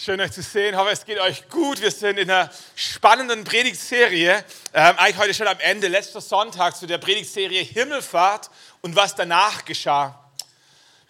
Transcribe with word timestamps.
Schön 0.00 0.20
euch 0.20 0.30
zu 0.30 0.42
sehen. 0.42 0.74
Ich 0.74 0.76
hoffe, 0.78 0.92
es 0.92 1.04
geht 1.04 1.18
euch 1.18 1.48
gut. 1.48 1.80
Wir 1.80 1.90
sind 1.90 2.20
in 2.20 2.30
einer 2.30 2.48
spannenden 2.76 3.42
Predigtserie. 3.42 4.44
Ähm, 4.72 4.94
eigentlich 4.96 5.18
heute 5.18 5.34
schon 5.34 5.48
am 5.48 5.58
Ende, 5.58 5.88
letzter 5.88 6.20
Sonntag 6.20 6.76
zu 6.76 6.86
der 6.86 6.98
Predigtserie 6.98 7.64
Himmelfahrt 7.64 8.48
und 8.80 8.94
was 8.94 9.16
danach 9.16 9.64
geschah. 9.64 10.27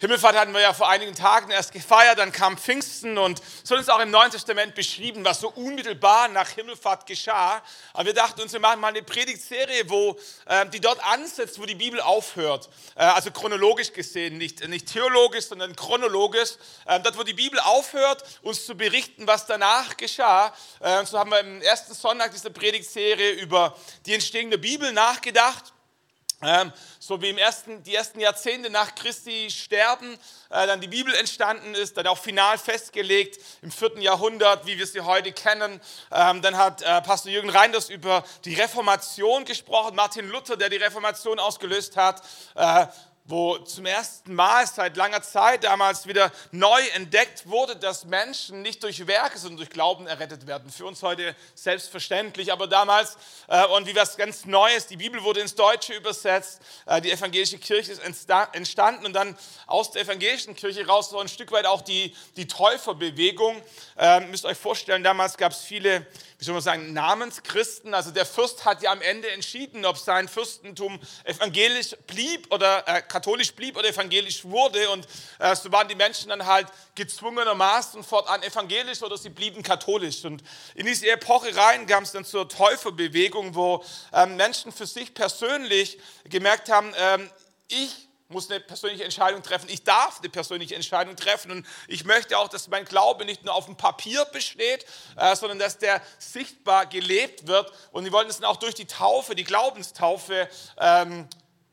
Himmelfahrt 0.01 0.37
hatten 0.37 0.53
wir 0.53 0.61
ja 0.61 0.73
vor 0.73 0.87
einigen 0.87 1.13
Tagen 1.13 1.51
erst 1.51 1.73
gefeiert, 1.73 2.19
dann 2.19 2.31
kam 2.31 2.57
Pfingsten 2.57 3.17
und 3.17 3.41
so 3.65 3.75
ist 3.75 3.91
auch 3.91 3.99
im 3.99 4.11
Neuen 4.11 4.31
Testament 4.31 4.73
beschrieben, 4.73 5.25
was 5.25 5.41
so 5.41 5.49
unmittelbar 5.49 6.29
nach 6.29 6.47
Himmelfahrt 6.51 7.05
geschah. 7.05 7.61
Aber 7.91 8.05
wir 8.05 8.13
dachten 8.13 8.39
uns, 8.39 8.53
wir 8.53 8.61
machen 8.61 8.79
mal 8.79 8.87
eine 8.87 9.03
Predigtserie, 9.03 9.89
wo, 9.89 10.17
äh, 10.45 10.65
die 10.69 10.79
dort 10.79 11.05
ansetzt, 11.05 11.59
wo 11.59 11.65
die 11.65 11.75
Bibel 11.75 11.99
aufhört. 11.99 12.69
Äh, 12.95 13.03
also 13.03 13.29
chronologisch 13.31 13.91
gesehen, 13.91 14.37
nicht, 14.37 14.65
nicht 14.69 14.87
theologisch, 14.87 15.47
sondern 15.47 15.75
chronologisch. 15.75 16.51
Äh, 16.85 17.01
dort, 17.01 17.17
wo 17.17 17.23
die 17.23 17.33
Bibel 17.33 17.59
aufhört, 17.59 18.23
uns 18.41 18.65
zu 18.65 18.75
berichten, 18.77 19.27
was 19.27 19.47
danach 19.47 19.97
geschah. 19.97 20.53
Äh, 20.79 21.05
so 21.07 21.19
haben 21.19 21.31
wir 21.31 21.41
im 21.41 21.61
ersten 21.61 21.93
Sonntag 21.93 22.31
dieser 22.31 22.51
Predigtserie 22.51 23.31
über 23.31 23.75
die 24.05 24.13
Entstehung 24.13 24.49
der 24.49 24.59
Bibel 24.59 24.93
nachgedacht. 24.93 25.73
Ähm, 26.41 26.71
so 26.99 27.21
wie 27.21 27.29
im 27.29 27.37
ersten, 27.37 27.83
die 27.83 27.93
ersten 27.93 28.21
Jahrzehnte 28.21 28.69
nach 28.69 28.95
Christi 28.95 29.49
Sterben 29.49 30.13
äh, 30.49 30.67
dann 30.67 30.79
die 30.79 30.87
Bibel 30.87 31.13
entstanden 31.15 31.75
ist, 31.75 31.97
dann 31.97 32.07
auch 32.07 32.17
final 32.17 32.57
festgelegt 32.57 33.39
im 33.61 33.71
vierten 33.71 34.01
Jahrhundert, 34.01 34.65
wie 34.65 34.77
wir 34.77 34.87
sie 34.87 35.01
heute 35.01 35.33
kennen. 35.33 35.81
Ähm, 36.11 36.41
dann 36.41 36.55
hat 36.55 36.81
äh, 36.81 37.01
Pastor 37.01 37.29
Jürgen 37.29 37.49
Reinders 37.49 37.89
über 37.89 38.23
die 38.45 38.53
Reformation 38.53 39.43
gesprochen, 39.43 39.95
Martin 39.95 40.29
Luther, 40.29 40.55
der 40.55 40.69
die 40.69 40.77
Reformation 40.77 41.39
ausgelöst 41.39 41.97
hat. 41.97 42.21
Äh, 42.55 42.87
wo 43.29 43.59
zum 43.59 43.85
ersten 43.85 44.33
Mal 44.33 44.65
seit 44.65 44.97
langer 44.97 45.21
Zeit 45.21 45.63
damals 45.63 46.07
wieder 46.07 46.31
neu 46.51 46.81
entdeckt 46.95 47.47
wurde, 47.47 47.75
dass 47.75 48.05
Menschen 48.05 48.63
nicht 48.63 48.81
durch 48.81 49.05
Werke, 49.05 49.37
sondern 49.37 49.57
durch 49.57 49.69
Glauben 49.69 50.07
errettet 50.07 50.47
werden. 50.47 50.71
Für 50.71 50.87
uns 50.87 51.03
heute 51.03 51.35
selbstverständlich, 51.53 52.51
aber 52.51 52.65
damals 52.65 53.17
äh, 53.47 53.63
und 53.67 53.85
wie 53.85 53.95
was 53.95 54.17
ganz 54.17 54.45
Neues. 54.45 54.87
Die 54.87 54.97
Bibel 54.97 55.23
wurde 55.23 55.41
ins 55.41 55.53
Deutsche 55.53 55.93
übersetzt, 55.93 56.59
äh, 56.87 57.01
die 57.01 57.11
evangelische 57.11 57.59
Kirche 57.59 57.91
ist 57.91 58.01
entstanden 58.53 59.05
und 59.05 59.13
dann 59.13 59.37
aus 59.67 59.91
der 59.91 60.01
evangelischen 60.01 60.55
Kirche 60.55 60.87
raus 60.87 61.11
so 61.11 61.19
ein 61.19 61.27
Stück 61.27 61.51
weit 61.51 61.67
auch 61.67 61.83
die, 61.83 62.15
die 62.35 62.47
Täuferbewegung. 62.47 63.61
Äh, 63.95 64.21
müsst 64.21 64.45
euch 64.45 64.57
vorstellen, 64.57 65.03
damals 65.03 65.37
gab 65.37 65.51
es 65.51 65.59
viele 65.59 66.07
wie 66.39 66.45
soll 66.45 66.53
man 66.53 66.63
sagen, 66.63 66.93
Namenschristen. 66.93 67.93
Also 67.93 68.11
der 68.11 68.25
Fürst 68.25 68.63
hat 68.63 68.81
ja 68.81 68.93
am 68.93 69.01
Ende 69.01 69.29
entschieden, 69.29 69.85
ob 69.85 69.97
sein 69.97 70.29
Fürstentum 70.29 70.97
evangelisch 71.25 71.97
blieb 72.07 72.51
oder 72.53 72.87
äh, 72.87 73.01
katholisch 73.19 73.53
blieb 73.53 73.77
oder 73.77 73.89
evangelisch 73.89 74.43
wurde. 74.45 74.89
Und 74.89 75.07
äh, 75.39 75.55
so 75.55 75.71
waren 75.71 75.87
die 75.87 75.95
Menschen 75.95 76.29
dann 76.29 76.45
halt 76.45 76.67
gezwungenermaßen 76.95 78.03
fortan 78.03 78.41
evangelisch 78.43 79.01
oder 79.01 79.17
sie 79.17 79.29
blieben 79.29 79.61
katholisch. 79.61 80.25
Und 80.25 80.43
in 80.75 80.85
diese 80.85 81.09
Epoche 81.09 81.55
rein 81.55 81.85
kam 81.85 82.03
es 82.03 82.11
dann 82.11 82.25
zur 82.25 82.47
Täuferbewegung, 82.47 83.55
wo 83.55 83.83
ähm, 84.13 84.35
Menschen 84.35 84.71
für 84.71 84.87
sich 84.87 85.13
persönlich 85.13 85.99
gemerkt 86.25 86.69
haben, 86.69 86.93
ähm, 86.97 87.29
ich 87.67 88.09
muss 88.29 88.49
eine 88.49 88.59
persönliche 88.59 89.03
Entscheidung 89.03 89.41
treffen. 89.41 89.69
Ich 89.69 89.83
darf 89.83 90.19
eine 90.19 90.29
persönliche 90.29 90.75
Entscheidung 90.75 91.15
treffen 91.15 91.51
und 91.51 91.65
ich 91.87 92.05
möchte 92.05 92.37
auch, 92.37 92.47
dass 92.47 92.67
mein 92.67 92.85
Glaube 92.85 93.25
nicht 93.25 93.43
nur 93.43 93.55
auf 93.55 93.65
dem 93.65 93.75
Papier 93.75 94.23
besteht, 94.25 94.85
äh, 95.17 95.35
sondern 95.35 95.57
dass 95.57 95.79
der 95.79 96.01
sichtbar 96.19 96.85
gelebt 96.85 97.47
wird. 97.47 97.71
Und 97.91 98.05
wir 98.05 98.11
wollen 98.11 98.29
es 98.29 98.37
dann 98.37 98.45
auch 98.45 98.57
durch 98.57 98.75
die 98.75 98.85
Taufe, 98.85 99.33
die 99.33 99.43
Glaubenstaufe, 99.43 100.47
ähm, 100.77 101.27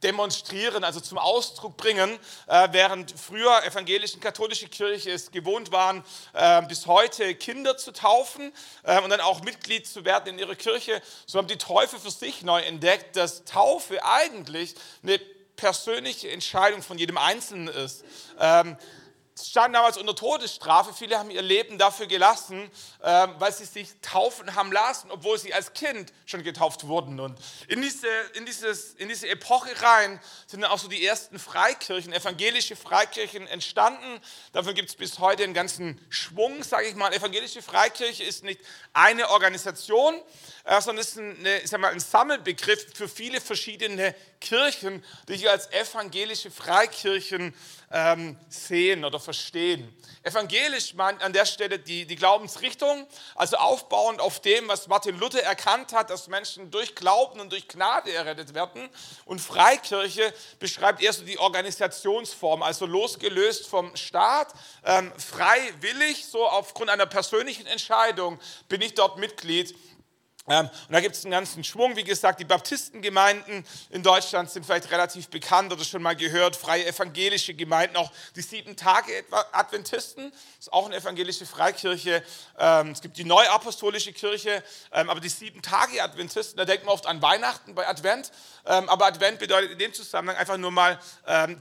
demonstrieren, 0.06 0.84
also 0.84 1.00
zum 1.00 1.18
Ausdruck 1.18 1.76
bringen, 1.76 2.18
äh, 2.46 2.68
während 2.70 3.12
früher 3.18 3.64
evangelischen 3.64 4.20
katholische 4.20 4.68
Kirche 4.68 5.10
es 5.10 5.32
gewohnt 5.32 5.72
waren, 5.72 6.04
äh, 6.32 6.62
bis 6.62 6.86
heute 6.86 7.34
Kinder 7.34 7.76
zu 7.76 7.92
taufen 7.92 8.52
äh, 8.84 9.00
und 9.00 9.10
dann 9.10 9.20
auch 9.20 9.42
Mitglied 9.42 9.84
zu 9.86 10.04
werden 10.04 10.28
in 10.28 10.38
ihrer 10.38 10.54
Kirche, 10.54 11.02
so 11.26 11.38
haben 11.38 11.48
die 11.48 11.58
Täufe 11.58 11.98
für 11.98 12.10
sich 12.10 12.42
neu 12.42 12.60
entdeckt, 12.60 13.16
dass 13.16 13.44
Taufe 13.44 14.04
eigentlich 14.04 14.76
eine 15.02 15.18
persönliche 15.56 16.30
Entscheidung 16.30 16.82
von 16.82 16.98
jedem 16.98 17.18
Einzelnen 17.18 17.66
ist. 17.66 18.04
Ähm, 18.38 18.76
standen 19.42 19.74
damals 19.74 19.98
unter 19.98 20.14
Todesstrafe. 20.14 20.94
Viele 20.94 21.18
haben 21.18 21.30
ihr 21.30 21.42
Leben 21.42 21.78
dafür 21.78 22.06
gelassen, 22.06 22.70
ähm, 23.02 23.34
weil 23.38 23.52
sie 23.52 23.64
sich 23.64 23.88
taufen 24.00 24.54
haben 24.54 24.72
lassen, 24.72 25.10
obwohl 25.10 25.38
sie 25.38 25.52
als 25.52 25.72
Kind 25.74 26.12
schon 26.24 26.42
getauft 26.42 26.86
wurden. 26.86 27.20
Und 27.20 27.38
in 27.68 27.82
diese, 27.82 28.08
in 28.34 28.46
dieses, 28.46 28.94
in 28.94 29.08
diese 29.08 29.28
Epoche 29.28 29.70
rein 29.82 30.20
sind 30.46 30.62
dann 30.62 30.70
auch 30.70 30.78
so 30.78 30.88
die 30.88 31.04
ersten 31.04 31.38
Freikirchen, 31.38 32.12
evangelische 32.12 32.76
Freikirchen 32.76 33.46
entstanden. 33.46 34.20
Davon 34.52 34.74
gibt 34.74 34.88
es 34.88 34.96
bis 34.96 35.18
heute 35.18 35.44
einen 35.44 35.54
ganzen 35.54 36.00
Schwung, 36.08 36.62
sage 36.62 36.86
ich 36.86 36.94
mal. 36.94 37.12
Evangelische 37.12 37.60
Freikirche 37.60 38.24
ist 38.24 38.42
nicht 38.42 38.60
eine 38.94 39.28
Organisation, 39.28 40.20
äh, 40.66 40.80
sondern 40.80 41.02
ist 41.02 41.16
ein, 41.16 41.46
ich 41.62 41.70
sag 41.70 41.80
mal, 41.80 41.92
ein 41.92 42.00
Sammelbegriff 42.00 42.86
für 42.92 43.08
viele 43.08 43.40
verschiedene 43.40 44.14
Kirchen, 44.40 45.04
die 45.28 45.36
sich 45.36 45.48
als 45.48 45.70
evangelische 45.70 46.50
Freikirchen 46.50 47.54
ähm, 47.92 48.36
sehen 48.48 49.04
oder 49.04 49.20
verstehen. 49.20 49.96
Evangelisch 50.24 50.94
meint 50.94 51.22
an 51.22 51.32
der 51.32 51.46
Stelle 51.46 51.78
die, 51.78 52.04
die 52.04 52.16
Glaubensrichtung, 52.16 53.06
also 53.36 53.56
aufbauend 53.58 54.20
auf 54.20 54.40
dem, 54.40 54.66
was 54.66 54.88
Martin 54.88 55.16
Luther 55.18 55.42
erkannt 55.42 55.92
hat, 55.92 56.10
dass 56.10 56.26
Menschen 56.26 56.70
durch 56.72 56.96
Glauben 56.96 57.38
und 57.38 57.52
durch 57.52 57.68
Gnade 57.68 58.12
errettet 58.12 58.52
werden. 58.52 58.88
Und 59.24 59.40
Freikirche 59.40 60.34
beschreibt 60.58 61.00
eher 61.00 61.12
so 61.12 61.24
die 61.24 61.38
Organisationsform, 61.38 62.64
also 62.64 62.86
losgelöst 62.86 63.68
vom 63.68 63.94
Staat, 63.94 64.52
ähm, 64.84 65.12
freiwillig, 65.16 66.26
so 66.26 66.44
aufgrund 66.44 66.90
einer 66.90 67.06
persönlichen 67.06 67.66
Entscheidung 67.66 68.40
bin 68.68 68.80
ich 68.80 68.94
dort 68.94 69.18
Mitglied 69.18 69.76
und 70.46 70.70
da 70.90 71.00
gibt 71.00 71.16
es 71.16 71.24
einen 71.24 71.32
ganzen 71.32 71.64
Schwung. 71.64 71.96
Wie 71.96 72.04
gesagt, 72.04 72.38
die 72.38 72.44
Baptistengemeinden 72.44 73.66
in 73.90 74.04
Deutschland 74.04 74.48
sind 74.48 74.64
vielleicht 74.64 74.92
relativ 74.92 75.28
bekannt 75.28 75.72
oder 75.72 75.82
schon 75.82 76.02
mal 76.02 76.14
gehört. 76.14 76.54
Freie 76.54 76.86
evangelische 76.86 77.52
Gemeinden, 77.52 77.96
auch 77.96 78.12
die 78.36 78.42
Sieben-Tage-Adventisten, 78.42 80.32
ist 80.60 80.72
auch 80.72 80.86
eine 80.86 80.96
evangelische 80.96 81.46
Freikirche. 81.46 82.22
Ähm, 82.60 82.92
es 82.92 83.00
gibt 83.00 83.16
die 83.16 83.24
Neuapostolische 83.24 84.12
Kirche, 84.12 84.62
ähm, 84.92 85.10
aber 85.10 85.18
die 85.18 85.28
Sieben-Tage-Adventisten, 85.28 86.56
da 86.56 86.64
denkt 86.64 86.84
man 86.86 86.94
oft 86.94 87.06
an 87.06 87.20
Weihnachten 87.20 87.74
bei 87.74 87.88
Advent. 87.88 88.30
Aber 88.64 89.06
Advent 89.06 89.38
bedeutet 89.38 89.70
in 89.70 89.78
dem 89.78 89.94
Zusammenhang 89.94 90.36
einfach 90.38 90.56
nur 90.56 90.72
mal 90.72 90.98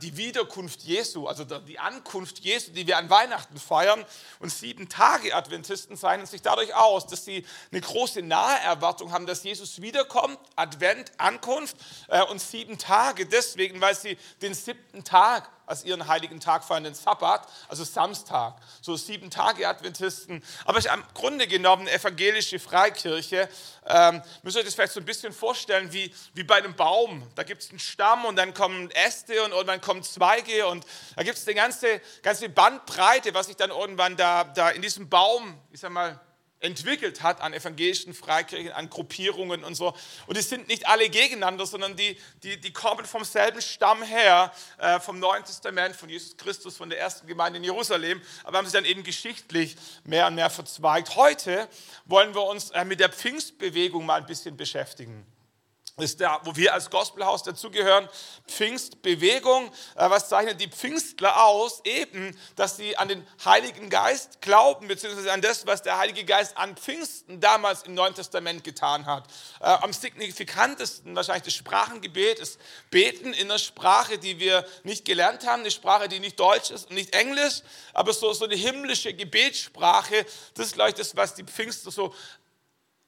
die 0.02 0.18
Wiederkunft 0.18 0.82
Jesu, 0.82 1.28
also 1.28 1.44
die 1.44 1.78
Ankunft 1.78 2.40
Jesu, 2.40 2.72
die 2.72 2.88
wir 2.88 2.98
an 2.98 3.12
Weihnachten 3.12 3.60
feiern. 3.60 4.04
Und 4.40 4.50
Sieben-Tage-Adventisten 4.50 5.98
zeichnen 5.98 6.26
sich 6.26 6.42
dadurch 6.42 6.74
aus, 6.74 7.06
dass 7.06 7.24
sie 7.24 7.46
eine 7.72 7.82
große 7.82 8.24
Nahe 8.24 8.60
Erwartung 8.76 9.12
haben, 9.12 9.26
dass 9.26 9.44
Jesus 9.44 9.82
wiederkommt, 9.82 10.38
Advent, 10.56 11.12
Ankunft 11.18 11.76
äh, 12.08 12.22
und 12.24 12.40
sieben 12.40 12.78
Tage. 12.78 13.26
Deswegen, 13.26 13.82
weil 13.82 13.96
sie 13.96 14.18
den 14.42 14.54
siebten 14.54 15.04
Tag 15.04 15.50
als 15.66 15.84
ihren 15.84 16.08
heiligen 16.08 16.40
Tag 16.40 16.64
feiern, 16.64 16.84
den 16.84 16.94
Sabbat, 16.94 17.48
also 17.68 17.84
Samstag. 17.84 18.56
So 18.82 18.96
sieben 18.96 19.30
Tage 19.30 19.68
Adventisten. 19.68 20.44
Aber 20.66 20.80
im 20.80 21.04
Grunde 21.14 21.48
genommen 21.48 21.88
evangelische 21.88 22.60
Freikirche. 22.60 23.50
Ähm, 23.88 24.22
müsst 24.44 24.58
ihr 24.58 24.60
euch 24.60 24.66
das 24.66 24.76
vielleicht 24.76 24.94
so 24.94 25.00
ein 25.00 25.06
bisschen 25.06 25.34
vorstellen 25.34 25.92
wie, 25.92 26.14
wie 26.34 26.44
bei 26.44 26.56
einem 26.56 26.76
Baum. 26.76 27.28
Da 27.36 27.44
gibt 27.44 27.64
es 27.64 27.70
einen 27.70 27.80
Stamm 27.80 28.26
und 28.26 28.36
dann 28.36 28.54
kommen 28.54 28.92
Äste 28.92 29.44
und 29.44 29.52
irgendwann 29.52 29.82
kommen 29.82 30.04
Zweige 30.04 30.68
und 30.68 30.86
da 31.16 31.24
gibt 31.24 31.38
es 31.38 31.48
eine 31.48 31.56
ganze, 31.56 32.02
ganze 32.22 32.50
Bandbreite, 32.50 33.34
was 33.34 33.48
sich 33.48 33.56
dann 33.56 33.72
irgendwann 33.72 34.16
da, 34.18 34.44
da 34.44 34.70
in 34.70 34.82
diesem 34.82 35.10
Baum, 35.10 35.58
ich 35.72 35.80
sag 35.80 35.92
mal, 35.92 36.20
entwickelt 36.60 37.22
hat 37.22 37.42
an 37.42 37.54
evangelischen 37.54 38.14
Freikirchen, 38.14 38.72
an 38.72 38.90
Gruppierungen 38.90 39.64
und 39.64 39.76
so. 39.76 39.94
Und 40.28 40.38
die 40.38 40.42
sind 40.42 40.68
nicht 40.68 40.88
alle 40.88 41.10
gegeneinander, 41.10 41.66
sondern 41.66 41.96
die, 41.96 42.18
die, 42.44 42.60
die 42.60 42.74
kommen 42.74 43.06
vom 43.06 43.24
selben 43.24 43.62
Stamm 43.62 44.02
her, 44.04 44.52
äh, 44.78 45.00
vom 45.00 45.20
Neuen 45.20 45.44
Testament, 45.44 45.96
von 45.96 46.10
Jesus 46.10 46.38
Christus, 46.38 46.78
von 46.78 46.90
der 46.90 47.00
ersten 47.00 47.28
Gemeinde 47.28 47.58
in 47.58 47.64
Jerusalem, 47.64 48.22
aber 48.44 48.58
haben 48.58 48.66
sich 48.66 48.74
dann 48.74 48.86
eben 48.86 49.04
geschichtlich 49.04 49.76
mehr 50.04 50.28
und 50.28 50.36
mehr 50.36 50.50
verzweigt. 50.50 51.16
Heute 51.16 51.68
wollen 52.06 52.34
wir 52.34 52.44
uns 52.44 52.72
äh, 52.72 52.86
mit 52.86 53.00
der 53.00 53.10
Pfingstbewegung 53.10 54.06
mal 54.06 54.22
ein 54.22 54.26
bisschen 54.26 54.58
beschäftigen 54.58 55.26
ist 56.04 56.20
da, 56.20 56.42
wo 56.44 56.56
wir 56.58 56.74
als 56.74 56.90
Gospelhaus 56.90 57.44
dazugehören, 57.44 58.10
Pfingstbewegung. 58.50 59.72
Äh, 59.96 60.10
was 60.10 60.28
zeichnet 60.28 60.60
die 60.60 60.68
Pfingstler 60.68 61.46
aus? 61.46 61.82
Eben, 61.86 62.38
dass 62.58 62.76
sie 62.76 62.98
an 62.98 63.08
den 63.08 63.26
Heiligen 63.46 63.90
Geist 63.90 64.42
glauben, 64.42 64.90
beziehungsweise 64.90 65.32
an 65.32 65.42
das, 65.42 65.66
was 65.68 65.84
der 65.84 65.98
Heilige 65.98 66.26
Geist 66.26 66.58
an 66.58 66.76
Pfingsten 66.76 67.40
damals 67.40 67.84
im 67.84 67.94
Neuen 67.94 68.14
Testament 68.14 68.66
getan 68.66 69.06
hat. 69.06 69.28
Äh, 69.62 69.68
am 69.68 69.94
signifikantesten 69.94 71.16
wahrscheinlich 71.16 71.44
das 71.44 71.54
Sprachengebet, 71.54 72.42
das 72.42 72.58
Beten 72.90 73.32
in 73.32 73.50
einer 73.50 73.60
Sprache, 73.60 74.18
die 74.18 74.38
wir 74.40 74.66
nicht 74.84 75.06
gelernt 75.06 75.48
haben, 75.48 75.62
eine 75.62 75.72
Sprache, 75.72 76.10
die 76.10 76.20
nicht 76.20 76.38
Deutsch 76.38 76.72
ist 76.72 76.90
und 76.90 76.96
nicht 76.96 77.16
Englisch, 77.16 77.62
aber 77.94 78.12
so, 78.12 78.34
so 78.34 78.44
eine 78.44 78.56
himmlische 78.56 79.14
Gebetssprache. 79.14 80.26
Das 80.56 80.68
ist, 80.68 80.74
glaube 80.74 80.90
ich, 80.90 80.96
das, 80.96 81.16
was 81.16 81.36
die 81.36 81.46
Pfingster 81.46 81.90
so 81.90 82.14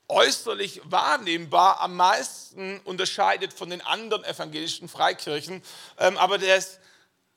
äußerlich 0.09 0.81
wahrnehmbar 0.85 1.81
am 1.81 1.95
meisten 1.95 2.79
unterscheidet 2.81 3.53
von 3.53 3.69
den 3.69 3.81
anderen 3.81 4.23
evangelischen 4.23 4.87
Freikirchen. 4.87 5.61
Ähm, 5.99 6.17
aber 6.17 6.37
das, 6.37 6.79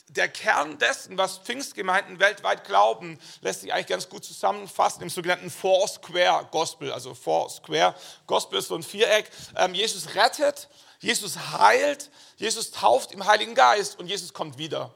der 0.08 0.28
Kern 0.28 0.78
dessen, 0.78 1.18
was 1.18 1.38
Pfingstgemeinden 1.38 2.18
weltweit 2.20 2.64
glauben, 2.64 3.18
lässt 3.40 3.62
sich 3.62 3.72
eigentlich 3.72 3.88
ganz 3.88 4.08
gut 4.08 4.24
zusammenfassen 4.24 5.02
im 5.02 5.10
sogenannten 5.10 5.50
Four-Square 5.50 6.48
Gospel. 6.50 6.92
Also 6.92 7.14
Four-Square 7.14 7.94
Gospel 8.26 8.58
ist 8.58 8.68
so 8.68 8.76
ein 8.76 8.82
Viereck. 8.82 9.30
Ähm, 9.56 9.74
Jesus 9.74 10.14
rettet, 10.14 10.68
Jesus 11.00 11.36
heilt, 11.58 12.10
Jesus 12.36 12.70
tauft 12.70 13.12
im 13.12 13.26
Heiligen 13.26 13.54
Geist 13.54 13.98
und 13.98 14.06
Jesus 14.06 14.32
kommt 14.32 14.58
wieder. 14.58 14.94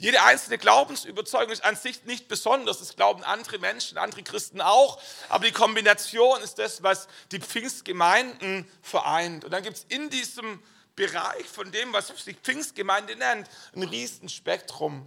Jede 0.00 0.22
einzelne 0.22 0.56
Glaubensüberzeugung 0.56 1.52
ist 1.52 1.62
an 1.62 1.76
sich 1.76 2.04
nicht 2.04 2.26
besonders. 2.26 2.78
Das 2.78 2.96
glauben 2.96 3.22
andere 3.22 3.58
Menschen, 3.58 3.98
andere 3.98 4.22
Christen 4.22 4.62
auch. 4.62 4.98
Aber 5.28 5.44
die 5.44 5.52
Kombination 5.52 6.40
ist 6.40 6.58
das, 6.58 6.82
was 6.82 7.06
die 7.32 7.38
Pfingstgemeinden 7.38 8.66
vereint. 8.80 9.44
Und 9.44 9.50
dann 9.50 9.62
gibt 9.62 9.76
es 9.76 9.84
in 9.90 10.08
diesem 10.08 10.62
Bereich 10.96 11.46
von 11.46 11.70
dem, 11.70 11.92
was 11.92 12.08
sich 12.08 12.38
Pfingstgemeinde 12.38 13.14
nennt, 13.16 13.46
ein 13.76 13.82
Riesenspektrum 13.82 15.06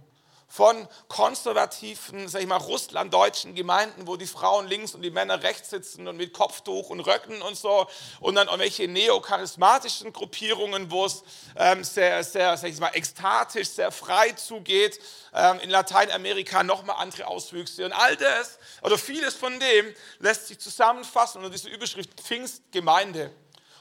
von 0.54 0.86
konservativen, 1.08 2.28
sag 2.28 2.40
ich 2.40 2.46
mal, 2.46 2.58
russlanddeutschen 2.58 3.56
Gemeinden, 3.56 4.06
wo 4.06 4.14
die 4.14 4.28
Frauen 4.28 4.68
links 4.68 4.94
und 4.94 5.02
die 5.02 5.10
Männer 5.10 5.42
rechts 5.42 5.70
sitzen 5.70 6.06
und 6.06 6.16
mit 6.16 6.32
Kopftuch 6.32 6.90
und 6.90 7.00
Röcken 7.00 7.42
und 7.42 7.56
so, 7.56 7.88
und 8.20 8.36
dann 8.36 8.46
irgendwelche 8.46 8.86
neocharismatischen 8.86 10.12
Gruppierungen, 10.12 10.92
wo 10.92 11.06
es 11.06 11.24
ähm, 11.56 11.82
sehr, 11.82 12.22
sehr, 12.22 12.56
sag 12.56 12.70
ich 12.70 12.78
mal, 12.78 12.92
ekstatisch, 12.94 13.70
sehr 13.70 13.90
frei 13.90 14.30
zugeht, 14.30 15.00
ähm, 15.34 15.58
in 15.58 15.70
Lateinamerika 15.70 16.62
nochmal 16.62 17.02
andere 17.02 17.26
Auswüchse 17.26 17.84
und 17.84 17.92
all 17.92 18.16
das, 18.16 18.60
oder 18.82 18.96
vieles 18.96 19.34
von 19.34 19.58
dem 19.58 19.92
lässt 20.20 20.46
sich 20.46 20.60
zusammenfassen 20.60 21.38
unter 21.38 21.50
dieser 21.50 21.70
Überschrift 21.70 22.20
Pfingstgemeinde. 22.20 23.32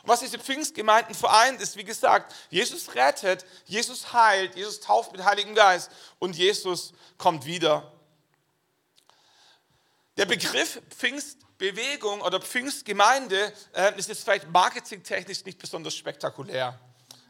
Und 0.03 0.09
was 0.09 0.19
diese 0.19 0.37
Pfingstgemeinden 0.37 1.15
vereint, 1.15 1.61
ist, 1.61 1.77
wie 1.77 1.85
gesagt, 1.85 2.35
Jesus 2.49 2.93
rettet, 2.93 3.45
Jesus 3.63 4.11
heilt, 4.11 4.53
Jesus 4.55 4.81
tauft 4.81 5.13
mit 5.13 5.23
Heiligen 5.23 5.55
Geist 5.55 5.89
und 6.19 6.35
Jesus 6.35 6.93
kommt 7.17 7.45
wieder. 7.45 7.89
Der 10.17 10.25
Begriff 10.25 10.81
Pfingstbewegung 10.89 12.19
oder 12.19 12.41
Pfingstgemeinde 12.41 13.53
äh, 13.73 13.97
ist 13.97 14.09
jetzt 14.09 14.25
vielleicht 14.25 14.51
marketingtechnisch 14.51 15.45
nicht 15.45 15.57
besonders 15.57 15.95
spektakulär. 15.95 16.77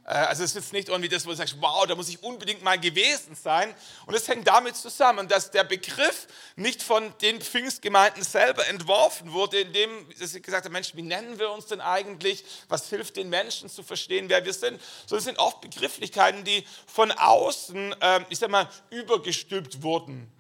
Äh, 0.06 0.14
also 0.14 0.44
es 0.44 0.52
ist 0.52 0.56
jetzt 0.56 0.74
nicht 0.74 0.90
irgendwie 0.90 1.10
das, 1.10 1.26
wo 1.26 1.32
du 1.32 1.36
sagst, 1.36 1.56
wow, 1.60 1.86
da 1.86 1.96
muss 1.96 2.10
ich 2.10 2.22
unbedingt 2.24 2.64
mal 2.64 2.80
gewesen 2.80 3.36
sein. 3.36 3.74
Und 4.06 4.16
es 4.16 4.28
hängt 4.28 4.48
damit 4.48 4.76
zusammen, 4.76 5.28
dass 5.28 5.52
der 5.52 5.64
Begriff 5.64 6.28
nicht 6.56 6.84
von 6.84 7.14
den 7.22 7.42
Pfingstgemeinden 7.42 8.24
selber 8.24 8.68
entworfen 8.68 9.32
wurde, 9.32 9.62
indem 9.62 9.90
sie 10.16 10.42
gesagt 10.42 10.66
haben, 10.66 10.74
Mensch, 10.74 10.96
wie 10.96 11.02
nennen 11.02 11.40
wir 11.40 11.52
uns 11.52 11.68
denn 11.68 11.82
eigentlich? 11.82 12.44
Was 12.68 12.90
hilft 12.90 13.18
den 13.18 13.30
Menschen 13.30 13.70
zu 13.70 13.84
verstehen, 13.84 14.30
wer 14.30 14.44
wir 14.46 14.54
sind? 14.54 14.82
Sondern 15.06 15.20
es 15.20 15.26
sind 15.26 15.40
oft 15.40 15.62
Begrifflichkeiten, 15.62 16.44
die 16.44 16.66
von 16.86 17.12
außen, 17.12 17.96
ähm, 18.02 18.26
ich 18.30 18.40
sag 18.40 18.50
mal, 18.50 18.70
übergestülpt 18.90 19.82
wurden. 19.84 20.32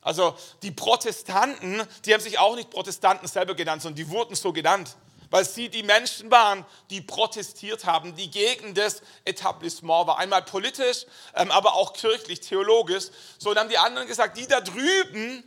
Also 0.00 0.36
die 0.62 0.70
Protestanten, 0.70 1.82
die 2.04 2.12
haben 2.12 2.20
sich 2.20 2.38
auch 2.38 2.54
nicht 2.56 2.68
Protestanten 2.68 3.26
selber 3.26 3.54
genannt, 3.54 3.80
sondern 3.80 3.96
die 3.96 4.10
wurden 4.10 4.34
so 4.34 4.52
genannt 4.52 4.96
weil 5.34 5.44
sie 5.44 5.68
die 5.68 5.82
Menschen 5.82 6.30
waren, 6.30 6.64
die 6.90 7.00
protestiert 7.00 7.86
haben, 7.86 8.14
die 8.14 8.30
gegen 8.30 8.72
das 8.72 9.02
Etablissement 9.24 10.06
war. 10.06 10.18
Einmal 10.18 10.42
politisch, 10.42 11.06
ähm, 11.34 11.50
aber 11.50 11.74
auch 11.74 11.92
kirchlich, 11.92 12.38
theologisch. 12.38 13.06
So, 13.38 13.52
dann 13.52 13.64
haben 13.64 13.68
die 13.68 13.78
anderen 13.78 14.06
gesagt, 14.06 14.38
die 14.38 14.46
da 14.46 14.60
drüben, 14.60 15.42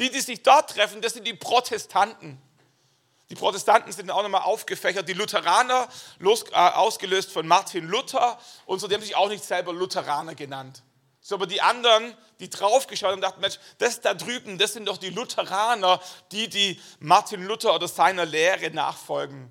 die, 0.00 0.10
die 0.10 0.20
sich 0.22 0.42
dort 0.42 0.70
treffen, 0.70 1.00
das 1.02 1.12
sind 1.12 1.24
die 1.24 1.34
Protestanten. 1.34 2.42
Die 3.30 3.36
Protestanten 3.36 3.92
sind 3.92 4.10
auch 4.10 4.24
nochmal 4.24 4.42
aufgefächert, 4.42 5.08
die 5.08 5.12
Lutheraner, 5.12 5.86
los, 6.18 6.42
äh, 6.50 6.56
ausgelöst 6.56 7.30
von 7.30 7.46
Martin 7.46 7.86
Luther, 7.86 8.40
und 8.66 8.80
so, 8.80 8.88
die 8.88 8.96
haben 8.96 9.02
sich 9.02 9.14
auch 9.14 9.28
nicht 9.28 9.44
selber 9.44 9.72
Lutheraner 9.72 10.34
genannt. 10.34 10.82
So, 11.20 11.36
aber 11.36 11.46
die 11.46 11.62
anderen, 11.62 12.16
die 12.40 12.50
draufgeschaut 12.50 13.12
haben, 13.12 13.20
dachten, 13.20 13.40
Mensch, 13.40 13.58
das 13.78 14.00
da 14.00 14.14
drüben, 14.14 14.58
das 14.58 14.72
sind 14.72 14.86
doch 14.86 14.98
die 14.98 15.10
Lutheraner, 15.10 16.00
die 16.32 16.48
die 16.48 16.80
Martin 17.00 17.44
Luther 17.44 17.74
oder 17.74 17.88
seiner 17.88 18.24
Lehre 18.24 18.70
nachfolgen. 18.70 19.50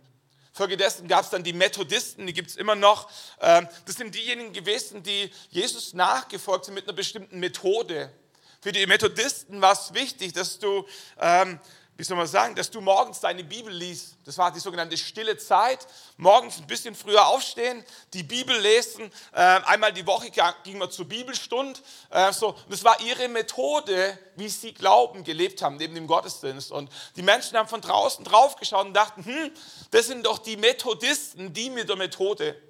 Folgedessen 0.53 1.07
gab 1.07 1.23
es 1.23 1.29
dann 1.29 1.43
die 1.43 1.53
Methodisten, 1.53 2.25
die 2.25 2.33
gibt 2.33 2.49
es 2.49 2.55
immer 2.55 2.75
noch. 2.75 3.09
Ähm, 3.41 3.67
das 3.85 3.95
sind 3.95 4.15
diejenigen 4.15 4.53
gewesen, 4.53 5.03
die 5.03 5.31
Jesus 5.49 5.93
nachgefolgt 5.93 6.65
sind 6.65 6.73
mit 6.73 6.85
einer 6.85 6.95
bestimmten 6.95 7.39
Methode. 7.39 8.11
Für 8.59 8.71
die 8.71 8.87
Methodisten 8.87 9.61
war 9.61 9.73
es 9.73 9.93
wichtig, 9.93 10.33
dass 10.33 10.57
du 10.57 10.87
ähm, 11.19 11.59
wie 11.97 12.03
soll 12.03 12.15
man 12.15 12.27
sagen, 12.27 12.53
dass 12.53 12.69
du 12.69 12.79
morgens 12.79 13.19
deine 13.19 13.43
Bibel 13.43 13.73
liest. 13.73 14.17
Das 14.23 14.37
war 14.37 14.51
die 14.51 14.59
sogenannte 14.59 14.95
stille 14.95 15.35
Zeit. 15.37 15.87
Morgens 16.17 16.59
ein 16.59 16.67
bisschen 16.67 16.93
früher 16.93 17.25
aufstehen, 17.25 17.83
die 18.13 18.21
Bibel 18.21 18.55
lesen. 18.55 19.11
Äh, 19.33 19.39
einmal 19.41 19.91
die 19.91 20.05
Woche 20.05 20.29
ging 20.63 20.77
man 20.77 20.91
zur 20.91 21.05
Bibelstunde. 21.05 21.79
Äh, 22.11 22.31
das 22.31 22.83
war 22.83 22.99
ihre 23.01 23.27
Methode, 23.29 24.17
wie 24.35 24.47
sie 24.47 24.73
Glauben 24.73 25.23
gelebt 25.23 25.63
haben, 25.63 25.77
neben 25.77 25.95
dem 25.95 26.05
Gottesdienst. 26.05 26.71
Und 26.71 26.91
die 27.15 27.23
Menschen 27.23 27.57
haben 27.57 27.67
von 27.67 27.81
draußen 27.81 28.23
drauf 28.23 28.57
geschaut 28.57 28.85
und 28.85 28.93
dachten, 28.93 29.25
hm, 29.25 29.51
das 29.89 30.05
sind 30.05 30.23
doch 30.23 30.37
die 30.37 30.55
Methodisten, 30.55 31.51
die 31.51 31.71
mit 31.71 31.89
der 31.89 31.95
Methode. 31.95 32.61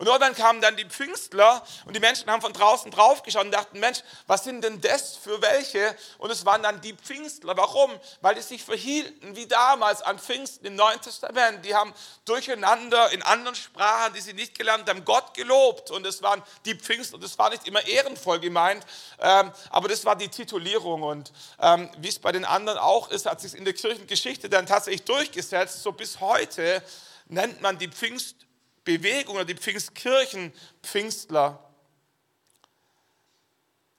Und 0.00 0.06
irgendwann 0.06 0.34
kamen 0.34 0.62
dann 0.62 0.78
die 0.78 0.86
Pfingstler 0.86 1.62
und 1.84 1.94
die 1.94 2.00
Menschen 2.00 2.30
haben 2.30 2.40
von 2.40 2.54
draußen 2.54 2.90
drauf 2.90 3.22
geschaut 3.22 3.44
und 3.44 3.50
dachten, 3.50 3.78
Mensch, 3.80 3.98
was 4.26 4.44
sind 4.44 4.64
denn 4.64 4.80
das 4.80 5.14
für 5.18 5.42
welche? 5.42 5.94
Und 6.16 6.30
es 6.30 6.46
waren 6.46 6.62
dann 6.62 6.80
die 6.80 6.94
Pfingstler. 6.94 7.54
Warum? 7.54 7.90
Weil 8.22 8.34
die 8.34 8.40
sich 8.40 8.64
verhielten 8.64 9.36
wie 9.36 9.46
damals 9.46 10.00
an 10.00 10.18
Pfingsten 10.18 10.64
im 10.64 10.74
Neuen 10.74 10.98
Testament. 11.02 11.66
Die 11.66 11.74
haben 11.74 11.92
durcheinander 12.24 13.12
in 13.12 13.20
anderen 13.20 13.54
Sprachen, 13.54 14.14
die 14.14 14.22
sie 14.22 14.32
nicht 14.32 14.56
gelernt 14.56 14.88
haben, 14.88 15.04
Gott 15.04 15.34
gelobt. 15.34 15.90
Und 15.90 16.06
es 16.06 16.22
waren 16.22 16.42
die 16.64 16.76
Pfingstler. 16.76 17.18
Das 17.18 17.38
war 17.38 17.50
nicht 17.50 17.68
immer 17.68 17.86
ehrenvoll 17.86 18.40
gemeint, 18.40 18.86
ähm, 19.18 19.52
aber 19.68 19.88
das 19.88 20.06
war 20.06 20.16
die 20.16 20.28
Titulierung. 20.28 21.02
Und 21.02 21.30
ähm, 21.60 21.90
wie 21.98 22.08
es 22.08 22.18
bei 22.18 22.32
den 22.32 22.46
anderen 22.46 22.78
auch 22.78 23.10
ist, 23.10 23.26
hat 23.26 23.42
sich 23.42 23.52
in 23.52 23.66
der 23.66 23.74
Kirchengeschichte 23.74 24.48
dann 24.48 24.64
tatsächlich 24.64 25.04
durchgesetzt. 25.04 25.82
So 25.82 25.92
bis 25.92 26.20
heute 26.20 26.82
nennt 27.26 27.60
man 27.60 27.76
die 27.76 27.88
Pfingstler 27.88 28.48
Bewegung 28.98 29.36
oder 29.36 29.44
die 29.44 29.54
Pfingstkirchen 29.54 30.52
Pfingstler. 30.82 31.62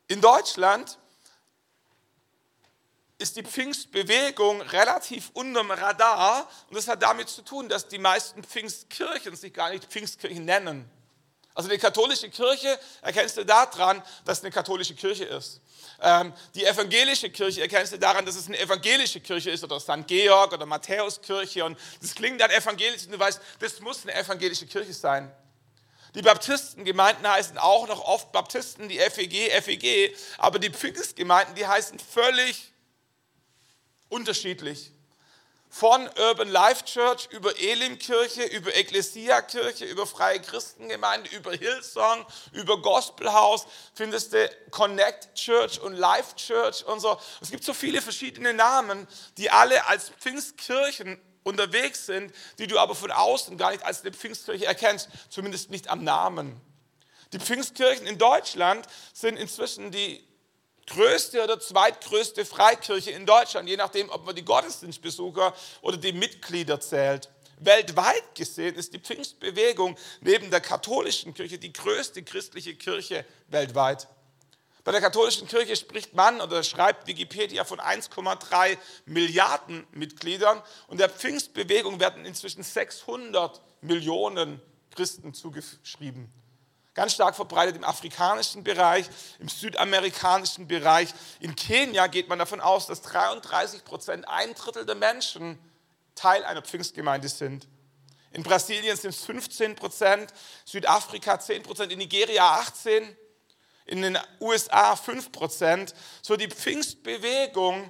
In 0.07 0.19
Deutschland 0.19 0.97
ist 3.17 3.37
die 3.37 3.43
Pfingstbewegung 3.43 4.61
relativ 4.61 5.29
unterm 5.33 5.71
Radar 5.71 6.49
und 6.67 6.75
das 6.75 6.87
hat 6.87 7.01
damit 7.03 7.29
zu 7.29 7.43
tun, 7.43 7.69
dass 7.69 7.87
die 7.87 7.99
meisten 7.99 8.43
Pfingstkirchen 8.43 9.35
sich 9.35 9.53
gar 9.53 9.69
nicht 9.69 9.85
Pfingstkirchen 9.85 10.43
nennen. 10.43 10.89
Also 11.53 11.69
die 11.69 11.77
katholische 11.77 12.29
Kirche 12.29 12.79
erkennst 13.01 13.37
du 13.37 13.45
daran, 13.45 14.01
dass 14.25 14.39
es 14.39 14.43
eine 14.43 14.51
katholische 14.51 14.95
Kirche 14.95 15.25
ist. 15.25 15.61
Ähm, 16.01 16.33
die 16.55 16.65
evangelische 16.65 17.29
Kirche 17.29 17.61
erkennst 17.61 17.93
du 17.93 17.99
daran, 17.99 18.25
dass 18.25 18.35
es 18.35 18.47
eine 18.47 18.57
evangelische 18.59 19.19
Kirche 19.19 19.51
ist 19.51 19.63
oder 19.63 19.79
St. 19.79 20.07
Georg 20.07 20.53
oder 20.53 20.65
Matthäuskirche 20.65 21.65
und 21.65 21.77
das 22.01 22.15
klingt 22.15 22.39
dann 22.39 22.51
evangelisch 22.51 23.05
und 23.05 23.11
du 23.11 23.19
weißt, 23.19 23.41
das 23.59 23.79
muss 23.81 24.03
eine 24.03 24.15
evangelische 24.15 24.65
Kirche 24.65 24.93
sein. 24.93 25.31
Die 26.15 26.21
Baptistengemeinden 26.21 27.25
heißen 27.27 27.57
auch 27.57 27.87
noch 27.87 28.03
oft 28.03 28.31
Baptisten, 28.31 28.89
die 28.89 28.99
FEG, 28.99 29.51
FEG, 29.61 30.15
aber 30.37 30.59
die 30.59 30.69
Pfingstgemeinden, 30.69 31.55
die 31.55 31.65
heißen 31.65 31.99
völlig 31.99 32.73
unterschiedlich. 34.09 34.91
Von 35.73 36.09
Urban 36.19 36.49
Life 36.49 36.83
Church 36.83 37.29
über 37.31 37.57
Elimkirche, 37.57 38.43
über 38.43 38.75
Ecclesia-Kirche, 38.75 39.85
über 39.85 40.05
Freie 40.05 40.41
Christengemeinde, 40.41 41.29
über 41.29 41.53
Hillsong, 41.53 42.25
über 42.51 42.81
Gospelhaus, 42.81 43.65
findest 43.93 44.33
du 44.33 44.49
Connect 44.69 45.33
Church 45.33 45.79
und 45.79 45.93
Life 45.95 46.35
Church 46.35 46.85
und 46.85 46.99
so. 46.99 47.17
Es 47.39 47.51
gibt 47.51 47.63
so 47.63 47.73
viele 47.73 48.01
verschiedene 48.01 48.53
Namen, 48.53 49.07
die 49.37 49.49
alle 49.49 49.87
als 49.87 50.09
Pfingstkirchen 50.09 51.17
unterwegs 51.43 52.05
sind, 52.05 52.33
die 52.59 52.67
du 52.67 52.77
aber 52.77 52.93
von 52.93 53.09
außen 53.09 53.57
gar 53.57 53.71
nicht 53.71 53.85
als 53.85 54.01
eine 54.01 54.11
Pfingstkirche 54.11 54.65
erkennst, 54.65 55.07
zumindest 55.29 55.71
nicht 55.71 55.87
am 55.87 56.03
Namen. 56.03 56.59
Die 57.31 57.39
Pfingstkirchen 57.39 58.07
in 58.07 58.17
Deutschland 58.17 58.85
sind 59.13 59.37
inzwischen 59.37 59.89
die 59.91 60.21
größte 60.87 61.43
oder 61.43 61.59
zweitgrößte 61.59 62.45
Freikirche 62.45 63.11
in 63.11 63.25
Deutschland, 63.25 63.69
je 63.69 63.77
nachdem, 63.77 64.09
ob 64.09 64.25
man 64.25 64.35
die 64.35 64.45
Gottesdienstbesucher 64.45 65.53
oder 65.81 65.97
die 65.97 66.13
Mitglieder 66.13 66.79
zählt. 66.79 67.29
Weltweit 67.59 68.35
gesehen 68.35 68.75
ist 68.75 68.93
die 68.93 68.99
Pfingstbewegung 68.99 69.95
neben 70.21 70.49
der 70.49 70.61
katholischen 70.61 71.33
Kirche 71.33 71.59
die 71.59 71.71
größte 71.71 72.23
christliche 72.23 72.75
Kirche 72.75 73.23
weltweit. 73.47 74.07
Bei 74.83 74.91
der 74.91 75.01
katholischen 75.01 75.47
Kirche 75.47 75.75
spricht 75.75 76.15
man 76.15 76.41
oder 76.41 76.63
schreibt 76.63 77.05
Wikipedia 77.05 77.65
von 77.65 77.79
1,3 77.79 78.77
Milliarden 79.05 79.85
Mitgliedern 79.91 80.61
und 80.87 80.99
der 80.99 81.09
Pfingstbewegung 81.09 81.99
werden 81.99 82.25
inzwischen 82.25 82.63
600 82.63 83.61
Millionen 83.81 84.59
Christen 84.95 85.35
zugeschrieben. 85.35 86.33
Ganz 86.93 87.13
stark 87.13 87.35
verbreitet 87.35 87.77
im 87.77 87.85
afrikanischen 87.85 88.63
Bereich, 88.63 89.05
im 89.39 89.47
südamerikanischen 89.47 90.67
Bereich. 90.67 91.13
In 91.39 91.55
Kenia 91.55 92.07
geht 92.07 92.27
man 92.27 92.39
davon 92.39 92.59
aus, 92.59 92.87
dass 92.87 93.01
33 93.01 93.85
Prozent, 93.85 94.27
ein 94.27 94.53
Drittel 94.55 94.85
der 94.85 94.95
Menschen 94.95 95.57
Teil 96.15 96.43
einer 96.43 96.61
Pfingstgemeinde 96.61 97.29
sind. 97.29 97.67
In 98.33 98.43
Brasilien 98.43 98.97
sind 98.97 99.11
es 99.11 99.23
15 99.23 99.75
Prozent, 99.75 100.33
Südafrika 100.65 101.39
10 101.39 101.63
Prozent, 101.63 101.91
in 101.91 101.99
Nigeria 101.99 102.59
18, 102.59 103.15
in 103.85 104.01
den 104.01 104.17
USA 104.39 104.93
5%. 104.93 105.93
So 106.21 106.35
die 106.35 106.49
Pfingstbewegung 106.49 107.89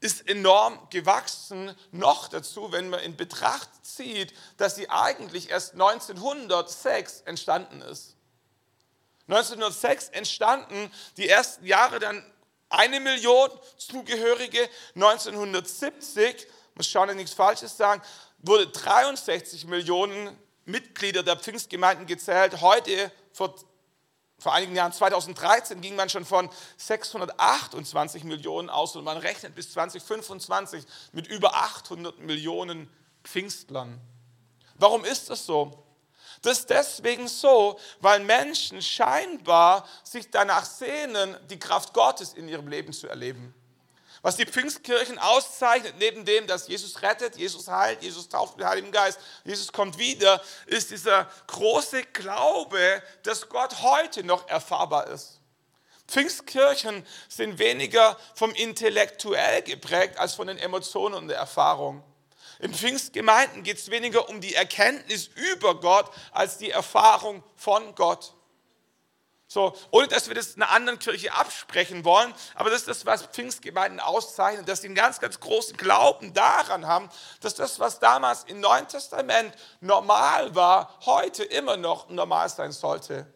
ist 0.00 0.28
enorm 0.28 0.78
gewachsen. 0.90 1.74
Noch 1.92 2.28
dazu, 2.28 2.72
wenn 2.72 2.88
man 2.88 3.00
in 3.00 3.16
Betracht 3.16 3.68
zieht, 3.82 4.34
dass 4.56 4.76
sie 4.76 4.88
eigentlich 4.88 5.50
erst 5.50 5.74
1906 5.74 7.22
entstanden 7.22 7.82
ist. 7.82 8.16
1906 9.28 10.08
entstanden, 10.08 10.90
die 11.16 11.28
ersten 11.28 11.64
Jahre 11.64 12.00
dann 12.00 12.24
eine 12.68 13.00
Million 13.00 13.50
Zugehörige. 13.76 14.68
1970, 14.94 16.46
muss 16.74 16.88
schauen, 16.88 17.08
dass 17.08 17.14
ich 17.14 17.22
nichts 17.22 17.34
Falsches 17.34 17.76
sagen, 17.76 18.02
wurde 18.38 18.66
63 18.68 19.66
Millionen 19.66 20.36
Mitglieder 20.64 21.22
der 21.22 21.36
Pfingstgemeinden 21.36 22.06
gezählt. 22.06 22.60
Heute, 22.60 23.12
vor, 23.32 23.54
vor 24.40 24.54
einigen 24.54 24.74
Jahren, 24.74 24.92
2013, 24.92 25.80
ging 25.80 25.94
man 25.94 26.08
schon 26.08 26.24
von 26.24 26.48
628 26.78 28.24
Millionen 28.24 28.70
aus 28.70 28.96
und 28.96 29.04
man 29.04 29.18
rechnet 29.18 29.54
bis 29.54 29.72
2025 29.72 30.84
mit 31.12 31.26
über 31.28 31.54
800 31.54 32.18
Millionen 32.20 32.90
Pfingstlern. 33.22 34.00
Warum 34.76 35.04
ist 35.04 35.28
das 35.28 35.44
so? 35.44 35.84
Das 36.42 36.60
ist 36.60 36.70
deswegen 36.70 37.28
so, 37.28 37.78
weil 38.00 38.20
Menschen 38.20 38.80
scheinbar 38.80 39.86
sich 40.02 40.30
danach 40.30 40.64
sehnen, 40.64 41.36
die 41.50 41.58
Kraft 41.58 41.92
Gottes 41.92 42.32
in 42.32 42.48
ihrem 42.48 42.68
Leben 42.68 42.94
zu 42.94 43.08
erleben. 43.08 43.54
Was 44.22 44.36
die 44.36 44.44
Pfingstkirchen 44.44 45.18
auszeichnet, 45.18 45.94
neben 45.98 46.26
dem, 46.26 46.46
dass 46.46 46.68
Jesus 46.68 47.00
rettet, 47.00 47.36
Jesus 47.36 47.68
heilt, 47.68 48.02
Jesus 48.02 48.28
tauft 48.28 48.56
mit 48.58 48.66
Heiligen 48.66 48.92
Geist, 48.92 49.18
Jesus 49.44 49.72
kommt 49.72 49.96
wieder, 49.98 50.42
ist 50.66 50.90
dieser 50.90 51.30
große 51.46 52.02
Glaube, 52.12 53.02
dass 53.22 53.48
Gott 53.48 53.80
heute 53.82 54.22
noch 54.22 54.46
erfahrbar 54.48 55.06
ist. 55.06 55.40
Pfingstkirchen 56.06 57.06
sind 57.28 57.58
weniger 57.58 58.18
vom 58.34 58.52
Intellektuell 58.52 59.62
geprägt 59.62 60.18
als 60.18 60.34
von 60.34 60.48
den 60.48 60.58
Emotionen 60.58 61.14
und 61.14 61.28
der 61.28 61.38
Erfahrung. 61.38 62.02
In 62.58 62.74
Pfingstgemeinden 62.74 63.62
geht 63.62 63.78
es 63.78 63.90
weniger 63.90 64.28
um 64.28 64.40
die 64.40 64.54
Erkenntnis 64.54 65.30
über 65.34 65.80
Gott 65.80 66.10
als 66.32 66.58
die 66.58 66.70
Erfahrung 66.70 67.42
von 67.56 67.94
Gott. 67.94 68.34
So, 69.52 69.76
ohne 69.90 70.06
dass 70.06 70.28
wir 70.28 70.36
das 70.36 70.54
einer 70.54 70.70
anderen 70.70 71.00
Kirche 71.00 71.34
absprechen 71.34 72.04
wollen, 72.04 72.32
aber 72.54 72.70
das 72.70 72.82
ist 72.82 72.88
das, 72.88 73.04
was 73.04 73.22
Pfingstgemeinden 73.26 73.98
auszeichnet, 73.98 74.68
dass 74.68 74.82
sie 74.82 74.86
einen 74.86 74.94
ganz, 74.94 75.18
ganz 75.18 75.40
großen 75.40 75.76
Glauben 75.76 76.32
daran 76.32 76.86
haben, 76.86 77.10
dass 77.40 77.56
das, 77.56 77.80
was 77.80 77.98
damals 77.98 78.44
im 78.44 78.60
Neuen 78.60 78.86
Testament 78.86 79.52
normal 79.80 80.54
war, 80.54 80.96
heute 81.04 81.42
immer 81.42 81.76
noch 81.76 82.08
normal 82.10 82.48
sein 82.48 82.70
sollte. 82.70 83.26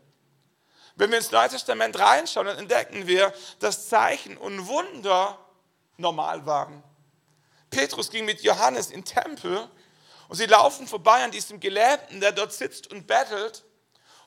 Wenn 0.95 1.11
wir 1.11 1.19
ins 1.19 1.33
Neue 1.33 1.49
Testament 1.49 1.99
reinschauen, 1.99 2.47
dann 2.47 2.59
entdecken 2.59 3.09
wir, 3.09 3.35
dass 3.59 3.89
Zeichen 3.89 4.37
und 4.37 4.69
Wunder 4.69 5.37
normal 5.97 6.47
waren. 6.47 6.85
Petrus 7.71 8.09
ging 8.09 8.25
mit 8.25 8.41
Johannes 8.43 8.93
in 8.93 9.01
den 9.01 9.05
Tempel 9.05 9.69
und 10.29 10.37
sie 10.37 10.47
laufen 10.47 10.87
vorbei 10.87 11.25
an 11.25 11.33
diesem 11.33 11.59
Gelähmten, 11.59 12.21
der 12.21 12.31
dort 12.31 12.53
sitzt 12.53 12.93
und 12.93 13.09
bettelt. 13.09 13.65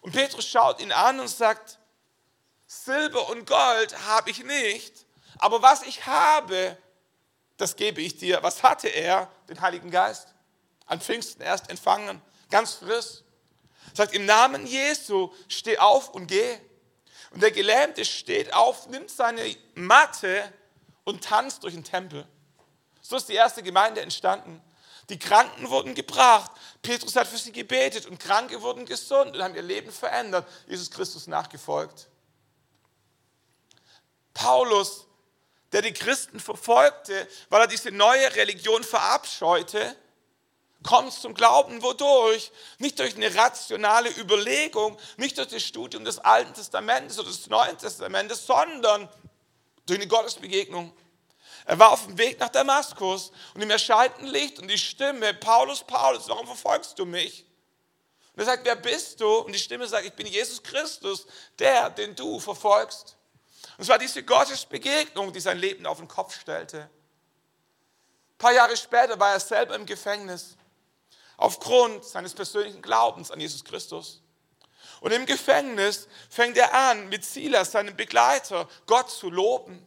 Und 0.01 0.11
Petrus 0.13 0.45
schaut 0.45 0.81
ihn 0.81 0.91
an 0.91 1.19
und 1.19 1.27
sagt, 1.27 1.76
Silber 2.67 3.29
und 3.29 3.47
Gold 3.47 3.97
habe 4.07 4.29
ich 4.29 4.43
nicht, 4.43 5.05
aber 5.39 5.61
was 5.61 5.83
ich 5.83 6.05
habe, 6.05 6.77
das 7.55 7.75
gebe 7.75 8.01
ich 8.01 8.17
dir. 8.17 8.43
Was 8.43 8.61
hatte 8.61 8.87
er? 8.87 9.31
Den 9.49 9.61
Heiligen 9.61 9.89
Geist. 9.89 10.27
An 10.85 11.01
Pfingsten 11.01 11.41
erst 11.41 11.69
empfangen, 11.69 12.21
ganz 12.49 12.75
frisch. 12.75 13.23
Sagt, 13.93 14.13
im 14.13 14.25
Namen 14.25 14.67
Jesu, 14.67 15.33
steh 15.47 15.77
auf 15.77 16.09
und 16.09 16.27
geh. 16.27 16.59
Und 17.31 17.41
der 17.41 17.51
Gelähmte 17.51 18.05
steht 18.05 18.53
auf, 18.53 18.87
nimmt 18.87 19.09
seine 19.09 19.41
Matte 19.75 20.51
und 21.03 21.23
tanzt 21.23 21.63
durch 21.63 21.73
den 21.73 21.83
Tempel. 21.83 22.27
So 23.01 23.15
ist 23.15 23.29
die 23.29 23.33
erste 23.33 23.63
Gemeinde 23.63 24.01
entstanden. 24.01 24.61
Die 25.09 25.17
Kranken 25.17 25.69
wurden 25.69 25.95
gebracht. 25.95 26.51
Petrus 26.81 27.15
hat 27.15 27.27
für 27.27 27.37
sie 27.37 27.53
gebetet 27.53 28.05
und 28.05 28.19
Kranke 28.19 28.61
wurden 28.61 28.85
gesund 28.85 29.35
und 29.35 29.41
haben 29.41 29.55
ihr 29.55 29.61
Leben 29.61 29.91
verändert. 29.91 30.47
Jesus 30.67 30.91
Christus 30.91 31.27
nachgefolgt. 31.27 32.09
Paulus, 34.37 35.07
der 35.71 35.81
die 35.81 35.93
Christen 35.93 36.39
verfolgte, 36.39 37.27
weil 37.49 37.61
er 37.61 37.67
diese 37.67 37.91
neue 37.91 38.35
Religion 38.35 38.83
verabscheute, 38.83 39.95
kommt 40.83 41.11
zum 41.11 41.33
Glauben. 41.33 41.81
Wodurch? 41.81 42.51
Nicht 42.77 42.99
durch 42.99 43.15
eine 43.15 43.33
rationale 43.33 44.09
Überlegung, 44.11 44.95
nicht 45.17 45.39
durch 45.39 45.47
das 45.47 45.63
Studium 45.63 46.05
des 46.05 46.19
Alten 46.19 46.53
Testamentes 46.53 47.17
oder 47.17 47.29
des 47.29 47.47
Neuen 47.47 47.77
Testamentes, 47.79 48.45
sondern 48.45 49.09
durch 49.87 49.99
eine 49.99 50.07
Gottesbegegnung. 50.07 50.93
Er 51.65 51.79
war 51.79 51.91
auf 51.91 52.05
dem 52.05 52.17
Weg 52.19 52.39
nach 52.39 52.49
Damaskus 52.49 53.31
und 53.55 53.61
ihm 53.63 53.71
erscheint 53.71 54.19
ein 54.19 54.27
Licht 54.27 54.59
und 54.59 54.67
die 54.67 54.77
Stimme, 54.77 55.33
Paulus, 55.33 55.83
Paulus, 55.83 56.29
warum 56.29 56.45
verfolgst 56.45 56.97
du 56.99 57.05
mich? 57.05 57.43
Und 58.33 58.41
er 58.41 58.45
sagt, 58.45 58.65
wer 58.65 58.75
bist 58.75 59.19
du? 59.19 59.39
Und 59.39 59.51
die 59.51 59.59
Stimme 59.59 59.87
sagt, 59.87 60.05
ich 60.05 60.13
bin 60.13 60.27
Jesus 60.27 60.61
Christus, 60.61 61.25
der, 61.57 61.89
den 61.89 62.15
du 62.15 62.39
verfolgst. 62.39 63.17
Und 63.77 63.83
es 63.83 63.89
war 63.89 63.99
diese 63.99 64.23
Gottesbegegnung, 64.23 65.31
die 65.31 65.39
sein 65.39 65.57
Leben 65.57 65.85
auf 65.85 65.99
den 65.99 66.07
Kopf 66.07 66.39
stellte. 66.39 66.79
Ein 66.79 68.37
paar 68.37 68.53
Jahre 68.53 68.75
später 68.75 69.19
war 69.19 69.33
er 69.33 69.39
selber 69.39 69.75
im 69.75 69.85
Gefängnis, 69.85 70.57
aufgrund 71.37 72.03
seines 72.03 72.33
persönlichen 72.33 72.81
Glaubens 72.81 73.31
an 73.31 73.39
Jesus 73.39 73.63
Christus. 73.63 74.21
Und 75.01 75.11
im 75.11 75.25
Gefängnis 75.25 76.07
fängt 76.29 76.57
er 76.57 76.73
an, 76.73 77.09
mit 77.09 77.23
Silas, 77.23 77.71
seinem 77.71 77.95
Begleiter, 77.95 78.67
Gott 78.87 79.11
zu 79.11 79.29
loben. 79.29 79.85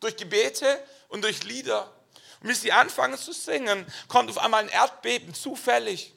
Durch 0.00 0.16
Gebete, 0.16 0.82
und 1.10 1.22
durch 1.22 1.44
Lieder. 1.44 1.92
Und 2.40 2.48
wie 2.48 2.54
sie 2.54 2.72
anfangen 2.72 3.18
zu 3.18 3.32
singen, 3.32 3.84
kommt 4.08 4.30
auf 4.30 4.38
einmal 4.38 4.62
ein 4.62 4.70
Erdbeben, 4.70 5.34
zufällig. 5.34 6.14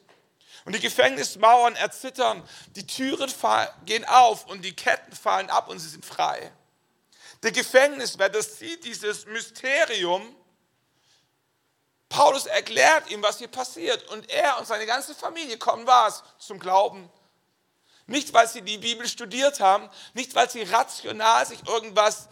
Und 0.64 0.74
die 0.74 0.80
Gefängnismauern 0.80 1.76
erzittern, 1.76 2.42
die 2.74 2.86
Türen 2.86 3.30
gehen 3.84 4.06
auf 4.06 4.46
und 4.46 4.62
die 4.62 4.74
Ketten 4.74 5.12
fallen 5.12 5.50
ab 5.50 5.68
und 5.68 5.78
sie 5.78 5.90
sind 5.90 6.06
frei. 6.06 6.50
Der 7.44 7.52
Gefängniswärter 7.52 8.42
sieht 8.42 8.84
dieses 8.86 9.26
Mysterium. 9.26 10.34
Paulus 12.08 12.46
erklärt 12.46 13.10
ihm, 13.10 13.22
was 13.22 13.36
hier 13.36 13.48
passiert. 13.48 14.08
Und 14.08 14.30
er 14.30 14.58
und 14.58 14.66
seine 14.66 14.86
ganze 14.86 15.14
Familie 15.14 15.58
kommen 15.58 15.86
was 15.86 16.24
zum 16.38 16.58
Glauben. 16.58 17.10
Nicht, 18.06 18.32
weil 18.32 18.48
sie 18.48 18.62
die 18.62 18.78
Bibel 18.78 19.06
studiert 19.06 19.60
haben, 19.60 19.90
nicht, 20.14 20.34
weil 20.34 20.48
sie 20.48 20.62
rational 20.62 21.44
sich 21.44 21.66
irgendwas 21.68 22.28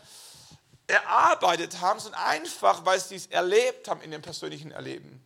erarbeitet 0.86 1.82
haben, 1.82 2.00
sondern 2.00 2.22
einfach, 2.22 2.86
weil 2.86 2.98
sie 2.98 3.16
es 3.16 3.26
erlebt 3.26 3.88
haben 3.88 4.00
in 4.00 4.12
dem 4.12 4.22
persönlichen 4.22 4.70
Erleben. 4.70 5.22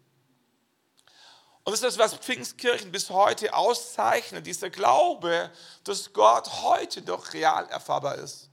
Und 1.63 1.73
das 1.73 1.75
ist 1.75 1.85
das, 1.85 1.99
was 1.99 2.15
Pfingstkirchen 2.15 2.91
bis 2.91 3.11
heute 3.11 3.55
auszeichnet, 3.55 4.47
dieser 4.47 4.71
Glaube, 4.71 5.53
dass 5.85 6.13
Gott 6.13 6.63
heute 6.63 7.03
doch 7.03 7.33
real 7.33 7.69
erfahrbar 7.69 8.17
ist. 8.17 8.51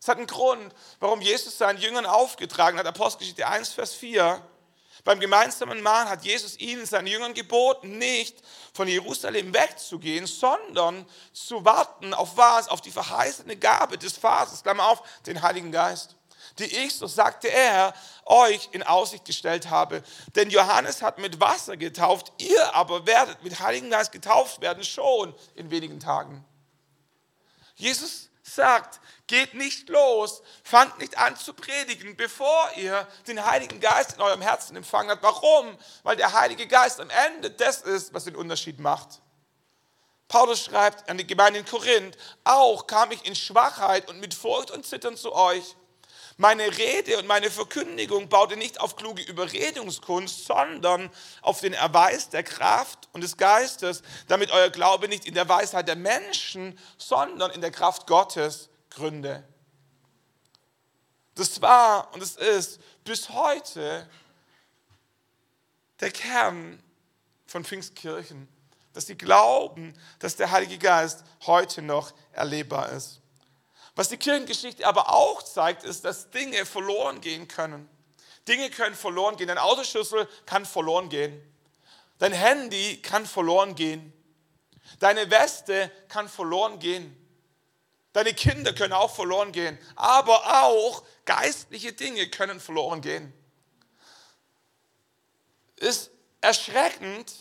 Es 0.00 0.08
hat 0.08 0.18
einen 0.18 0.26
Grund, 0.26 0.74
warum 1.00 1.20
Jesus 1.20 1.58
seinen 1.58 1.80
Jüngern 1.80 2.06
aufgetragen 2.06 2.78
hat, 2.78 2.86
Apostelgeschichte 2.86 3.46
1, 3.46 3.70
Vers 3.70 3.94
4, 3.94 4.40
beim 5.04 5.20
gemeinsamen 5.20 5.80
Mahl 5.80 6.08
hat 6.08 6.24
Jesus 6.24 6.58
ihnen, 6.58 6.84
seinen 6.84 7.06
Jüngern 7.06 7.34
geboten, 7.34 7.98
nicht 7.98 8.42
von 8.74 8.88
Jerusalem 8.88 9.54
wegzugehen, 9.54 10.26
sondern 10.26 11.06
zu 11.32 11.64
warten 11.64 12.12
auf 12.14 12.36
was? 12.36 12.68
Auf 12.68 12.80
die 12.80 12.90
verheißene 12.90 13.56
Gabe 13.56 13.96
des 13.96 14.18
Vaters, 14.18 14.62
Klammer 14.62 14.86
auf, 14.88 15.02
den 15.26 15.40
Heiligen 15.40 15.72
Geist, 15.72 16.16
die 16.58 16.64
ich, 16.64 16.94
so 16.94 17.06
sagte 17.06 17.48
er, 17.48 17.94
euch 18.24 18.68
in 18.72 18.82
Aussicht 18.82 19.24
gestellt 19.24 19.70
habe. 19.70 20.02
Denn 20.34 20.50
Johannes 20.50 21.00
hat 21.00 21.18
mit 21.18 21.40
Wasser 21.40 21.76
getauft, 21.76 22.32
ihr 22.38 22.74
aber 22.74 23.06
werdet 23.06 23.42
mit 23.42 23.60
Heiligen 23.60 23.90
Geist 23.90 24.12
getauft 24.12 24.60
werden, 24.60 24.84
schon 24.84 25.34
in 25.54 25.70
wenigen 25.70 26.00
Tagen. 26.00 26.44
Jesus 27.76 28.27
sagt, 28.54 29.00
Geht 29.28 29.52
nicht 29.52 29.90
los, 29.90 30.42
fangt 30.64 30.98
nicht 30.98 31.18
an 31.18 31.36
zu 31.36 31.52
predigen, 31.52 32.16
bevor 32.16 32.70
ihr 32.76 33.06
den 33.26 33.44
Heiligen 33.44 33.78
Geist 33.78 34.14
in 34.14 34.22
eurem 34.22 34.40
Herzen 34.40 34.74
empfangen 34.74 35.10
habt. 35.10 35.22
Warum? 35.22 35.76
Weil 36.02 36.16
der 36.16 36.32
Heilige 36.32 36.66
Geist 36.66 36.98
am 36.98 37.10
Ende 37.10 37.50
das 37.50 37.82
ist, 37.82 38.14
was 38.14 38.24
den 38.24 38.34
Unterschied 38.34 38.78
macht. 38.78 39.20
Paulus 40.28 40.64
schreibt 40.64 41.10
an 41.10 41.18
die 41.18 41.26
Gemeinde 41.26 41.58
in 41.58 41.66
Korinth, 41.66 42.16
auch 42.44 42.86
kam 42.86 43.12
ich 43.12 43.26
in 43.26 43.34
Schwachheit 43.34 44.08
und 44.08 44.18
mit 44.18 44.32
Furcht 44.32 44.70
und 44.70 44.86
Zittern 44.86 45.18
zu 45.18 45.34
euch. 45.34 45.76
Meine 46.40 46.78
Rede 46.78 47.18
und 47.18 47.26
meine 47.26 47.50
Verkündigung 47.50 48.28
baute 48.28 48.56
nicht 48.56 48.80
auf 48.80 48.94
kluge 48.94 49.22
Überredungskunst, 49.22 50.44
sondern 50.44 51.10
auf 51.42 51.58
den 51.58 51.72
Erweis 51.72 52.30
der 52.30 52.44
Kraft 52.44 53.08
und 53.12 53.22
des 53.22 53.36
Geistes, 53.36 54.02
damit 54.28 54.52
euer 54.52 54.70
Glaube 54.70 55.08
nicht 55.08 55.26
in 55.26 55.34
der 55.34 55.48
Weisheit 55.48 55.88
der 55.88 55.96
Menschen, 55.96 56.78
sondern 56.96 57.50
in 57.50 57.60
der 57.60 57.72
Kraft 57.72 58.06
Gottes 58.06 58.68
Gründe. 58.88 59.42
Das 61.34 61.60
war 61.60 62.14
und 62.14 62.22
es 62.22 62.36
ist 62.36 62.78
bis 63.02 63.30
heute 63.30 64.08
der 65.98 66.12
Kern 66.12 66.80
von 67.46 67.64
Pfingstkirchen, 67.64 68.46
dass 68.92 69.08
sie 69.08 69.18
glauben, 69.18 69.92
dass 70.20 70.36
der 70.36 70.52
Heilige 70.52 70.78
Geist 70.78 71.24
heute 71.46 71.82
noch 71.82 72.12
erlebbar 72.30 72.90
ist. 72.90 73.22
Was 73.98 74.10
die 74.10 74.16
Kirchengeschichte 74.16 74.86
aber 74.86 75.12
auch 75.12 75.42
zeigt, 75.42 75.82
ist, 75.82 76.04
dass 76.04 76.30
Dinge 76.30 76.64
verloren 76.64 77.20
gehen 77.20 77.48
können. 77.48 77.88
Dinge 78.46 78.70
können 78.70 78.94
verloren 78.94 79.36
gehen. 79.36 79.48
Dein 79.48 79.58
Autoschlüssel 79.58 80.28
kann 80.46 80.64
verloren 80.64 81.08
gehen. 81.08 81.42
Dein 82.20 82.32
Handy 82.32 83.02
kann 83.02 83.26
verloren 83.26 83.74
gehen. 83.74 84.12
Deine 85.00 85.28
Weste 85.32 85.90
kann 86.06 86.28
verloren 86.28 86.78
gehen. 86.78 87.12
Deine 88.12 88.34
Kinder 88.34 88.72
können 88.72 88.92
auch 88.92 89.12
verloren 89.12 89.50
gehen. 89.50 89.76
Aber 89.96 90.62
auch 90.62 91.02
geistliche 91.24 91.92
Dinge 91.92 92.30
können 92.30 92.60
verloren 92.60 93.00
gehen. 93.00 93.32
Ist 95.74 96.12
erschreckend, 96.40 97.34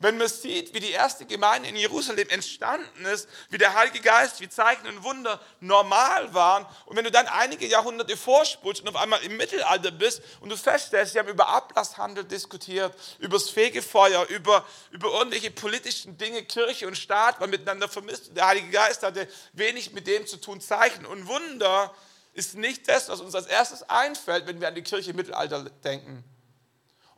wenn 0.00 0.16
man 0.16 0.28
sieht, 0.28 0.72
wie 0.72 0.80
die 0.80 0.90
erste 0.90 1.26
Gemeinde 1.26 1.68
in 1.68 1.76
Jerusalem 1.76 2.28
entstanden 2.30 3.04
ist, 3.04 3.28
wie 3.50 3.58
der 3.58 3.74
Heilige 3.74 4.00
Geist, 4.00 4.40
wie 4.40 4.48
Zeichen 4.48 4.86
und 4.86 5.04
Wunder 5.04 5.38
normal 5.60 6.32
waren. 6.32 6.66
Und 6.86 6.96
wenn 6.96 7.04
du 7.04 7.10
dann 7.10 7.26
einige 7.28 7.66
Jahrhunderte 7.66 8.16
vorspulst 8.16 8.80
und 8.80 8.88
auf 8.88 8.96
einmal 8.96 9.22
im 9.22 9.36
Mittelalter 9.36 9.90
bist 9.90 10.22
und 10.40 10.48
du 10.48 10.56
feststellst, 10.56 11.12
sie 11.12 11.18
haben 11.18 11.28
über 11.28 11.48
Ablasshandel 11.48 12.24
diskutiert, 12.24 12.94
über 13.18 13.36
das 13.36 13.50
Fegefeuer, 13.50 14.26
über, 14.28 14.66
über 14.90 15.12
irgendwelche 15.12 15.50
politischen 15.50 16.16
Dinge, 16.16 16.44
Kirche 16.44 16.88
und 16.88 16.96
Staat 16.96 17.38
waren 17.38 17.50
miteinander 17.50 17.88
vermisst. 17.88 18.34
Der 18.34 18.46
Heilige 18.46 18.70
Geist 18.70 19.02
hatte 19.02 19.28
wenig 19.52 19.92
mit 19.92 20.06
dem 20.06 20.26
zu 20.26 20.38
tun. 20.38 20.62
Zeichen 20.62 21.04
und 21.04 21.28
Wunder 21.28 21.94
ist 22.32 22.54
nicht 22.54 22.88
das, 22.88 23.10
was 23.10 23.20
uns 23.20 23.34
als 23.34 23.46
erstes 23.46 23.82
einfällt, 23.82 24.46
wenn 24.46 24.62
wir 24.62 24.68
an 24.68 24.74
die 24.74 24.82
Kirche 24.82 25.10
im 25.10 25.16
Mittelalter 25.16 25.68
denken. 25.84 26.24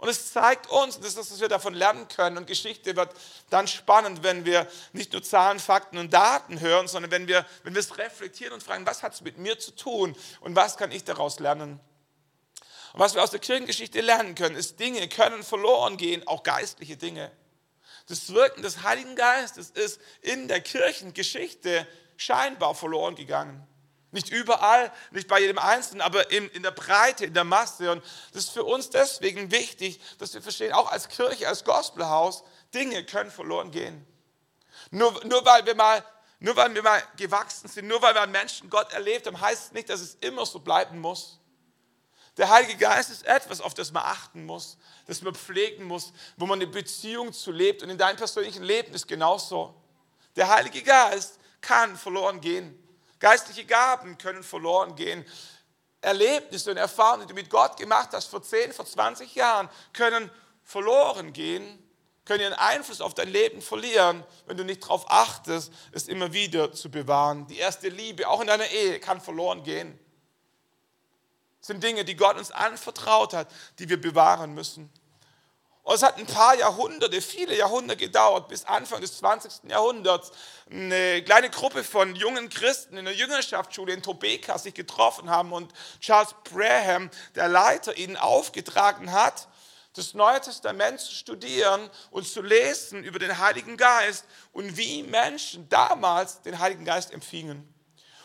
Und 0.03 0.09
es 0.09 0.33
zeigt 0.33 0.69
uns, 0.69 0.99
das 0.99 1.11
ist 1.11 1.17
das, 1.17 1.31
was 1.31 1.41
wir 1.41 1.49
davon 1.49 1.75
lernen 1.75 2.09
können. 2.09 2.37
Und 2.37 2.49
Geschichte 2.49 2.97
wird 2.97 3.15
dann 3.51 3.69
spannend, 3.69 4.25
wenn 4.25 4.45
wir 4.45 4.67
nicht 4.93 5.13
nur 5.13 5.23
Zahlen, 5.23 5.61
Fakten 5.61 5.97
und 5.97 6.13
Daten 6.13 6.59
hören, 6.59 6.89
sondern 6.89 7.13
wenn 7.13 7.29
wir, 7.29 7.47
wenn 7.63 7.73
wir 7.73 7.79
es 7.79 7.99
reflektieren 7.99 8.53
und 8.53 8.65
fragen, 8.65 8.85
was 8.85 9.05
hat 9.05 9.15
es 9.15 9.21
mit 9.21 9.39
mir 9.39 9.61
zu 9.61 9.71
tun 9.77 10.17
und 10.41 10.57
was 10.57 10.77
kann 10.77 10.91
ich 10.91 11.05
daraus 11.05 11.39
lernen. 11.39 11.79
Und 12.95 12.99
was 12.99 13.15
wir 13.15 13.23
aus 13.23 13.31
der 13.31 13.39
Kirchengeschichte 13.39 14.01
lernen 14.01 14.35
können, 14.35 14.57
ist, 14.57 14.81
Dinge 14.81 15.09
können 15.09 15.45
verloren 15.45 15.97
gehen, 15.97 16.27
auch 16.27 16.43
geistliche 16.43 16.97
Dinge. 16.97 17.31
Das 18.09 18.33
Wirken 18.35 18.63
des 18.63 18.83
Heiligen 18.83 19.15
Geistes 19.15 19.71
ist 19.71 20.01
in 20.21 20.49
der 20.49 20.61
Kirchengeschichte 20.63 21.87
scheinbar 22.17 22.75
verloren 22.75 23.15
gegangen. 23.15 23.65
Nicht 24.12 24.28
überall, 24.28 24.92
nicht 25.11 25.26
bei 25.26 25.40
jedem 25.40 25.59
Einzelnen, 25.59 26.02
aber 26.02 26.31
in, 26.31 26.49
in 26.50 26.62
der 26.62 26.71
Breite, 26.71 27.25
in 27.25 27.35
der 27.35 27.45
Masse. 27.45 27.90
Und 27.90 28.04
das 28.33 28.45
ist 28.45 28.50
für 28.50 28.62
uns 28.64 28.90
deswegen 28.90 29.50
wichtig, 29.50 30.00
dass 30.19 30.35
wir 30.35 30.42
verstehen, 30.42 30.73
auch 30.73 30.92
als 30.92 31.09
Kirche, 31.09 31.49
als 31.49 31.64
Gospelhaus, 31.64 32.45
Dinge 32.75 33.04
können 33.04 33.31
verloren 33.31 33.71
gehen. 33.71 34.07
Nur, 34.90 35.25
nur, 35.25 35.45
weil 35.47 35.64
wir 35.64 35.75
mal, 35.75 36.04
nur 36.40 36.54
weil 36.57 36.75
wir 36.75 36.83
mal 36.83 37.02
gewachsen 37.16 37.69
sind, 37.69 37.88
nur 37.88 38.02
weil 38.02 38.14
wir 38.14 38.26
Menschen 38.26 38.69
Gott 38.69 38.92
erlebt 38.92 39.26
haben, 39.26 39.40
heißt 39.40 39.66
es 39.66 39.73
nicht, 39.73 39.88
dass 39.88 40.00
es 40.00 40.16
immer 40.16 40.45
so 40.45 40.61
bleiben 40.61 40.99
muss. 40.99 41.38
Der 42.37 42.50
Heilige 42.50 42.76
Geist 42.76 43.11
ist 43.11 43.26
etwas, 43.26 43.62
auf 43.62 43.73
das 43.73 43.92
man 43.92 44.04
achten 44.04 44.45
muss, 44.45 44.76
das 45.07 45.23
man 45.23 45.35
pflegen 45.35 45.85
muss, 45.85 46.12
wo 46.37 46.47
man 46.47 46.61
eine 46.61 46.71
Beziehung 46.71 47.33
zu 47.33 47.50
lebt. 47.50 47.83
Und 47.83 47.88
in 47.88 47.99
deinem 47.99 48.16
persönlichen 48.16 48.62
Leben 48.62 48.92
ist 48.92 49.09
genauso. 49.09 49.75
Der 50.37 50.49
Heilige 50.49 50.83
Geist 50.83 51.38
kann 51.62 51.97
verloren 51.97 52.40
gehen. 52.40 52.78
Geistliche 53.23 53.64
Gaben 53.64 54.19
können 54.19 54.43
verloren 54.43 54.97
gehen. 54.97 55.25
Erlebnisse 56.00 56.73
und 56.73 56.76
Erfahrungen, 56.76 57.23
die 57.23 57.29
du 57.29 57.35
mit 57.35 57.49
Gott 57.49 57.76
gemacht 57.76 58.09
hast 58.11 58.26
vor 58.26 58.43
10, 58.43 58.73
vor 58.73 58.85
20 58.85 59.37
Jahren, 59.37 59.71
können 59.93 60.29
verloren 60.64 61.33
gehen, 61.33 61.79
können 62.25 62.41
ihren 62.41 62.55
Einfluss 62.55 63.00
auf 63.00 63.14
dein 63.14 63.29
Leben 63.29 63.62
verlieren, 63.62 64.25
wenn 64.47 64.57
du 64.57 64.64
nicht 64.64 64.83
darauf 64.83 65.09
achtest, 65.09 65.73
es 65.93 66.09
immer 66.09 66.33
wieder 66.33 66.73
zu 66.73 66.91
bewahren. 66.91 67.47
Die 67.47 67.59
erste 67.59 67.91
Liebe, 67.91 68.29
auch 68.29 68.41
in 68.41 68.49
deiner 68.49 68.67
Ehe, 68.67 68.99
kann 68.99 69.21
verloren 69.21 69.62
gehen. 69.62 69.97
Das 71.61 71.69
sind 71.69 71.81
Dinge, 71.81 72.05
die 72.05 72.17
Gott 72.17 72.37
uns 72.37 72.50
anvertraut 72.50 73.35
hat, 73.35 73.47
die 73.79 73.88
wir 73.88 74.00
bewahren 74.00 74.52
müssen. 74.52 74.93
Und 75.85 75.97
es 75.97 76.03
hat 76.03 76.17
ein 76.17 76.27
paar 76.27 76.55
Jahrhunderte, 76.55 77.21
viele 77.21 77.57
Jahrhunderte 77.57 78.05
gedauert, 78.05 78.47
bis 78.49 78.64
Anfang 78.64 79.01
des 79.01 79.18
20. 79.18 79.68
Jahrhunderts 79.68 80.31
eine 80.71 81.23
kleine 81.23 81.51
Gruppe 81.51 81.83
von 81.83 82.14
jungen 82.14 82.49
Christen 82.49 82.97
in 82.97 83.05
der 83.05 83.14
Jüngerschaftsschule 83.14 83.92
in 83.92 84.03
Tobeka 84.03 84.59
sich 84.59 84.75
getroffen 84.75 85.29
haben 85.29 85.53
und 85.53 85.73
Charles 86.01 86.37
Braham, 86.45 87.11
der 87.35 87.49
Leiter, 87.49 87.97
ihnen 87.97 88.16
aufgetragen 88.16 89.11
hat, 89.11 89.49
das 89.95 90.14
Neue 90.14 90.40
Testament 90.40 91.01
zu 91.01 91.12
studieren 91.12 91.90
und 92.12 92.29
zu 92.29 92.42
lesen 92.42 93.03
über 93.03 93.18
den 93.18 93.38
Heiligen 93.38 93.77
Geist 93.77 94.25
und 94.53 94.77
wie 94.77 95.03
Menschen 95.03 95.68
damals 95.68 96.42
den 96.42 96.61
Heiligen 96.61 96.85
Geist 96.85 97.12
empfingen. 97.12 97.72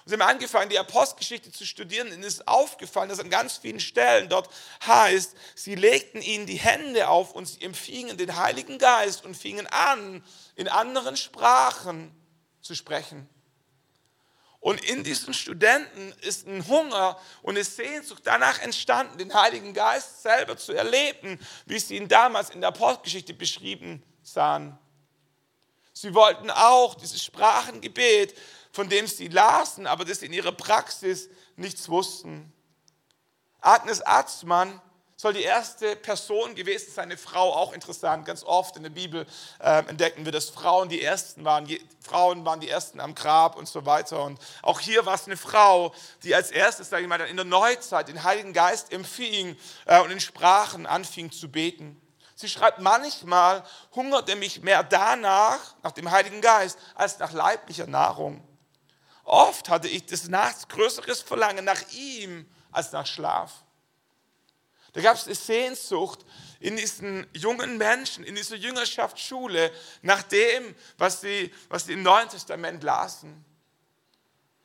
Und 0.08 0.12
sie 0.12 0.22
haben 0.22 0.36
angefangen, 0.36 0.70
die 0.70 0.80
Apostelgeschichte 0.80 1.52
zu 1.52 1.66
studieren. 1.66 2.08
Ihnen 2.08 2.24
ist 2.24 2.48
aufgefallen, 2.48 3.10
dass 3.10 3.20
an 3.20 3.30
ganz 3.30 3.58
vielen 3.58 3.82
Stellen 3.82 4.30
dort 4.30 4.50
heißt, 4.86 5.36
sie 5.54 5.76
legten 5.76 6.22
ihnen 6.22 6.46
die 6.46 6.56
Hände 6.56 7.10
auf 7.10 7.34
und 7.34 7.46
sie 7.46 7.62
empfingen 7.62 8.16
den 8.16 8.38
Heiligen 8.38 8.78
Geist 8.78 9.26
und 9.26 9.36
fingen 9.36 9.68
an, 9.68 10.24
in 10.56 10.70
anderen 10.70 11.18
Sprachen 11.18 12.16
zu 12.62 12.74
sprechen. 12.74 13.28
Und 14.62 14.80
in 14.86 15.04
diesen 15.04 15.34
Studenten 15.34 16.14
ist 16.22 16.48
ein 16.48 16.66
Hunger 16.70 17.20
und 17.42 17.56
eine 17.56 17.66
Sehnsucht 17.66 18.22
danach 18.24 18.62
entstanden, 18.62 19.18
den 19.18 19.34
Heiligen 19.34 19.74
Geist 19.74 20.24
selber 20.24 20.56
zu 20.56 20.72
erleben, 20.72 21.38
wie 21.66 21.80
sie 21.80 21.98
ihn 21.98 22.08
damals 22.08 22.50
in 22.52 22.62
der 22.62 22.70
Apostelgeschichte 22.70 23.34
beschrieben 23.34 24.02
sahen. 24.24 24.80
Sie 25.92 26.14
wollten 26.14 26.52
auch 26.52 26.96
dieses 26.96 27.24
Sprachengebet 27.24 28.36
von 28.78 28.90
dem 28.90 29.08
sie 29.08 29.28
lasen, 29.28 29.88
aber 29.88 30.06
das 30.06 30.20
in 30.20 30.32
ihrer 30.32 30.52
Praxis 30.52 31.30
nichts 31.56 31.90
wussten. 31.90 32.54
Agnes 33.60 34.06
Atzmann 34.06 34.80
soll 35.16 35.34
die 35.34 35.42
erste 35.42 35.96
Person 35.96 36.54
gewesen 36.54 36.92
sein, 36.94 37.06
eine 37.06 37.18
Frau, 37.18 37.56
auch 37.56 37.74
interessant. 37.74 38.24
Ganz 38.24 38.44
oft 38.44 38.78
in 38.78 38.84
der 38.84 38.92
Bibel 38.92 39.26
äh, 39.58 39.80
entdecken 39.88 40.26
wir, 40.26 40.32
dass 40.32 40.52
Frauen 40.52 40.90
die 40.90 41.02
ersten 41.02 41.44
waren. 41.44 41.66
Je, 41.66 41.82
Frauen 42.02 42.46
waren 42.46 42.60
die 42.60 42.70
ersten 42.70 43.00
am 43.00 43.16
Grab 43.16 43.56
und 43.56 43.68
so 43.68 43.88
weiter. 43.88 44.24
Und 44.24 44.40
auch 44.62 44.80
hier 44.80 45.08
war 45.08 45.16
es 45.16 45.26
eine 45.26 45.38
Frau, 45.38 45.92
die 46.22 46.36
als 46.36 46.52
erstes, 46.52 46.92
sage 46.92 47.02
ich 47.02 47.10
mal, 47.10 47.20
in 47.22 47.36
der 47.36 47.46
Neuzeit 47.46 48.10
den 48.10 48.24
Heiligen 48.24 48.54
Geist 48.54 48.94
empfing 48.94 49.58
äh, 49.88 50.00
und 50.02 50.12
in 50.12 50.20
Sprachen 50.20 50.86
anfing 50.86 51.32
zu 51.32 51.50
beten. 51.50 52.00
Sie 52.36 52.48
schreibt, 52.48 52.78
manchmal 52.78 53.64
hungerte 53.96 54.36
mich 54.36 54.62
mehr 54.62 54.84
danach, 54.84 55.58
nach 55.82 55.94
dem 55.94 56.12
Heiligen 56.12 56.42
Geist, 56.42 56.78
als 56.94 57.18
nach 57.18 57.32
leiblicher 57.32 57.88
Nahrung. 57.88 58.48
Oft 59.28 59.68
hatte 59.68 59.90
ich 59.90 60.06
des 60.06 60.30
Nachts 60.30 60.70
größeres 60.70 61.22
Verlangen 61.22 61.66
nach 61.66 61.82
ihm 61.92 62.50
als 62.72 62.94
nach 62.94 63.06
Schlaf. 63.06 63.52
Da 64.94 65.02
gab 65.02 65.18
es 65.18 65.26
eine 65.26 65.36
Sehnsucht 65.36 66.26
in 66.62 66.78
diesen 66.78 67.28
jungen 67.34 67.78
Menschen, 67.78 68.24
in 68.24 68.36
dieser 68.36 68.56
Jüngerschaftsschule, 68.56 69.74
nach 70.02 70.24
dem, 70.24 70.74
was 70.98 71.20
sie, 71.20 71.54
was 71.68 71.86
sie 71.86 71.94
im 71.94 72.04
Neuen 72.04 72.30
Testament 72.30 72.84
lasen. 72.84 73.44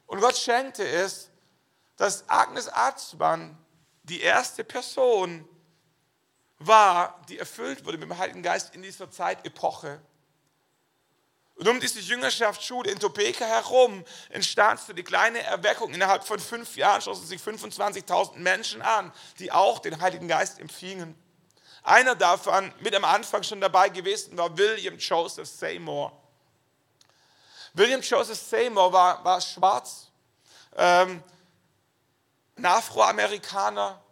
Und 0.07 0.20
Gott 0.20 0.37
schenkte 0.37 0.87
es, 0.87 1.29
dass 1.96 2.29
Agnes 2.29 2.68
Arzmann 2.68 3.59
die 4.05 4.20
erste 4.20 4.62
Person 4.62 5.44
war, 6.61 7.20
die 7.29 7.38
erfüllt 7.38 7.85
wurde 7.85 7.98
mit 7.98 8.09
dem 8.09 8.16
Heiligen 8.16 8.44
Geist 8.44 8.77
in 8.77 8.83
dieser 8.83 9.11
Zeitepoche. 9.11 10.01
Und 11.54 11.68
um 11.68 11.80
diese 11.80 12.00
Jüngerschaftsschule 12.00 12.90
in 12.90 12.98
Topeka 12.98 13.44
herum 13.44 14.04
entstand 14.30 14.80
so 14.80 14.92
die 14.92 15.02
kleine 15.02 15.42
Erweckung. 15.42 15.92
Innerhalb 15.92 16.24
von 16.24 16.40
fünf 16.40 16.76
Jahren 16.76 17.00
schlossen 17.02 17.26
sich 17.26 17.40
25.000 17.40 18.36
Menschen 18.38 18.82
an, 18.82 19.12
die 19.38 19.52
auch 19.52 19.78
den 19.78 20.00
Heiligen 20.00 20.28
Geist 20.28 20.58
empfingen. 20.58 21.14
Einer 21.82 22.14
davon, 22.14 22.72
mit 22.80 22.94
am 22.94 23.04
Anfang 23.04 23.42
schon 23.42 23.60
dabei 23.60 23.88
gewesen, 23.88 24.36
war 24.38 24.56
William 24.56 24.96
Joseph 24.98 25.48
Seymour. 25.48 26.12
William 27.74 28.00
Joseph 28.00 28.38
Seymour 28.38 28.92
war, 28.92 29.24
war 29.24 29.40
schwarz, 29.40 30.08
ähm, 30.76 31.22
ein 32.56 32.66
Afroamerikaner, 32.66 34.02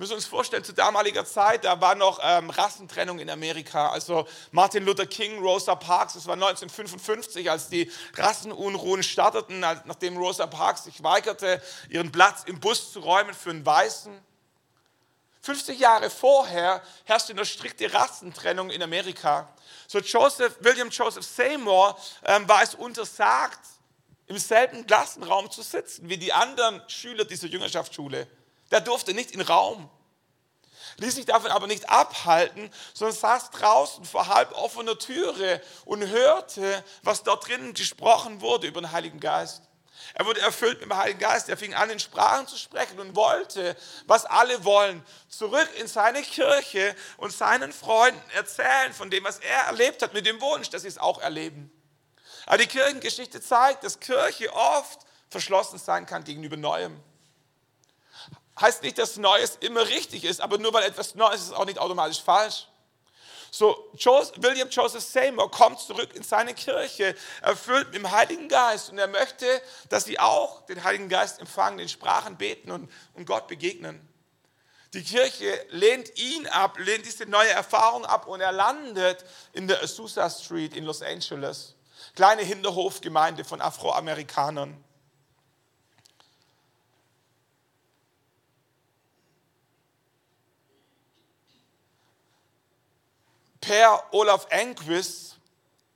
müssen 0.00 0.14
uns 0.14 0.24
vorstellen, 0.24 0.64
zu 0.64 0.72
damaliger 0.72 1.26
Zeit, 1.26 1.66
da 1.66 1.78
war 1.78 1.94
noch 1.94 2.20
ähm, 2.22 2.48
Rassentrennung 2.48 3.18
in 3.18 3.28
Amerika. 3.28 3.90
Also 3.90 4.26
Martin 4.50 4.86
Luther 4.86 5.04
King, 5.04 5.40
Rosa 5.40 5.74
Parks, 5.74 6.14
das 6.14 6.26
war 6.26 6.32
1955, 6.32 7.50
als 7.50 7.68
die 7.68 7.92
Rassenunruhen 8.16 9.02
starteten, 9.02 9.60
nachdem 9.60 10.16
Rosa 10.16 10.46
Parks 10.46 10.84
sich 10.84 11.02
weigerte, 11.02 11.62
ihren 11.90 12.10
Platz 12.10 12.44
im 12.46 12.58
Bus 12.60 12.92
zu 12.92 13.00
räumen 13.00 13.34
für 13.34 13.50
einen 13.50 13.66
Weißen. 13.66 14.18
50 15.42 15.78
Jahre 15.78 16.08
vorher 16.08 16.82
herrschte 17.04 17.32
eine 17.32 17.44
strikte 17.44 17.92
Rassentrennung 17.92 18.70
in 18.70 18.82
Amerika. 18.82 19.54
So 19.86 19.98
Joseph, 19.98 20.56
William 20.60 20.88
Joseph 20.88 21.26
Seymour 21.26 21.94
ähm, 22.24 22.48
war 22.48 22.62
es 22.62 22.74
untersagt, 22.74 23.60
im 24.28 24.38
selben 24.38 24.86
Klassenraum 24.86 25.50
zu 25.50 25.60
sitzen 25.60 26.08
wie 26.08 26.16
die 26.16 26.32
anderen 26.32 26.80
Schüler 26.88 27.26
dieser 27.26 27.48
Jüngerschaftsschule. 27.48 28.26
Der 28.70 28.80
durfte 28.80 29.14
nicht 29.14 29.32
in 29.32 29.38
den 29.38 29.48
Raum. 29.48 29.90
Ließ 30.96 31.14
sich 31.14 31.26
davon 31.26 31.50
aber 31.50 31.66
nicht 31.66 31.88
abhalten, 31.88 32.70
sondern 32.92 33.16
saß 33.16 33.50
draußen 33.50 34.04
vor 34.04 34.26
halb 34.26 34.52
offener 34.52 34.98
Türe 34.98 35.62
und 35.84 36.06
hörte, 36.06 36.84
was 37.02 37.22
dort 37.22 37.48
drinnen 37.48 37.74
gesprochen 37.74 38.40
wurde 38.40 38.66
über 38.66 38.80
den 38.80 38.92
Heiligen 38.92 39.20
Geist. 39.20 39.62
Er 40.14 40.26
wurde 40.26 40.40
erfüllt 40.40 40.80
mit 40.80 40.90
dem 40.90 40.96
Heiligen 40.96 41.18
Geist. 41.18 41.48
Er 41.48 41.56
fing 41.56 41.74
an, 41.74 41.90
in 41.90 42.00
Sprachen 42.00 42.46
zu 42.46 42.56
sprechen 42.56 42.98
und 42.98 43.14
wollte, 43.14 43.76
was 44.06 44.24
alle 44.24 44.64
wollen, 44.64 45.04
zurück 45.28 45.68
in 45.78 45.86
seine 45.86 46.22
Kirche 46.22 46.94
und 47.16 47.32
seinen 47.32 47.72
Freunden 47.72 48.30
erzählen 48.30 48.92
von 48.92 49.10
dem, 49.10 49.24
was 49.24 49.38
er 49.38 49.60
erlebt 49.66 50.02
hat, 50.02 50.12
mit 50.12 50.26
dem 50.26 50.40
Wunsch, 50.40 50.70
dass 50.70 50.82
sie 50.82 50.88
es 50.88 50.98
auch 50.98 51.20
erleben. 51.20 51.70
Aber 52.46 52.58
die 52.58 52.66
Kirchengeschichte 52.66 53.40
zeigt, 53.40 53.84
dass 53.84 54.00
Kirche 54.00 54.52
oft 54.52 55.00
verschlossen 55.28 55.78
sein 55.78 56.06
kann 56.06 56.24
gegenüber 56.24 56.56
Neuem. 56.56 57.00
Heißt 58.60 58.82
nicht, 58.82 58.98
dass 58.98 59.16
Neues 59.16 59.56
immer 59.60 59.86
richtig 59.88 60.24
ist, 60.24 60.40
aber 60.40 60.58
nur 60.58 60.72
weil 60.72 60.84
etwas 60.84 61.14
Neues 61.14 61.40
ist, 61.40 61.46
ist 61.48 61.54
auch 61.54 61.64
nicht 61.64 61.78
automatisch 61.78 62.20
falsch. 62.20 62.66
So, 63.52 63.90
William 64.36 64.68
Joseph 64.68 65.02
Seymour 65.02 65.50
kommt 65.50 65.80
zurück 65.80 66.14
in 66.14 66.22
seine 66.22 66.54
Kirche, 66.54 67.16
erfüllt 67.42 67.86
mit 67.86 67.96
dem 67.96 68.10
Heiligen 68.10 68.48
Geist 68.48 68.90
und 68.90 68.98
er 68.98 69.08
möchte, 69.08 69.46
dass 69.88 70.04
sie 70.04 70.20
auch 70.20 70.64
den 70.66 70.84
Heiligen 70.84 71.08
Geist 71.08 71.40
empfangen, 71.40 71.80
in 71.80 71.88
Sprachen 71.88 72.36
beten 72.36 72.70
und, 72.70 72.90
und 73.14 73.26
Gott 73.26 73.48
begegnen. 73.48 74.06
Die 74.92 75.02
Kirche 75.02 75.66
lehnt 75.70 76.16
ihn 76.18 76.46
ab, 76.48 76.78
lehnt 76.78 77.06
diese 77.06 77.26
neue 77.26 77.50
Erfahrung 77.50 78.04
ab 78.04 78.26
und 78.26 78.40
er 78.40 78.52
landet 78.52 79.24
in 79.52 79.66
der 79.66 79.82
Azusa 79.82 80.28
Street 80.30 80.76
in 80.76 80.84
Los 80.84 81.02
Angeles. 81.02 81.74
Kleine 82.14 82.42
Hinterhofgemeinde 82.42 83.44
von 83.44 83.60
Afroamerikanern. 83.60 84.82
Per 93.60 94.02
Olaf 94.12 94.46
Enquist, 94.50 95.36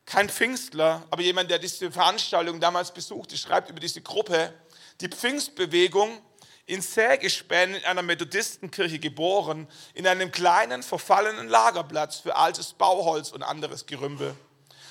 kein 0.07 0.29
Pfingstler, 0.29 1.03
aber 1.11 1.22
jemand, 1.22 1.50
der 1.50 1.59
diese 1.59 1.90
Veranstaltung 1.90 2.61
damals 2.61 2.92
besuchte, 2.92 3.37
schreibt 3.37 3.70
über 3.70 3.81
diese 3.81 4.03
Gruppe, 4.03 4.53
die 5.00 5.09
Pfingstbewegung 5.09 6.20
in 6.66 6.81
Sägespänen 6.81 7.77
in 7.77 7.85
einer 7.85 8.03
Methodistenkirche 8.03 8.98
geboren, 8.98 9.68
in 9.94 10.07
einem 10.07 10.31
kleinen 10.31 10.83
verfallenen 10.83 11.48
Lagerplatz 11.48 12.18
für 12.18 12.37
altes 12.37 12.72
Bauholz 12.72 13.33
und 13.33 13.42
anderes 13.42 13.87
Gerümpel. 13.87 14.35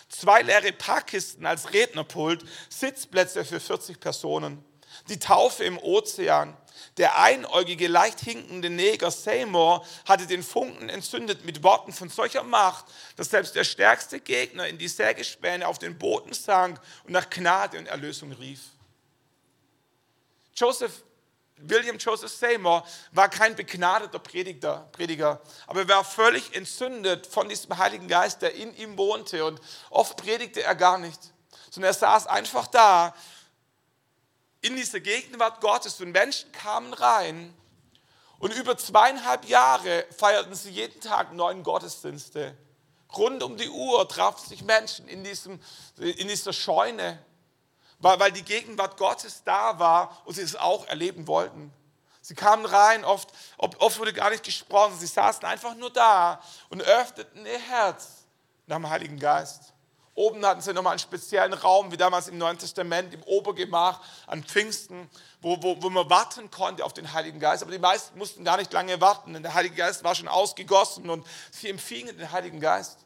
Zwei 0.09 0.43
leere 0.43 0.71
Packkisten 0.71 1.45
als 1.45 1.73
Rednerpult, 1.73 2.43
Sitzplätze 2.69 3.43
für 3.45 3.59
40 3.59 3.99
Personen. 3.99 4.63
Die 5.09 5.17
Taufe 5.17 5.63
im 5.63 5.79
Ozean, 5.79 6.55
der 6.97 7.17
einäugige, 7.17 7.87
leicht 7.87 8.19
hinkende 8.19 8.69
Neger 8.69 9.11
Seymour 9.11 9.85
hatte 10.05 10.27
den 10.27 10.43
Funken 10.43 10.89
entzündet 10.89 11.45
mit 11.45 11.63
Worten 11.63 11.91
von 11.91 12.09
solcher 12.09 12.43
Macht, 12.43 12.85
dass 13.15 13.29
selbst 13.29 13.55
der 13.55 13.63
stärkste 13.63 14.19
Gegner 14.19 14.67
in 14.67 14.77
die 14.77 14.87
Sägespäne 14.87 15.67
auf 15.67 15.79
den 15.79 15.97
Boden 15.97 16.33
sank 16.33 16.79
und 17.03 17.11
nach 17.11 17.29
Gnade 17.29 17.77
und 17.77 17.87
Erlösung 17.87 18.31
rief. 18.33 18.61
Joseph 20.55 21.03
William 21.57 21.97
Joseph 21.97 22.31
Seymour 22.31 22.85
war 23.11 23.29
kein 23.29 23.55
begnadeter 23.55 24.19
Prediger, 24.19 24.87
Prediger, 24.91 25.41
aber 25.67 25.81
er 25.81 25.89
war 25.89 26.03
völlig 26.03 26.55
entzündet 26.55 27.27
von 27.27 27.47
diesem 27.47 27.77
Heiligen 27.77 28.07
Geist, 28.07 28.41
der 28.41 28.55
in 28.55 28.75
ihm 28.75 28.97
wohnte. 28.97 29.45
Und 29.45 29.61
oft 29.89 30.17
predigte 30.17 30.63
er 30.63 30.75
gar 30.75 30.97
nicht, 30.97 31.19
sondern 31.69 31.91
er 31.91 31.93
saß 31.93 32.27
einfach 32.27 32.67
da 32.67 33.15
in 34.63 34.77
dieser 34.77 35.01
Gegenwart 35.01 35.59
Gottes 35.61 35.99
und 35.99 36.11
Menschen 36.11 36.51
kamen 36.53 36.93
rein 36.93 37.53
und 38.39 38.53
über 38.53 38.77
zweieinhalb 38.77 39.45
Jahre 39.45 40.05
feierten 40.17 40.55
sie 40.55 40.71
jeden 40.71 41.01
Tag 41.01 41.33
neun 41.33 41.63
Gottesdienste. 41.63 42.57
Rund 43.15 43.43
um 43.43 43.57
die 43.57 43.69
Uhr 43.69 44.07
trafen 44.07 44.47
sich 44.47 44.63
Menschen 44.63 45.07
in, 45.07 45.23
diesem, 45.23 45.59
in 45.97 46.29
dieser 46.29 46.53
Scheune, 46.53 47.23
weil, 47.99 48.19
weil 48.21 48.31
die 48.31 48.43
Gegenwart 48.43 48.97
Gottes 48.97 49.43
da 49.43 49.77
war 49.79 50.21
und 50.23 50.35
sie 50.35 50.41
es 50.41 50.55
auch 50.55 50.87
erleben 50.87 51.27
wollten. 51.27 51.71
Sie 52.21 52.33
kamen 52.33 52.65
rein, 52.65 53.03
oft, 53.03 53.33
oft 53.57 53.99
wurde 53.99 54.13
gar 54.13 54.29
nicht 54.29 54.45
gesprochen, 54.45 54.97
sie 54.97 55.07
saßen 55.07 55.43
einfach 55.43 55.75
nur 55.75 55.91
da 55.91 56.41
und 56.69 56.81
öffneten 56.81 57.45
ihr 57.45 57.59
Herz 57.59 58.23
nach 58.65 58.77
dem 58.77 58.89
Heiligen 58.89 59.19
Geist. 59.19 59.72
Oben 60.15 60.45
hatten 60.45 60.61
sie 60.61 60.73
nochmal 60.73 60.91
einen 60.91 60.99
speziellen 60.99 61.53
Raum, 61.53 61.91
wie 61.91 61.97
damals 61.97 62.27
im 62.27 62.37
Neuen 62.37 62.57
Testament, 62.57 63.13
im 63.13 63.23
Obergemach 63.23 63.99
an 64.27 64.43
Pfingsten, 64.43 65.09
wo, 65.41 65.61
wo, 65.63 65.81
wo 65.81 65.89
man 65.89 66.07
warten 66.09 66.51
konnte 66.51 66.85
auf 66.85 66.93
den 66.93 67.13
Heiligen 67.13 67.39
Geist. 67.39 67.63
Aber 67.63 67.71
die 67.71 67.79
meisten 67.79 68.17
mussten 68.19 68.43
gar 68.43 68.57
nicht 68.57 68.71
lange 68.73 69.01
warten, 69.01 69.33
denn 69.33 69.41
der 69.41 69.55
Heilige 69.55 69.75
Geist 69.75 70.03
war 70.03 70.13
schon 70.13 70.27
ausgegossen 70.27 71.09
und 71.09 71.25
sie 71.51 71.69
empfingen 71.69 72.15
den 72.15 72.31
Heiligen 72.31 72.59
Geist. 72.59 72.99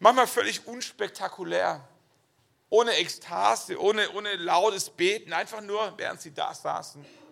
Manchmal 0.00 0.26
völlig 0.26 0.66
unspektakulär, 0.66 1.80
ohne 2.68 2.92
Ekstase, 2.96 3.80
ohne, 3.80 4.10
ohne 4.10 4.36
lautes 4.36 4.90
Beten, 4.90 5.32
einfach 5.32 5.62
nur, 5.62 5.94
während 5.96 6.20
sie 6.20 6.34
da 6.34 6.52
saßen 6.52 7.23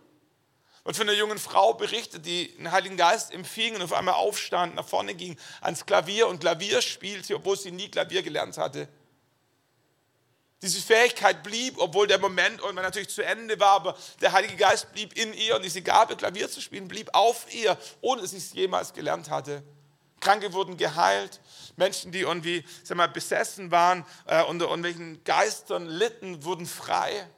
wird 0.84 0.96
von 0.96 1.08
einer 1.08 1.16
jungen 1.16 1.38
Frau 1.38 1.74
berichtet, 1.74 2.26
die 2.26 2.56
den 2.56 2.72
Heiligen 2.72 2.96
Geist 2.96 3.32
empfing 3.32 3.76
und 3.76 3.82
auf 3.82 3.92
einmal 3.92 4.14
aufstand, 4.14 4.74
nach 4.74 4.86
vorne 4.86 5.14
ging, 5.14 5.38
ans 5.60 5.86
Klavier 5.86 6.26
und 6.26 6.40
Klavier 6.40 6.82
spielte, 6.82 7.36
obwohl 7.36 7.56
sie 7.56 7.70
nie 7.70 7.88
Klavier 7.88 8.22
gelernt 8.22 8.58
hatte. 8.58 8.88
Diese 10.60 10.80
Fähigkeit 10.80 11.42
blieb, 11.42 11.74
obwohl 11.78 12.06
der 12.06 12.18
Moment 12.18 12.60
natürlich 12.74 13.08
zu 13.08 13.22
Ende 13.22 13.58
war, 13.58 13.72
aber 13.72 13.96
der 14.20 14.30
Heilige 14.30 14.54
Geist 14.54 14.92
blieb 14.92 15.16
in 15.16 15.34
ihr 15.34 15.56
und 15.56 15.64
diese 15.64 15.82
Gabe, 15.82 16.16
Klavier 16.16 16.48
zu 16.48 16.60
spielen, 16.60 16.86
blieb 16.86 17.10
auf 17.12 17.52
ihr, 17.52 17.76
ohne 18.00 18.22
dass 18.22 18.30
sie 18.30 18.36
es 18.36 18.52
jemals 18.52 18.92
gelernt 18.92 19.28
hatte. 19.28 19.64
Kranke 20.20 20.52
wurden 20.52 20.76
geheilt, 20.76 21.40
Menschen, 21.76 22.12
die 22.12 22.20
irgendwie 22.20 22.64
sag 22.84 22.96
mal, 22.96 23.08
besessen 23.08 23.72
waren, 23.72 24.06
äh, 24.26 24.42
unter 24.44 24.66
irgendwelchen 24.66 25.22
Geistern 25.24 25.86
litten, 25.86 26.44
wurden 26.44 26.66
frei. 26.66 27.28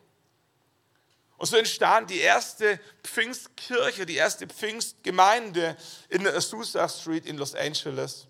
Und 1.45 1.49
so 1.51 1.59
entstand 1.59 2.09
die 2.09 2.21
erste 2.21 2.81
Pfingstkirche, 3.03 4.07
die 4.07 4.17
erste 4.17 4.47
Pfingstgemeinde 4.47 5.77
in 6.09 6.25
der 6.25 6.35
Azusa 6.35 6.89
Street 6.89 7.27
in 7.27 7.37
Los 7.37 7.55
Angeles. 7.55 8.27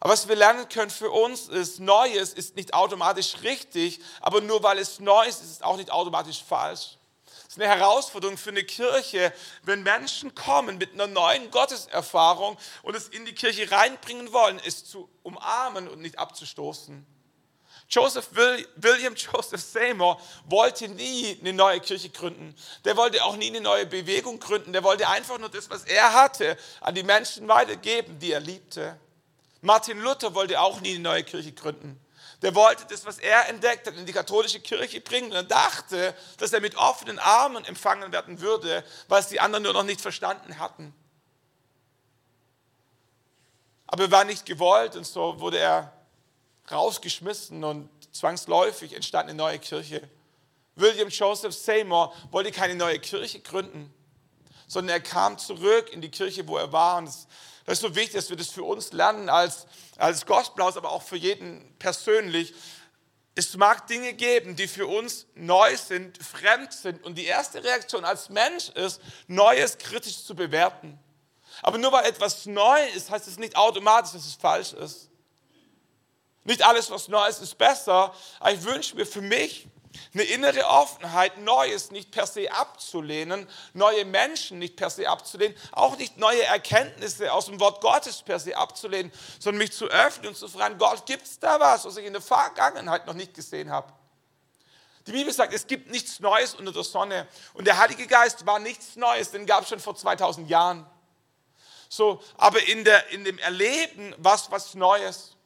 Aber 0.00 0.14
was 0.14 0.26
wir 0.26 0.34
lernen 0.34 0.68
können 0.68 0.90
für 0.90 1.12
uns 1.12 1.46
ist, 1.46 1.78
Neues 1.78 2.32
ist 2.32 2.56
nicht 2.56 2.74
automatisch 2.74 3.36
richtig, 3.44 4.00
aber 4.20 4.40
nur 4.40 4.64
weil 4.64 4.78
es 4.78 4.98
neu 4.98 5.24
ist, 5.24 5.44
ist 5.44 5.50
es 5.52 5.62
auch 5.62 5.76
nicht 5.76 5.92
automatisch 5.92 6.42
falsch. 6.42 6.98
Es 7.46 7.56
ist 7.56 7.62
eine 7.62 7.68
Herausforderung 7.68 8.36
für 8.36 8.50
eine 8.50 8.64
Kirche, 8.64 9.32
wenn 9.62 9.84
Menschen 9.84 10.34
kommen 10.34 10.76
mit 10.76 10.92
einer 10.92 11.06
neuen 11.06 11.52
Gotteserfahrung 11.52 12.58
und 12.82 12.96
es 12.96 13.06
in 13.06 13.24
die 13.26 13.34
Kirche 13.36 13.70
reinbringen 13.70 14.32
wollen, 14.32 14.60
es 14.66 14.84
zu 14.86 15.08
umarmen 15.22 15.86
und 15.86 16.00
nicht 16.00 16.18
abzustoßen. 16.18 17.06
Joseph 17.92 18.28
William 18.76 19.14
Joseph 19.16 19.60
Seymour 19.60 20.18
wollte 20.46 20.88
nie 20.88 21.38
eine 21.40 21.52
neue 21.52 21.78
Kirche 21.80 22.08
gründen. 22.08 22.54
Der 22.86 22.96
wollte 22.96 23.22
auch 23.22 23.36
nie 23.36 23.48
eine 23.48 23.60
neue 23.60 23.84
Bewegung 23.84 24.40
gründen. 24.40 24.72
Der 24.72 24.82
wollte 24.82 25.06
einfach 25.08 25.38
nur 25.38 25.50
das, 25.50 25.68
was 25.68 25.84
er 25.84 26.14
hatte, 26.14 26.56
an 26.80 26.94
die 26.94 27.02
Menschen 27.02 27.46
weitergeben, 27.48 28.18
die 28.18 28.32
er 28.32 28.40
liebte. 28.40 28.98
Martin 29.60 30.00
Luther 30.00 30.34
wollte 30.34 30.58
auch 30.58 30.80
nie 30.80 30.94
eine 30.94 31.00
neue 31.00 31.22
Kirche 31.22 31.52
gründen. 31.52 32.00
Der 32.40 32.54
wollte 32.54 32.86
das, 32.88 33.04
was 33.04 33.18
er 33.18 33.48
entdeckt 33.50 33.86
hat, 33.86 33.94
in 33.94 34.06
die 34.06 34.12
katholische 34.12 34.58
Kirche 34.58 35.00
bringen 35.00 35.30
und 35.30 35.36
er 35.36 35.42
dachte, 35.44 36.16
dass 36.38 36.52
er 36.52 36.60
mit 36.60 36.76
offenen 36.76 37.18
Armen 37.18 37.64
empfangen 37.66 38.10
werden 38.10 38.40
würde, 38.40 38.84
es 39.10 39.28
die 39.28 39.38
anderen 39.38 39.62
nur 39.62 39.74
noch 39.74 39.84
nicht 39.84 40.00
verstanden 40.00 40.58
hatten. 40.58 40.94
Aber 43.86 44.04
er 44.04 44.10
war 44.10 44.24
nicht 44.24 44.46
gewollt 44.46 44.96
und 44.96 45.06
so 45.06 45.38
wurde 45.38 45.58
er 45.58 45.92
rausgeschmissen 46.70 47.64
und 47.64 47.88
zwangsläufig 48.12 48.94
entstand 48.94 49.28
eine 49.28 49.36
neue 49.36 49.58
Kirche. 49.58 50.08
William 50.76 51.08
Joseph 51.08 51.54
Seymour 51.54 52.14
wollte 52.30 52.50
keine 52.50 52.74
neue 52.74 52.98
Kirche 52.98 53.40
gründen, 53.40 53.92
sondern 54.66 54.96
er 54.96 55.00
kam 55.00 55.38
zurück 55.38 55.90
in 55.92 56.00
die 56.00 56.10
Kirche, 56.10 56.46
wo 56.48 56.56
er 56.56 56.72
war. 56.72 56.98
Und 56.98 57.06
das, 57.06 57.26
ist 57.66 57.80
so 57.80 57.94
wichtig, 57.94 58.14
dass 58.14 58.30
wir 58.30 58.36
das 58.36 58.48
für 58.48 58.64
uns 58.64 58.92
lernen 58.92 59.28
als, 59.28 59.66
als 59.98 60.24
Gospelhaus, 60.24 60.76
aber 60.76 60.90
auch 60.90 61.02
für 61.02 61.16
jeden 61.16 61.74
persönlich. 61.78 62.54
Es 63.34 63.56
mag 63.56 63.86
Dinge 63.86 64.12
geben, 64.14 64.56
die 64.56 64.68
für 64.68 64.86
uns 64.86 65.26
neu 65.34 65.76
sind, 65.76 66.22
fremd 66.22 66.72
sind. 66.72 67.02
Und 67.04 67.16
die 67.16 67.24
erste 67.24 67.62
Reaktion 67.62 68.04
als 68.04 68.28
Mensch 68.28 68.68
ist, 68.70 69.00
Neues 69.26 69.78
kritisch 69.78 70.24
zu 70.24 70.34
bewerten. 70.34 70.98
Aber 71.62 71.78
nur 71.78 71.92
weil 71.92 72.06
etwas 72.06 72.46
neu 72.46 72.82
ist, 72.94 73.10
heißt 73.10 73.28
es 73.28 73.38
nicht 73.38 73.56
automatisch, 73.56 74.12
dass 74.12 74.26
es 74.26 74.34
falsch 74.34 74.72
ist. 74.72 75.11
Nicht 76.44 76.62
alles, 76.62 76.90
was 76.90 77.08
neu 77.08 77.26
ist, 77.26 77.40
ist 77.40 77.56
besser, 77.56 78.14
aber 78.40 78.52
ich 78.52 78.62
wünsche 78.64 78.96
mir 78.96 79.06
für 79.06 79.20
mich 79.20 79.68
eine 80.14 80.24
innere 80.24 80.66
Offenheit, 80.66 81.38
Neues 81.38 81.90
nicht 81.90 82.10
per 82.10 82.26
se 82.26 82.50
abzulehnen, 82.50 83.48
neue 83.74 84.04
Menschen 84.04 84.58
nicht 84.58 84.76
per 84.76 84.90
se 84.90 85.08
abzulehnen, 85.08 85.56
auch 85.72 85.96
nicht 85.96 86.16
neue 86.16 86.42
Erkenntnisse 86.44 87.32
aus 87.32 87.46
dem 87.46 87.60
Wort 87.60 87.80
Gottes 87.80 88.22
per 88.22 88.40
se 88.40 88.56
abzulehnen, 88.56 89.12
sondern 89.38 89.58
mich 89.58 89.72
zu 89.72 89.86
öffnen 89.86 90.28
und 90.28 90.36
zu 90.36 90.48
fragen, 90.48 90.78
Gott, 90.78 91.06
gibt 91.06 91.26
es 91.26 91.38
da 91.38 91.60
was, 91.60 91.84
was 91.84 91.96
ich 91.96 92.06
in 92.06 92.12
der 92.12 92.22
Vergangenheit 92.22 93.06
noch 93.06 93.14
nicht 93.14 93.34
gesehen 93.34 93.70
habe? 93.70 93.92
Die 95.06 95.12
Bibel 95.12 95.32
sagt, 95.32 95.52
es 95.52 95.66
gibt 95.66 95.90
nichts 95.90 96.20
Neues 96.20 96.54
unter 96.54 96.72
der 96.72 96.84
Sonne. 96.84 97.26
Und 97.54 97.66
der 97.66 97.78
Heilige 97.78 98.06
Geist 98.06 98.46
war 98.46 98.60
nichts 98.60 98.94
Neues, 98.94 99.32
den 99.32 99.46
gab 99.46 99.62
es 99.62 99.68
schon 99.68 99.80
vor 99.80 99.96
2000 99.96 100.48
Jahren. 100.48 100.86
So, 101.88 102.22
aber 102.36 102.62
in, 102.68 102.84
der, 102.84 103.08
in 103.10 103.24
dem 103.24 103.38
Erleben 103.38 104.14
was 104.18 104.50
was 104.50 104.74
Neues. 104.74 105.36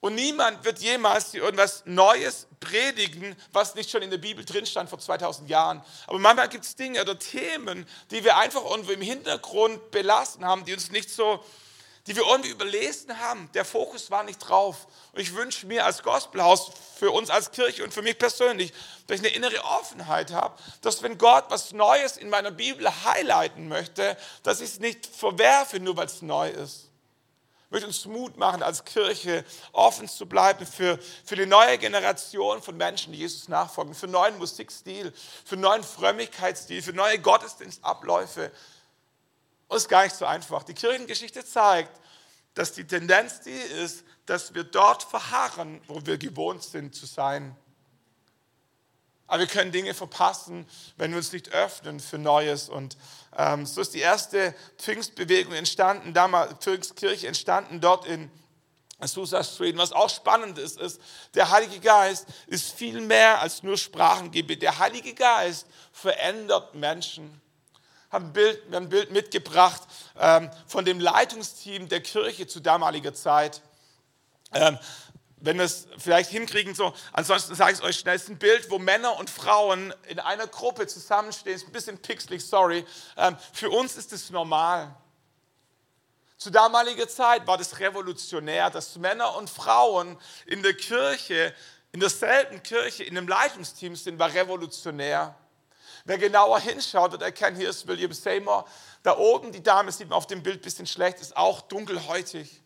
Und 0.00 0.14
niemand 0.14 0.64
wird 0.64 0.78
jemals 0.78 1.34
irgendwas 1.34 1.82
Neues 1.84 2.46
predigen, 2.58 3.36
was 3.52 3.74
nicht 3.74 3.90
schon 3.90 4.00
in 4.00 4.10
der 4.10 4.18
Bibel 4.18 4.44
drin 4.44 4.64
stand 4.64 4.88
vor 4.88 4.98
2000 4.98 5.48
Jahren. 5.50 5.82
Aber 6.06 6.18
manchmal 6.18 6.48
gibt 6.48 6.64
es 6.64 6.74
Dinge 6.74 7.02
oder 7.02 7.18
Themen, 7.18 7.86
die 8.10 8.24
wir 8.24 8.38
einfach 8.38 8.64
irgendwo 8.64 8.92
im 8.92 9.02
Hintergrund 9.02 9.90
belassen 9.90 10.44
haben, 10.44 10.64
die 10.64 10.72
uns 10.72 10.90
nicht 10.90 11.10
so, 11.10 11.44
die 12.06 12.16
wir 12.16 12.26
irgendwie 12.26 12.50
überlesen 12.50 13.18
haben. 13.20 13.50
Der 13.52 13.66
Fokus 13.66 14.10
war 14.10 14.24
nicht 14.24 14.38
drauf. 14.38 14.86
Und 15.12 15.20
ich 15.20 15.34
wünsche 15.34 15.66
mir 15.66 15.84
als 15.84 16.02
Gospelhaus, 16.02 16.70
für 16.96 17.10
uns 17.10 17.28
als 17.28 17.50
Kirche 17.50 17.84
und 17.84 17.92
für 17.92 18.02
mich 18.02 18.18
persönlich, 18.18 18.72
dass 19.06 19.20
ich 19.20 19.26
eine 19.26 19.34
innere 19.34 19.64
Offenheit 19.64 20.32
habe, 20.32 20.54
dass 20.80 21.02
wenn 21.02 21.18
Gott 21.18 21.44
was 21.48 21.72
Neues 21.72 22.16
in 22.16 22.30
meiner 22.30 22.50
Bibel 22.50 22.86
highlighten 23.04 23.68
möchte, 23.68 24.16
dass 24.42 24.60
ich 24.60 24.70
es 24.70 24.80
nicht 24.80 25.06
verwerfe, 25.06 25.78
nur 25.78 25.96
weil 25.96 26.06
es 26.06 26.22
neu 26.22 26.48
ist. 26.48 26.89
Möchte 27.70 27.86
uns 27.86 28.04
Mut 28.04 28.36
machen, 28.36 28.64
als 28.64 28.84
Kirche 28.84 29.44
offen 29.72 30.08
zu 30.08 30.26
bleiben 30.26 30.66
für, 30.66 30.98
für 31.24 31.36
die 31.36 31.46
neue 31.46 31.78
Generation 31.78 32.60
von 32.60 32.76
Menschen, 32.76 33.12
die 33.12 33.20
Jesus 33.20 33.46
nachfolgen, 33.46 33.94
für 33.94 34.08
neuen 34.08 34.36
Musikstil, 34.38 35.12
für 35.44 35.56
neuen 35.56 35.84
Frömmigkeitsstil, 35.84 36.82
für 36.82 36.92
neue 36.92 37.20
Gottesdienstabläufe. 37.20 38.50
Und 39.68 39.76
es 39.76 39.84
ist 39.84 39.88
gar 39.88 40.02
nicht 40.02 40.16
so 40.16 40.26
einfach. 40.26 40.64
Die 40.64 40.74
Kirchengeschichte 40.74 41.44
zeigt, 41.44 42.00
dass 42.54 42.72
die 42.72 42.84
Tendenz 42.84 43.40
die 43.42 43.50
ist, 43.50 44.04
dass 44.26 44.52
wir 44.52 44.64
dort 44.64 45.04
verharren, 45.04 45.80
wo 45.86 46.04
wir 46.04 46.18
gewohnt 46.18 46.64
sind 46.64 46.94
zu 46.94 47.06
sein. 47.06 47.56
Aber 49.28 49.40
wir 49.40 49.46
können 49.46 49.70
Dinge 49.70 49.94
verpassen, 49.94 50.68
wenn 50.96 51.12
wir 51.12 51.18
uns 51.18 51.30
nicht 51.30 51.50
öffnen 51.50 52.00
für 52.00 52.18
Neues. 52.18 52.68
Und 52.68 52.96
ähm, 53.36 53.64
so 53.66 53.80
ist 53.80 53.94
die 53.94 54.00
erste 54.00 54.54
Pfingstbewegung 54.78 55.52
entstanden, 55.52 56.12
damals 56.12 56.54
Pfingstkirche 56.60 57.28
entstanden 57.28 57.80
dort 57.80 58.06
in 58.06 58.30
Azusa 58.98 59.42
Street. 59.42 59.76
Was 59.76 59.92
auch 59.92 60.10
spannend 60.10 60.58
ist, 60.58 60.78
ist, 60.78 61.00
der 61.34 61.50
Heilige 61.50 61.80
Geist 61.80 62.26
ist 62.46 62.72
viel 62.72 63.00
mehr 63.00 63.40
als 63.40 63.62
nur 63.62 63.76
Sprachengebet. 63.76 64.62
Der 64.62 64.78
Heilige 64.78 65.14
Geist 65.14 65.66
verändert 65.92 66.74
Menschen. 66.74 67.40
Haben 68.10 68.26
ein 68.26 68.32
Bild, 68.32 68.62
wir 68.68 68.76
haben 68.76 68.86
ein 68.86 68.88
Bild 68.88 69.12
mitgebracht 69.12 69.82
ähm, 70.18 70.50
von 70.66 70.84
dem 70.84 70.98
Leitungsteam 70.98 71.88
der 71.88 72.00
Kirche 72.00 72.46
zu 72.46 72.60
damaliger 72.60 73.14
Zeit. 73.14 73.62
Ähm, 74.52 74.78
wenn 75.40 75.56
wir 75.58 75.64
es 75.64 75.88
vielleicht 75.98 76.30
hinkriegen, 76.30 76.74
so, 76.74 76.92
ansonsten 77.12 77.54
sage 77.54 77.72
ich 77.72 77.78
es 77.78 77.84
euch 77.84 77.98
schnell, 77.98 78.16
es 78.16 78.24
ist 78.24 78.28
ein 78.28 78.38
Bild, 78.38 78.70
wo 78.70 78.78
Männer 78.78 79.18
und 79.18 79.30
Frauen 79.30 79.94
in 80.08 80.18
einer 80.20 80.46
Gruppe 80.46 80.86
zusammenstehen, 80.86 81.56
ist 81.56 81.66
ein 81.66 81.72
bisschen 81.72 81.98
pixelig, 81.98 82.44
sorry. 82.44 82.84
Ähm, 83.16 83.36
für 83.52 83.70
uns 83.70 83.96
ist 83.96 84.12
es 84.12 84.30
normal. 84.30 84.94
Zu 86.36 86.50
damaliger 86.50 87.08
Zeit 87.08 87.46
war 87.46 87.58
das 87.58 87.78
revolutionär, 87.78 88.70
dass 88.70 88.96
Männer 88.96 89.36
und 89.36 89.50
Frauen 89.50 90.18
in 90.46 90.62
der 90.62 90.74
Kirche, 90.74 91.54
in 91.92 92.00
derselben 92.00 92.62
Kirche, 92.62 93.04
in 93.04 93.16
einem 93.16 93.28
Leitungsteam 93.28 93.96
sind, 93.96 94.18
war 94.18 94.32
revolutionär. 94.32 95.34
Wer 96.04 96.18
genauer 96.18 96.60
hinschaut, 96.60 97.12
wird 97.12 97.22
erkennen, 97.22 97.56
hier 97.56 97.68
ist 97.68 97.86
William 97.86 98.12
Seymour. 98.12 98.66
Da 99.02 99.18
oben, 99.18 99.52
die 99.52 99.62
Dame 99.62 99.92
sieht 99.92 100.08
man 100.08 100.16
auf 100.16 100.26
dem 100.26 100.42
Bild 100.42 100.60
ein 100.60 100.62
bisschen 100.62 100.86
schlecht, 100.86 101.20
ist 101.20 101.36
auch 101.36 101.60
dunkelhäutig. 101.62 102.62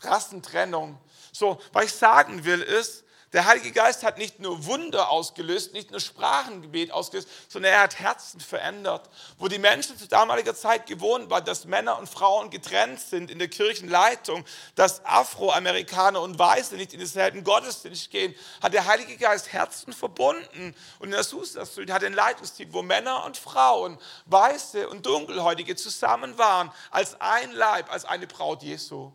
Rassentrennung. 0.00 0.98
So, 1.38 1.60
was 1.72 1.84
ich 1.84 1.92
sagen 1.92 2.44
will 2.44 2.62
ist, 2.62 3.04
der 3.32 3.44
Heilige 3.44 3.72
Geist 3.72 4.02
hat 4.04 4.16
nicht 4.16 4.40
nur 4.40 4.64
Wunder 4.64 5.10
ausgelöst, 5.10 5.74
nicht 5.74 5.90
nur 5.90 6.00
Sprachengebet 6.00 6.90
ausgelöst, 6.92 7.28
sondern 7.48 7.72
er 7.72 7.80
hat 7.80 7.98
Herzen 7.98 8.40
verändert. 8.40 9.10
Wo 9.36 9.48
die 9.48 9.58
Menschen 9.58 9.98
zu 9.98 10.08
damaliger 10.08 10.54
Zeit 10.54 10.86
gewohnt 10.86 11.28
waren, 11.28 11.44
dass 11.44 11.66
Männer 11.66 11.98
und 11.98 12.08
Frauen 12.08 12.48
getrennt 12.48 12.98
sind 12.98 13.30
in 13.30 13.38
der 13.38 13.48
Kirchenleitung, 13.48 14.46
dass 14.76 15.04
Afroamerikaner 15.04 16.22
und 16.22 16.38
Weiße 16.38 16.76
nicht 16.76 16.94
in 16.94 17.00
denselben 17.00 17.44
Gottesdienst 17.44 18.10
gehen, 18.10 18.34
hat 18.62 18.72
der 18.72 18.86
Heilige 18.86 19.18
Geist 19.18 19.52
Herzen 19.52 19.92
verbunden. 19.92 20.74
Und 21.00 21.06
in 21.06 21.10
der 21.10 21.24
Susa 21.24 21.66
Street 21.66 21.90
hat 21.90 22.04
ein 22.04 22.14
Leitungsteam, 22.14 22.72
wo 22.72 22.80
Männer 22.80 23.24
und 23.24 23.36
Frauen, 23.36 23.98
Weiße 24.24 24.88
und 24.88 25.04
Dunkelhäutige 25.04 25.76
zusammen 25.76 26.38
waren, 26.38 26.72
als 26.90 27.20
ein 27.20 27.52
Leib, 27.52 27.92
als 27.92 28.06
eine 28.06 28.26
Braut 28.26 28.62
Jesu. 28.62 29.12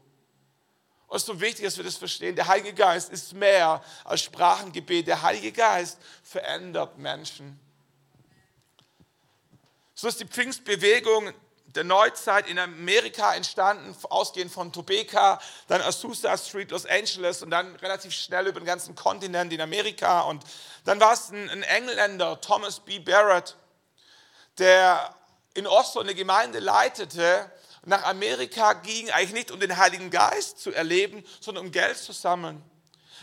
Und 1.12 1.17
es 1.17 1.24
ist 1.24 1.28
so 1.28 1.41
wichtig, 1.41 1.65
dass 1.65 1.76
wir 1.76 1.84
das 1.84 1.97
verstehen. 1.97 2.38
Der 2.38 2.47
Heilige 2.47 2.74
Geist 2.74 3.12
ist 3.12 3.34
mehr 3.34 3.84
als 4.06 4.21
Sprachengebet. 4.21 5.08
Der 5.08 5.21
Heilige 5.21 5.52
Geist 5.52 5.97
verändert 6.24 6.97
Menschen. 6.97 7.60
So 9.93 10.08
ist 10.08 10.21
die 10.21 10.26
Pfingstbewegung 10.26 11.34
der 11.65 11.84
Neuzeit 11.84 12.47
in 12.47 12.58
Amerika 12.58 13.36
entstanden, 13.36 13.93
ausgehend 14.10 14.54
von 14.54 14.71
Topeka, 14.71 15.41
dann 15.67 15.82
Azusa 15.82 16.38
Street, 16.38 16.71
Los 16.71 16.86
Angeles 16.86 17.41
und 17.43 17.50
dann 17.50 17.76
relativ 17.76 18.13
schnell 18.13 18.47
über 18.47 18.62
den 18.62 18.65
ganzen 18.65 18.95
Kontinent 18.95 19.52
in 19.52 19.60
Amerika. 19.60 20.21
Und 20.21 20.45
dann 20.86 21.02
war 21.02 21.12
es 21.12 21.30
ein, 21.30 21.63
Engländer, 21.63 22.39
Thomas 22.39 22.80
B. 22.80 23.00
Barrett, 23.00 23.58
der 24.60 25.13
in 25.56 25.67
Oslo 25.67 26.00
eine 26.00 26.15
Gemeinde 26.15 26.60
leitete 26.60 27.52
nach 27.86 28.04
Amerika 28.04 28.74
ging, 28.74 29.10
eigentlich 29.10 29.34
nicht 29.34 29.52
um 29.52 29.60
den 29.60 29.78
Heiligen 29.78 30.10
Geist 30.10 30.60
zu 30.60 30.72
erleben, 30.72 31.24
sondern 31.39 31.65
um 31.65 31.72
Geld 31.72 31.98
zu 31.98 32.12
sammeln. 32.12 32.63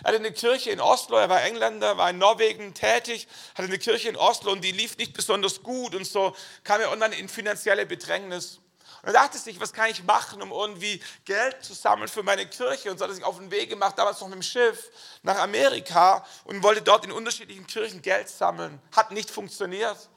Er 0.02 0.08
hatte 0.08 0.18
eine 0.18 0.32
Kirche 0.32 0.70
in 0.70 0.80
Oslo, 0.80 1.16
er 1.16 1.28
war 1.28 1.42
Engländer, 1.42 1.96
war 1.96 2.10
in 2.10 2.18
Norwegen 2.18 2.72
tätig, 2.72 3.26
hatte 3.54 3.68
eine 3.68 3.78
Kirche 3.78 4.08
in 4.08 4.16
Oslo 4.16 4.52
und 4.52 4.62
die 4.62 4.70
lief 4.70 4.96
nicht 4.96 5.12
besonders 5.12 5.62
gut 5.62 5.94
und 5.94 6.06
so 6.06 6.36
kam 6.62 6.80
er 6.80 6.88
irgendwann 6.88 7.12
in 7.12 7.28
finanzielle 7.28 7.84
Bedrängnis. 7.84 8.60
Und 9.02 9.08
er 9.08 9.12
dachte 9.12 9.38
sich, 9.38 9.60
was 9.60 9.72
kann 9.72 9.90
ich 9.90 10.02
machen, 10.04 10.42
um 10.42 10.50
irgendwie 10.50 11.00
Geld 11.24 11.64
zu 11.64 11.72
sammeln 11.72 12.08
für 12.08 12.22
meine 12.22 12.46
Kirche? 12.46 12.90
Und 12.90 12.98
so 12.98 13.04
hat 13.04 13.10
er 13.10 13.14
sich 13.14 13.24
auf 13.24 13.38
den 13.38 13.50
Weg 13.50 13.70
gemacht, 13.70 13.96
damals 13.96 14.20
noch 14.20 14.28
mit 14.28 14.36
dem 14.36 14.42
Schiff, 14.42 14.90
nach 15.22 15.38
Amerika 15.38 16.26
und 16.44 16.62
wollte 16.62 16.82
dort 16.82 17.04
in 17.04 17.12
unterschiedlichen 17.12 17.66
Kirchen 17.66 18.02
Geld 18.02 18.28
sammeln. 18.28 18.80
Hat 18.92 19.12
nicht 19.12 19.30
funktioniert 19.30 20.08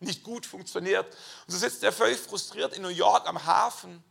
nicht 0.00 0.22
gut 0.22 0.46
funktioniert. 0.46 1.06
Und 1.06 1.52
so 1.52 1.58
sitzt 1.58 1.82
er 1.82 1.92
völlig 1.92 2.18
frustriert 2.18 2.74
in 2.74 2.82
New 2.82 2.88
York 2.88 3.28
am 3.28 3.44
Hafen. 3.44 4.02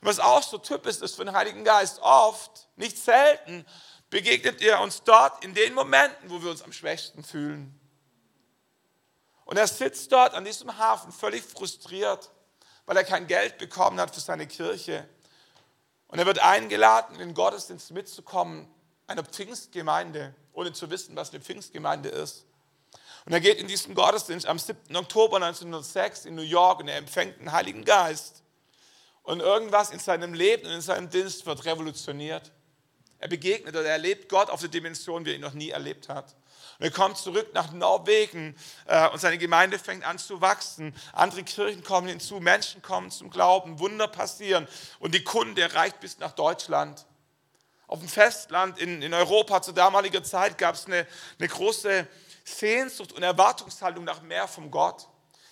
Und 0.00 0.08
was 0.08 0.18
auch 0.18 0.42
so 0.42 0.58
typisch 0.58 0.98
ist 0.98 1.16
für 1.16 1.24
den 1.24 1.34
Heiligen 1.34 1.64
Geist, 1.64 2.00
oft, 2.00 2.68
nicht 2.76 2.98
selten, 2.98 3.66
begegnet 4.10 4.60
er 4.62 4.80
uns 4.80 5.02
dort 5.02 5.44
in 5.44 5.54
den 5.54 5.74
Momenten, 5.74 6.30
wo 6.30 6.42
wir 6.42 6.50
uns 6.50 6.62
am 6.62 6.72
schwächsten 6.72 7.24
fühlen. 7.24 7.78
Und 9.44 9.56
er 9.56 9.66
sitzt 9.66 10.10
dort 10.12 10.34
an 10.34 10.44
diesem 10.44 10.76
Hafen 10.76 11.12
völlig 11.12 11.42
frustriert, 11.42 12.30
weil 12.84 12.96
er 12.96 13.04
kein 13.04 13.26
Geld 13.26 13.58
bekommen 13.58 14.00
hat 14.00 14.14
für 14.14 14.20
seine 14.20 14.46
Kirche. 14.46 15.08
Und 16.08 16.18
er 16.18 16.26
wird 16.26 16.40
eingeladen, 16.40 17.14
in 17.14 17.20
den 17.20 17.34
Gottesdienst 17.34 17.90
mitzukommen, 17.92 18.68
einer 19.06 19.24
Pfingstgemeinde, 19.24 20.34
ohne 20.52 20.72
zu 20.72 20.90
wissen, 20.90 21.16
was 21.16 21.30
eine 21.30 21.40
Pfingstgemeinde 21.40 22.08
ist. 22.08 22.44
Und 23.26 23.32
er 23.32 23.40
geht 23.40 23.58
in 23.58 23.66
diesen 23.66 23.96
Gottesdienst 23.96 24.46
am 24.46 24.58
7. 24.58 24.94
Oktober 24.94 25.36
1906 25.36 26.26
in 26.26 26.36
New 26.36 26.42
York 26.42 26.78
und 26.78 26.86
er 26.86 26.96
empfängt 26.96 27.40
den 27.40 27.50
Heiligen 27.50 27.84
Geist. 27.84 28.44
Und 29.24 29.40
irgendwas 29.40 29.90
in 29.90 29.98
seinem 29.98 30.32
Leben 30.32 30.64
und 30.64 30.72
in 30.72 30.80
seinem 30.80 31.10
Dienst 31.10 31.44
wird 31.44 31.64
revolutioniert. 31.64 32.52
Er 33.18 33.26
begegnet 33.26 33.74
oder 33.74 33.84
er 33.84 33.94
erlebt 33.94 34.28
Gott 34.28 34.48
auf 34.48 34.60
der 34.60 34.68
Dimension, 34.68 35.24
wie 35.24 35.30
er 35.30 35.34
ihn 35.34 35.40
noch 35.40 35.54
nie 35.54 35.70
erlebt 35.70 36.08
hat. 36.08 36.36
Und 36.78 36.84
er 36.84 36.92
kommt 36.92 37.16
zurück 37.16 37.50
nach 37.52 37.72
Norwegen 37.72 38.54
äh, 38.86 39.08
und 39.08 39.18
seine 39.18 39.38
Gemeinde 39.38 39.80
fängt 39.80 40.04
an 40.04 40.18
zu 40.18 40.40
wachsen. 40.40 40.94
Andere 41.12 41.42
Kirchen 41.42 41.82
kommen 41.82 42.06
hinzu, 42.06 42.38
Menschen 42.38 42.80
kommen 42.80 43.10
zum 43.10 43.30
Glauben, 43.30 43.80
Wunder 43.80 44.06
passieren 44.06 44.68
und 45.00 45.16
die 45.16 45.24
Kunde 45.24 45.62
erreicht 45.62 45.98
bis 45.98 46.20
nach 46.20 46.32
Deutschland. 46.32 47.06
Auf 47.88 47.98
dem 47.98 48.08
Festland 48.08 48.78
in, 48.78 49.02
in 49.02 49.14
Europa 49.14 49.62
zu 49.62 49.72
damaliger 49.72 50.22
Zeit 50.22 50.58
gab 50.58 50.76
es 50.76 50.86
eine, 50.86 51.06
eine 51.38 51.48
große 51.48 52.06
Sehnsucht 52.46 53.12
und 53.12 53.22
Erwartungshaltung 53.22 54.04
nach 54.04 54.22
mehr 54.22 54.46
vom 54.48 54.70
Gott. 54.70 55.08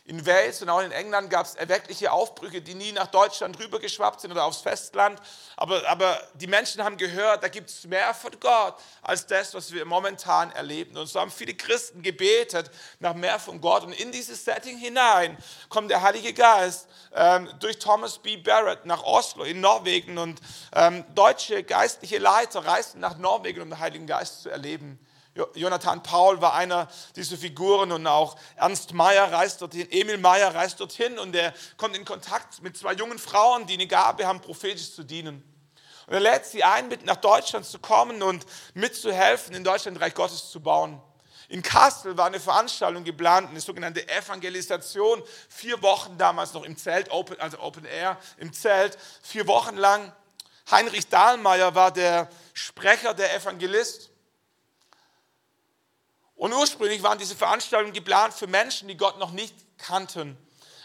In 0.07 0.26
Wales 0.26 0.61
und 0.61 0.68
auch 0.68 0.83
in 0.83 0.92
England 0.92 1.30
gab 1.30 1.46
es 1.46 1.54
erweckliche 1.54 2.12
Aufbrüche, 2.12 2.61
die 2.61 2.74
nie 2.74 2.92
nach 2.92 3.07
Deutschland 3.07 3.59
rübergeschwappt 3.59 4.20
sind 4.20 4.33
oder 4.33 4.44
aufs 4.44 4.61
Festland. 4.61 5.18
Aber, 5.57 5.88
aber 5.88 6.20
die 6.35 6.46
Menschen 6.46 6.85
haben 6.85 6.98
gehört, 6.98 7.42
da 7.42 7.48
gibt 7.48 7.70
es 7.70 7.87
mehr 7.87 8.12
von 8.12 8.38
Gott 8.38 8.74
als 9.00 9.26
das, 9.26 9.54
was 9.54 9.72
wir 9.72 9.87
momentan 9.87 10.50
erleben. 10.50 10.98
Und 10.98 11.07
so 11.07 11.18
haben 11.18 11.30
viele 11.30 11.54
Christen 11.54 12.02
gebetet 12.02 12.70
nach 12.98 13.14
mehr 13.14 13.38
von 13.38 13.62
Gott. 13.62 13.85
Und 13.85 13.94
in 13.94 14.12
dieses 14.12 14.44
Setting 14.44 14.76
hinein 14.76 15.38
kommt 15.70 15.90
der 15.90 16.02
Heilige 16.02 16.35
Geist 16.35 16.87
ähm, 17.14 17.48
durch 17.61 17.78
Thomas 17.78 18.18
B. 18.18 18.37
Barrett 18.37 18.85
nach 18.85 19.02
Oslo 19.04 19.44
in 19.44 19.62
Norwegen. 19.62 20.18
Und 20.18 20.38
ähm, 20.74 21.02
deutsche 21.14 21.62
geistliche 21.62 22.18
Leiter 22.18 22.66
reisten 22.66 23.00
nach 23.00 23.16
Norwegen, 23.16 23.62
um 23.62 23.70
den 23.70 23.78
Heiligen 23.78 24.07
Geist 24.07 24.42
zu 24.42 24.50
erleben. 24.50 24.98
Jonathan 25.55 26.03
Paul 26.03 26.40
war 26.40 26.55
einer 26.55 26.88
dieser 27.16 27.37
Figuren 27.37 27.90
und 27.90 28.07
auch 28.07 28.37
Ernst 28.55 28.92
Meyer 28.92 29.33
reist 29.33 29.61
dorthin, 29.61 29.90
Emil 29.90 30.18
Meyer 30.18 30.55
reist 30.55 30.79
dorthin 30.79 31.18
und 31.18 31.35
er 31.35 31.53
kommt 31.77 31.97
in 31.97 32.05
Kontakt 32.05 32.62
mit 32.62 32.77
zwei 32.77 32.92
jungen 32.92 33.18
Frauen, 33.18 33.66
die 33.66 33.75
eine 33.75 33.88
Gabe 33.88 34.27
haben, 34.27 34.40
prophetisch 34.40 34.94
zu 34.94 35.03
dienen. 35.03 35.42
Und 36.07 36.14
er 36.14 36.20
lädt 36.20 36.47
sie 36.47 36.62
ein, 36.62 36.88
mit 36.88 37.05
nach 37.05 37.16
Deutschland 37.16 37.66
zu 37.66 37.81
kommen 37.81 38.23
und 38.23 38.47
mitzuhelfen, 38.75 39.55
in 39.55 39.64
Deutschland 39.64 40.01
Reich 40.01 40.14
Gottes 40.14 40.51
zu 40.51 40.61
bauen. 40.61 41.01
In 41.49 41.62
Kassel 41.62 42.16
war 42.16 42.27
eine 42.27 42.40
Veranstaltung 42.40 43.05
geplant, 43.05 43.51
eine 43.51 43.61
sogenannte 43.61 44.09
Evangelisation, 44.09 45.23
vier 45.49 45.83
Wochen 45.83 46.16
damals 46.16 46.53
noch 46.53 46.64
im 46.64 46.77
Zelt, 46.77 47.11
also 47.38 47.59
Open 47.59 47.85
Air, 47.85 48.18
im 48.38 48.53
Zelt, 48.53 48.97
vier 49.23 49.47
Wochen 49.47 49.77
lang. 49.77 50.12
Heinrich 50.70 51.09
Dahlmeier 51.09 51.75
war 51.75 51.90
der 51.90 52.29
Sprecher, 52.53 53.14
der 53.14 53.35
Evangelist. 53.35 54.11
Und 56.37 56.53
ursprünglich 56.53 57.03
waren 57.03 57.18
diese 57.18 57.37
Veranstaltungen 57.37 57.92
geplant 57.92 58.35
für 58.35 58.47
Menschen, 58.47 58.88
die 58.88 58.97
Gott 58.97 59.18
noch 59.18 59.31
nicht 59.31 59.55
kannten. 59.79 60.37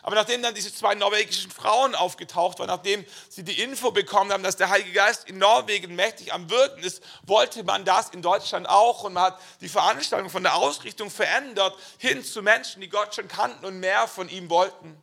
Aber 0.02 0.16
nachdem 0.16 0.42
dann 0.42 0.56
diese 0.56 0.74
zwei 0.74 0.96
norwegischen 0.96 1.52
Frauen 1.52 1.94
aufgetaucht 1.94 2.60
waren, 2.60 2.68
nachdem 2.68 3.06
sie 3.28 3.44
die 3.44 3.62
Info 3.62 3.92
bekommen 3.92 4.32
haben, 4.32 4.44
dass 4.44 4.56
der 4.56 4.70
Heilige 4.70 4.94
Geist 4.94 5.28
in 5.28 5.38
Norwegen 5.38 5.96
mächtig 5.96 6.34
am 6.34 6.50
Wirken 6.50 6.84
ist, 6.84 7.04
wollte 7.24 7.64
man 7.64 7.84
das 7.84 8.10
in 8.10 8.22
Deutschland 8.22 8.70
auch 8.70 9.04
und 9.04 9.14
man 9.14 9.24
hat 9.24 9.40
die 9.60 9.68
Veranstaltung 9.68 10.30
von 10.30 10.44
der 10.44 10.56
Ausrichtung 10.56 11.10
verändert 11.10 11.76
hin 11.98 12.24
zu 12.24 12.42
Menschen, 12.42 12.82
die 12.82 12.90
Gott 12.90 13.14
schon 13.14 13.28
kannten 13.28 13.66
und 13.66 13.80
mehr 13.80 14.08
von 14.08 14.30
ihm 14.30 14.50
wollten. 14.50 15.02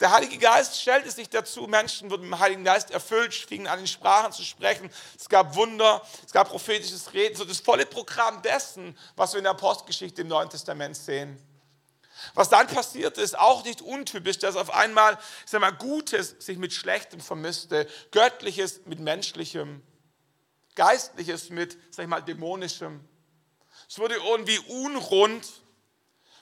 Der 0.00 0.12
Heilige 0.12 0.36
Geist 0.36 0.80
stellte 0.80 1.10
sich 1.10 1.30
dazu, 1.30 1.62
Menschen 1.62 2.10
wurden 2.10 2.22
mit 2.22 2.32
dem 2.32 2.38
Heiligen 2.38 2.64
Geist 2.64 2.90
erfüllt, 2.90 3.34
fingen 3.34 3.66
an, 3.66 3.78
in 3.78 3.86
Sprachen 3.86 4.30
zu 4.30 4.44
sprechen. 4.44 4.90
Es 5.18 5.28
gab 5.28 5.54
Wunder, 5.54 6.02
es 6.26 6.32
gab 6.32 6.50
prophetisches 6.50 7.14
Reden, 7.14 7.34
so 7.34 7.44
das 7.44 7.60
volle 7.60 7.86
Programm 7.86 8.42
dessen, 8.42 8.96
was 9.16 9.32
wir 9.32 9.38
in 9.38 9.44
der 9.44 9.54
Postgeschichte 9.54 10.20
im 10.20 10.28
Neuen 10.28 10.50
Testament 10.50 10.96
sehen. 10.96 11.40
Was 12.34 12.48
dann 12.50 12.66
passiert 12.66 13.18
ist, 13.18 13.38
auch 13.38 13.64
nicht 13.64 13.80
untypisch, 13.80 14.38
dass 14.38 14.56
auf 14.56 14.70
einmal, 14.70 15.18
ich 15.44 15.50
sag 15.50 15.60
mal, 15.60 15.72
Gutes 15.72 16.36
sich 16.38 16.58
mit 16.58 16.72
Schlechtem 16.72 17.20
vermisste, 17.20 17.88
Göttliches 18.10 18.82
mit 18.84 19.00
Menschlichem, 19.00 19.82
Geistliches 20.74 21.48
mit, 21.48 21.78
sag 21.90 22.04
ich 22.04 22.08
mal, 22.08 22.20
Dämonischem. 22.20 23.06
Es 23.88 23.98
wurde 23.98 24.16
irgendwie 24.16 24.58
unrund. 24.58 25.46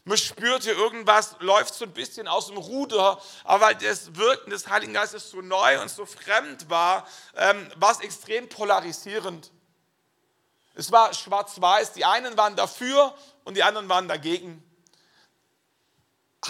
Man 0.06 0.18
spürte, 0.18 0.70
irgendwas 0.70 1.36
läuft 1.40 1.72
so 1.72 1.86
ein 1.86 1.92
bisschen 1.92 2.28
aus 2.28 2.48
dem 2.48 2.58
Ruder, 2.58 3.18
aber 3.42 3.66
weil 3.66 3.74
das 3.76 4.14
Wirken 4.14 4.50
des 4.50 4.68
Heiligen 4.68 4.92
Geistes 4.92 5.30
so 5.30 5.40
neu 5.40 5.80
und 5.80 5.90
so 5.90 6.04
fremd 6.04 6.68
war, 6.68 7.08
ähm, 7.36 7.70
war 7.76 7.92
es 7.92 8.00
extrem 8.00 8.46
polarisierend. 8.48 9.50
Es 10.74 10.92
war 10.92 11.14
schwarz-weiß. 11.14 11.92
Die 11.92 12.04
einen 12.04 12.36
waren 12.36 12.54
dafür 12.54 13.14
und 13.44 13.56
die 13.56 13.62
anderen 13.62 13.88
waren 13.88 14.06
dagegen. 14.06 14.62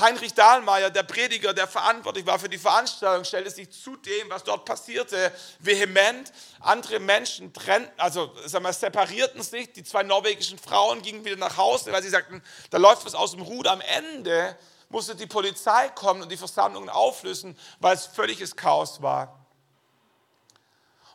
Heinrich 0.01 0.35
Dahlmeier, 0.35 0.91
der 0.91 1.05
Prediger, 1.05 1.55
der 1.55 1.69
verantwortlich 1.69 2.27
war 2.27 2.39
für 2.39 2.49
die 2.49 2.59
Veranstaltung, 2.59 3.25
stellte 3.25 3.51
sich 3.51 3.71
zu 3.71 3.97
dem, 3.97 4.29
was 4.31 4.43
dort 4.43 4.65
passierte, 4.65 5.33
vehement. 5.61 6.33
Andere 6.61 6.99
Menschen 6.99 7.53
trennten, 7.53 7.93
also 8.01 8.33
sagen 8.45 8.65
wir, 8.65 8.73
separierten 8.73 9.43
sich. 9.43 9.73
Die 9.73 9.85
zwei 9.85 10.03
norwegischen 10.03 10.59
Frauen 10.59 11.03
gingen 11.03 11.25
wieder 11.25 11.37
nach 11.37 11.57
Hause, 11.57 11.93
weil 11.93 12.03
sie 12.03 12.09
sagten, 12.09 12.43
da 12.71 12.79
läuft 12.79 13.05
was 13.05 13.15
aus 13.15 13.33
dem 13.33 13.43
Ruder. 13.43 13.73
Am 13.73 13.81
Ende 13.81 14.57
musste 14.89 15.15
die 15.15 15.27
Polizei 15.27 15.89
kommen 15.91 16.23
und 16.23 16.31
die 16.31 16.37
Versammlungen 16.37 16.89
auflösen, 16.89 17.57
weil 17.79 17.95
es 17.95 18.07
völliges 18.07 18.57
Chaos 18.57 19.01
war. 19.01 19.47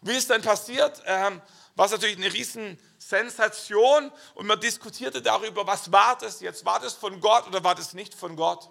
Wie 0.02 0.16
ist 0.16 0.30
denn 0.30 0.42
passiert? 0.42 1.02
Ähm, 1.06 1.42
war 1.76 1.86
es 1.86 1.92
natürlich 1.92 2.18
eine 2.18 2.32
riesen 2.32 2.80
Sensation 3.10 4.12
und 4.36 4.46
man 4.46 4.60
diskutierte 4.60 5.22
darüber, 5.22 5.66
was 5.66 5.92
war 5.92 6.16
das 6.18 6.42
jetzt? 6.42 6.64
War 6.64 6.80
das 6.80 6.94
von 6.94 7.20
Gott 7.20 7.48
oder 7.48 7.64
war 7.64 7.74
das 7.74 7.94
nicht 7.94 8.14
von 8.14 8.36
Gott? 8.36 8.70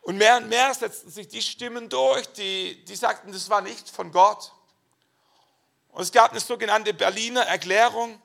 Und 0.00 0.16
mehr 0.16 0.38
und 0.38 0.48
mehr 0.48 0.72
setzten 0.72 1.10
sich 1.10 1.28
die 1.28 1.42
Stimmen 1.42 1.90
durch, 1.90 2.32
die, 2.32 2.82
die 2.84 2.96
sagten, 2.96 3.30
das 3.30 3.50
war 3.50 3.60
nicht 3.60 3.90
von 3.90 4.10
Gott. 4.10 4.52
Und 5.90 6.02
es 6.02 6.12
gab 6.12 6.30
eine 6.30 6.40
sogenannte 6.40 6.94
Berliner 6.94 7.42
Erklärung, 7.42 8.22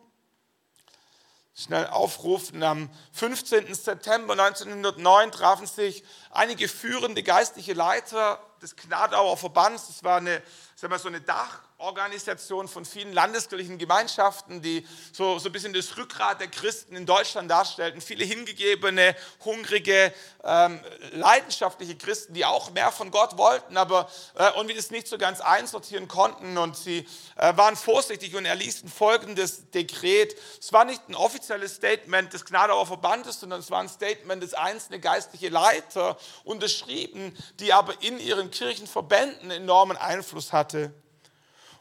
schnell 1.54 1.88
aufrufen. 1.88 2.64
Am 2.64 2.90
15. 3.12 3.74
September 3.74 4.34
1909 4.34 5.32
trafen 5.32 5.68
sich 5.68 6.06
einige 6.30 6.70
führende 6.70 7.22
geistliche 7.22 7.74
Leiter 7.74 8.40
des 8.62 8.78
Gnadauer 8.78 9.36
Verbands. 9.36 9.88
Das 9.88 10.04
war 10.04 10.18
eine, 10.18 10.42
sagen 10.76 10.94
wir, 10.94 11.00
so 11.00 11.10
eine 11.10 11.20
Dach 11.20 11.60
Organisation 11.82 12.68
von 12.68 12.86
vielen 12.86 13.14
landeskirchlichen 13.14 13.78
Gemeinschaften, 13.78 14.62
die 14.62 14.88
so, 15.12 15.40
so 15.40 15.50
ein 15.50 15.52
bisschen 15.52 15.74
das 15.74 15.98
Rückgrat 15.98 16.40
der 16.40 16.48
Christen 16.48 16.96
in 16.96 17.06
Deutschland 17.06 17.50
darstellten. 17.50 18.02
Viele 18.02 18.24
hingegebene, 18.24 19.16
hungrige, 19.44 20.14
ähm, 20.44 20.80
leidenschaftliche 21.12 21.98
Christen, 21.98 22.34
die 22.34 22.46
auch 22.46 22.72
mehr 22.72 22.92
von 22.92 23.12
Gott 23.12 23.38
wollten, 23.38 23.78
aber 23.78 24.10
äh, 24.36 24.50
irgendwie 24.56 24.76
das 24.76 24.92
nicht 24.92 25.08
so 25.08 25.18
ganz 25.18 25.42
einsortieren 25.42 26.08
konnten. 26.08 26.58
Und 26.58 26.78
sie 26.78 27.08
äh, 27.36 27.56
waren 27.58 27.76
vorsichtig 27.76 28.36
und 28.36 28.46
erließen 28.46 28.90
folgendes 28.90 29.70
Dekret. 29.72 30.36
Es 30.60 30.72
war 30.72 30.86
nicht 30.86 31.10
ein 31.10 31.16
offizielles 31.16 31.76
Statement 31.76 32.32
des 32.34 32.46
Gnadauer 32.46 32.86
Verbandes, 32.86 33.40
sondern 33.40 33.60
es 33.60 33.72
war 33.72 33.80
ein 33.80 33.90
Statement 33.90 34.42
des 34.42 34.54
einzelne 34.54 35.00
geistliche 35.00 35.50
Leiter 35.50 36.18
unterschrieben, 36.44 37.36
die 37.60 37.74
aber 37.74 38.02
in 38.02 38.20
ihren 38.20 38.52
Kirchenverbänden 38.52 39.52
enormen 39.52 39.98
Einfluss 39.98 40.54
hatte. 40.54 40.94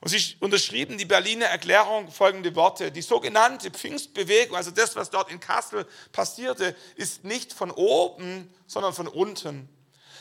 Und 0.01 0.09
sie 0.09 0.37
unterschrieben 0.41 0.97
die 0.97 1.05
Berliner 1.05 1.47
Erklärung 1.47 2.11
folgende 2.11 2.55
Worte. 2.57 2.91
Die 2.91 3.03
sogenannte 3.03 3.71
Pfingstbewegung, 3.71 4.57
also 4.57 4.71
das, 4.71 4.97
was 4.97 5.11
dort 5.11 5.31
in 5.31 5.41
Kassel 5.41 5.87
passierte, 6.11 6.75
ist 6.97 7.25
nicht 7.25 7.53
von 7.53 7.71
oben, 7.71 8.53
sondern 8.67 8.95
von 8.95 9.09
unten. 9.09 9.69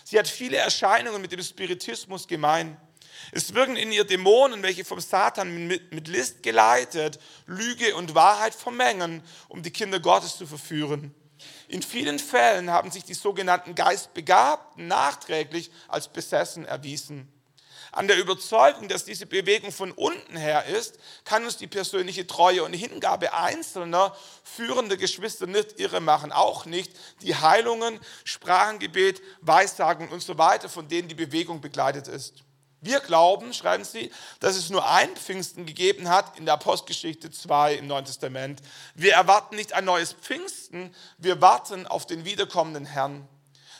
Sie 0.04 0.20
hat 0.20 0.28
viele 0.28 0.58
Erscheinungen 0.58 1.22
mit 1.22 1.32
dem 1.32 1.42
Spiritismus 1.42 2.28
gemein. 2.28 2.78
Es 3.32 3.54
wirken 3.54 3.78
in 3.78 3.92
ihr 3.92 4.04
Dämonen, 4.04 4.64
welche 4.64 4.84
vom 4.84 5.00
Satan 5.00 5.68
mit, 5.68 6.08
List 6.08 6.44
geleitet, 6.44 7.20
Lüge 7.46 7.96
und 7.96 8.16
Wahrheit 8.16 8.56
vermengen, 8.56 9.24
um 9.48 9.62
die 9.62 9.72
Kinder 9.72 10.00
Gottes 10.00 10.38
zu 10.38 10.48
verführen. 10.48 11.14
In 11.68 11.82
vielen 11.82 12.20
Fällen 12.20 12.70
haben 12.70 12.92
sich 12.92 13.04
die 13.06 13.14
sogenannten 13.14 13.76
Geistbegabten 13.76 14.88
nachträglich 14.88 15.72
als 15.88 16.10
besessen 16.10 16.66
erwiesen. 16.66 17.32
An 17.92 18.08
der 18.08 18.18
Überzeugung, 18.18 18.88
dass 18.88 19.06
diese 19.06 19.26
Bewegung 19.26 19.72
von 19.72 19.92
unten 19.92 20.38
her 20.38 20.66
ist, 20.66 21.00
kann 21.26 21.44
uns 21.44 21.58
die 21.58 21.68
persönliche 21.68 22.28
Treue 22.28 22.64
und 22.64 22.74
Hingabe 22.74 23.34
einzelner 23.34 24.16
führender 24.44 24.98
Geschwister 24.98 25.48
nicht 25.48 25.80
irre 25.80 26.00
machen. 26.00 26.32
Auch 26.32 26.66
nicht 26.66 26.92
die 27.22 27.36
Heilungen, 27.36 28.00
Sprachengebet, 28.24 29.22
Weissagen 29.42 30.10
und 30.10 30.22
so 30.22 30.38
weiter, 30.38 30.70
von 30.70 30.88
denen 30.88 31.08
die 31.08 31.16
Bewegung 31.16 31.62
begleitet 31.62 32.08
ist. 32.08 32.44
Wir 32.82 33.02
glauben, 33.02 33.54
schreiben 33.54 33.84
sie, 33.84 34.10
dass 34.40 34.56
es 34.56 34.70
nur 34.70 34.90
ein 34.90 35.14
Pfingsten 35.16 35.66
gegeben 35.66 36.08
hat 36.08 36.38
in 36.38 36.46
der 36.46 36.54
Apostelgeschichte 36.54 37.30
2 37.30 37.76
im 37.76 37.88
Neuen 37.88 38.06
Testament. 38.06 38.62
Wir 38.96 39.14
erwarten 39.14 39.58
nicht 39.58 39.74
ein 39.74 39.84
neues 39.84 40.14
Pfingsten, 40.14 40.96
wir 41.18 41.42
warten 41.42 41.88
auf 41.88 42.06
den 42.06 42.24
wiederkommenden 42.24 42.86
Herrn. 42.86 43.28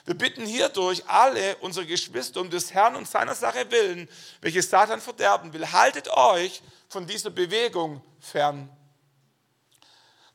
Wir 0.10 0.18
bitten 0.18 0.44
hierdurch 0.44 1.08
alle 1.08 1.56
unsere 1.58 1.86
Geschwister 1.86 2.42
um 2.42 2.50
des 2.50 2.74
Herrn 2.74 2.96
und 2.96 3.08
seiner 3.08 3.36
Sache 3.36 3.70
willen, 3.70 4.10
welche 4.42 4.64
Satan 4.64 5.02
verderben 5.02 5.54
will. 5.54 5.72
Haltet 5.72 6.08
euch 6.08 6.64
von 6.88 7.06
dieser 7.06 7.30
Bewegung 7.30 8.02
fern. 8.20 8.76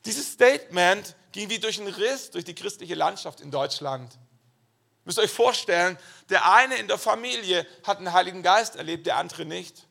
Dieses 0.05 0.31
Statement 0.31 1.13
ging 1.33 1.49
wie 1.49 1.59
durch 1.59 1.77
einen 1.77 1.93
Riss 1.93 2.31
durch 2.31 2.45
die 2.45 2.55
christliche 2.55 2.95
Landschaft 2.95 3.41
in 3.41 3.51
Deutschland. 3.51 4.13
Ihr 4.13 4.19
müsst 5.03 5.19
euch 5.19 5.29
vorstellen, 5.29 5.97
der 6.29 6.49
eine 6.49 6.77
in 6.77 6.87
der 6.87 6.97
Familie 6.97 7.67
hat 7.85 7.97
einen 7.97 8.13
Heiligen 8.13 8.43
Geist 8.43 8.77
erlebt, 8.77 9.07
der 9.07 9.17
andere 9.17 9.43
nicht. 9.43 9.87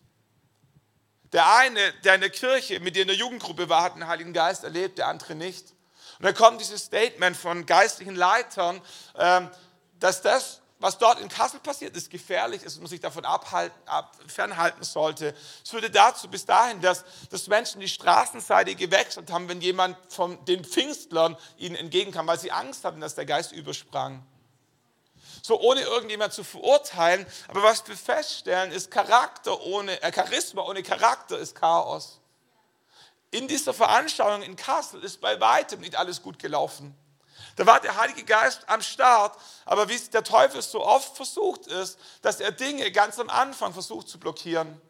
Der 1.34 1.56
eine, 1.56 1.92
der 2.04 2.14
in 2.14 2.22
der 2.22 2.30
Kirche 2.30 2.80
mit 2.80 2.96
dir 2.96 3.02
in 3.02 3.08
der 3.08 3.18
Jugendgruppe 3.18 3.68
war, 3.68 3.82
hat 3.82 3.92
einen 3.92 4.06
Heiligen 4.06 4.32
Geist 4.32 4.64
erlebt, 4.64 4.96
der 4.96 5.08
andere 5.08 5.34
nicht. 5.34 5.74
Und 6.18 6.24
dann 6.24 6.34
kommt 6.34 6.62
dieses 6.62 6.84
Statement 6.84 7.36
von 7.36 7.66
geistlichen 7.66 8.14
Leitern, 8.14 8.80
ähm, 9.18 9.50
dass 10.00 10.22
das, 10.22 10.60
was 10.78 10.98
dort 10.98 11.20
in 11.20 11.28
Kassel 11.28 11.60
passiert 11.60 11.96
ist, 11.96 12.10
gefährlich 12.10 12.62
ist 12.62 12.76
und 12.76 12.82
man 12.82 12.90
sich 12.90 13.00
davon 13.00 13.24
abhalten, 13.24 13.76
ab, 13.86 14.16
fernhalten 14.26 14.82
sollte. 14.82 15.34
Es 15.62 15.70
führte 15.70 15.90
dazu 15.90 16.28
bis 16.28 16.44
dahin, 16.44 16.80
dass, 16.80 17.04
dass 17.30 17.46
Menschen 17.46 17.80
die 17.80 17.88
Straßenseite 17.88 18.74
gewechselt 18.74 19.30
haben, 19.32 19.48
wenn 19.48 19.60
jemand 19.60 19.96
von 20.12 20.44
den 20.44 20.64
Pfingstlern 20.64 21.36
ihnen 21.56 21.76
entgegenkam, 21.76 22.26
weil 22.26 22.38
sie 22.38 22.52
Angst 22.52 22.84
hatten, 22.84 23.00
dass 23.00 23.14
der 23.14 23.24
Geist 23.24 23.52
übersprang. 23.52 24.24
So 25.42 25.60
ohne 25.60 25.82
irgendjemand 25.82 26.32
zu 26.32 26.42
verurteilen, 26.42 27.26
aber 27.48 27.62
was 27.62 27.86
wir 27.86 27.96
feststellen, 27.96 28.72
ist 28.72 28.90
Charakter 28.90 29.60
ohne, 29.62 30.02
äh, 30.02 30.12
Charisma 30.12 30.62
ohne 30.62 30.82
Charakter 30.82 31.38
ist 31.38 31.54
Chaos. 31.54 32.20
In 33.30 33.48
dieser 33.48 33.74
Veranstaltung 33.74 34.42
in 34.42 34.56
Kassel 34.56 35.02
ist 35.02 35.20
bei 35.20 35.40
weitem 35.40 35.80
nicht 35.80 35.96
alles 35.96 36.22
gut 36.22 36.38
gelaufen. 36.38 36.96
Da 37.56 37.66
war 37.66 37.80
der 37.80 37.96
Heilige 37.96 38.24
Geist 38.24 38.68
am 38.68 38.82
Start, 38.82 39.38
aber 39.64 39.88
wie 39.88 39.98
der 40.12 40.24
Teufel 40.24 40.60
so 40.62 40.84
oft 40.84 41.16
versucht 41.16 41.66
ist, 41.66 41.98
dass 42.22 42.40
er 42.40 42.52
Dinge 42.52 42.90
ganz 42.90 43.18
am 43.18 43.30
Anfang 43.30 43.72
versucht 43.72 44.08
zu 44.08 44.18
blockieren. 44.18 44.80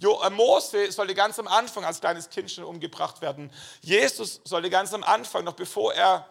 Äh, 0.00 0.30
Mose 0.30 0.92
sollte 0.92 1.14
ganz 1.14 1.38
am 1.38 1.48
Anfang 1.48 1.84
als 1.84 2.00
kleines 2.00 2.28
Kind 2.30 2.50
schon 2.50 2.64
umgebracht 2.64 3.20
werden. 3.22 3.50
Jesus 3.80 4.40
sollte 4.44 4.70
ganz 4.70 4.92
am 4.92 5.02
Anfang, 5.02 5.44
noch 5.44 5.54
bevor 5.54 5.94
er 5.94 6.26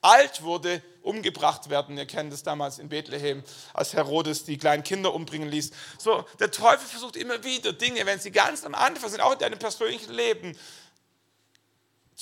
alt 0.00 0.42
wurde, 0.42 0.82
umgebracht 1.02 1.70
werden. 1.70 1.96
Ihr 1.96 2.06
kennt 2.06 2.32
es 2.32 2.42
damals 2.42 2.78
in 2.78 2.88
Bethlehem, 2.88 3.44
als 3.72 3.92
Herodes 3.92 4.44
die 4.44 4.58
kleinen 4.58 4.82
Kinder 4.82 5.14
umbringen 5.14 5.48
ließ. 5.48 5.70
So, 5.98 6.24
der 6.40 6.50
Teufel 6.50 6.86
versucht 6.88 7.16
immer 7.16 7.42
wieder 7.44 7.72
Dinge, 7.72 8.04
wenn 8.06 8.18
sie 8.18 8.32
ganz 8.32 8.64
am 8.64 8.74
Anfang 8.74 9.10
sind, 9.10 9.20
auch 9.20 9.32
in 9.32 9.38
deinem 9.38 9.58
persönlichen 9.58 10.12
Leben, 10.12 10.58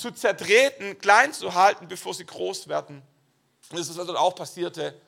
zu 0.00 0.10
zertreten, 0.12 0.98
klein 0.98 1.32
zu 1.32 1.54
halten, 1.54 1.88
bevor 1.88 2.14
sie 2.14 2.26
groß 2.26 2.68
werden. 2.68 3.02
Und 3.70 3.78
das 3.78 3.88
ist, 3.88 3.96
was 3.96 4.06
dort 4.06 4.18
auch 4.18 4.34
passierte. 4.34 5.00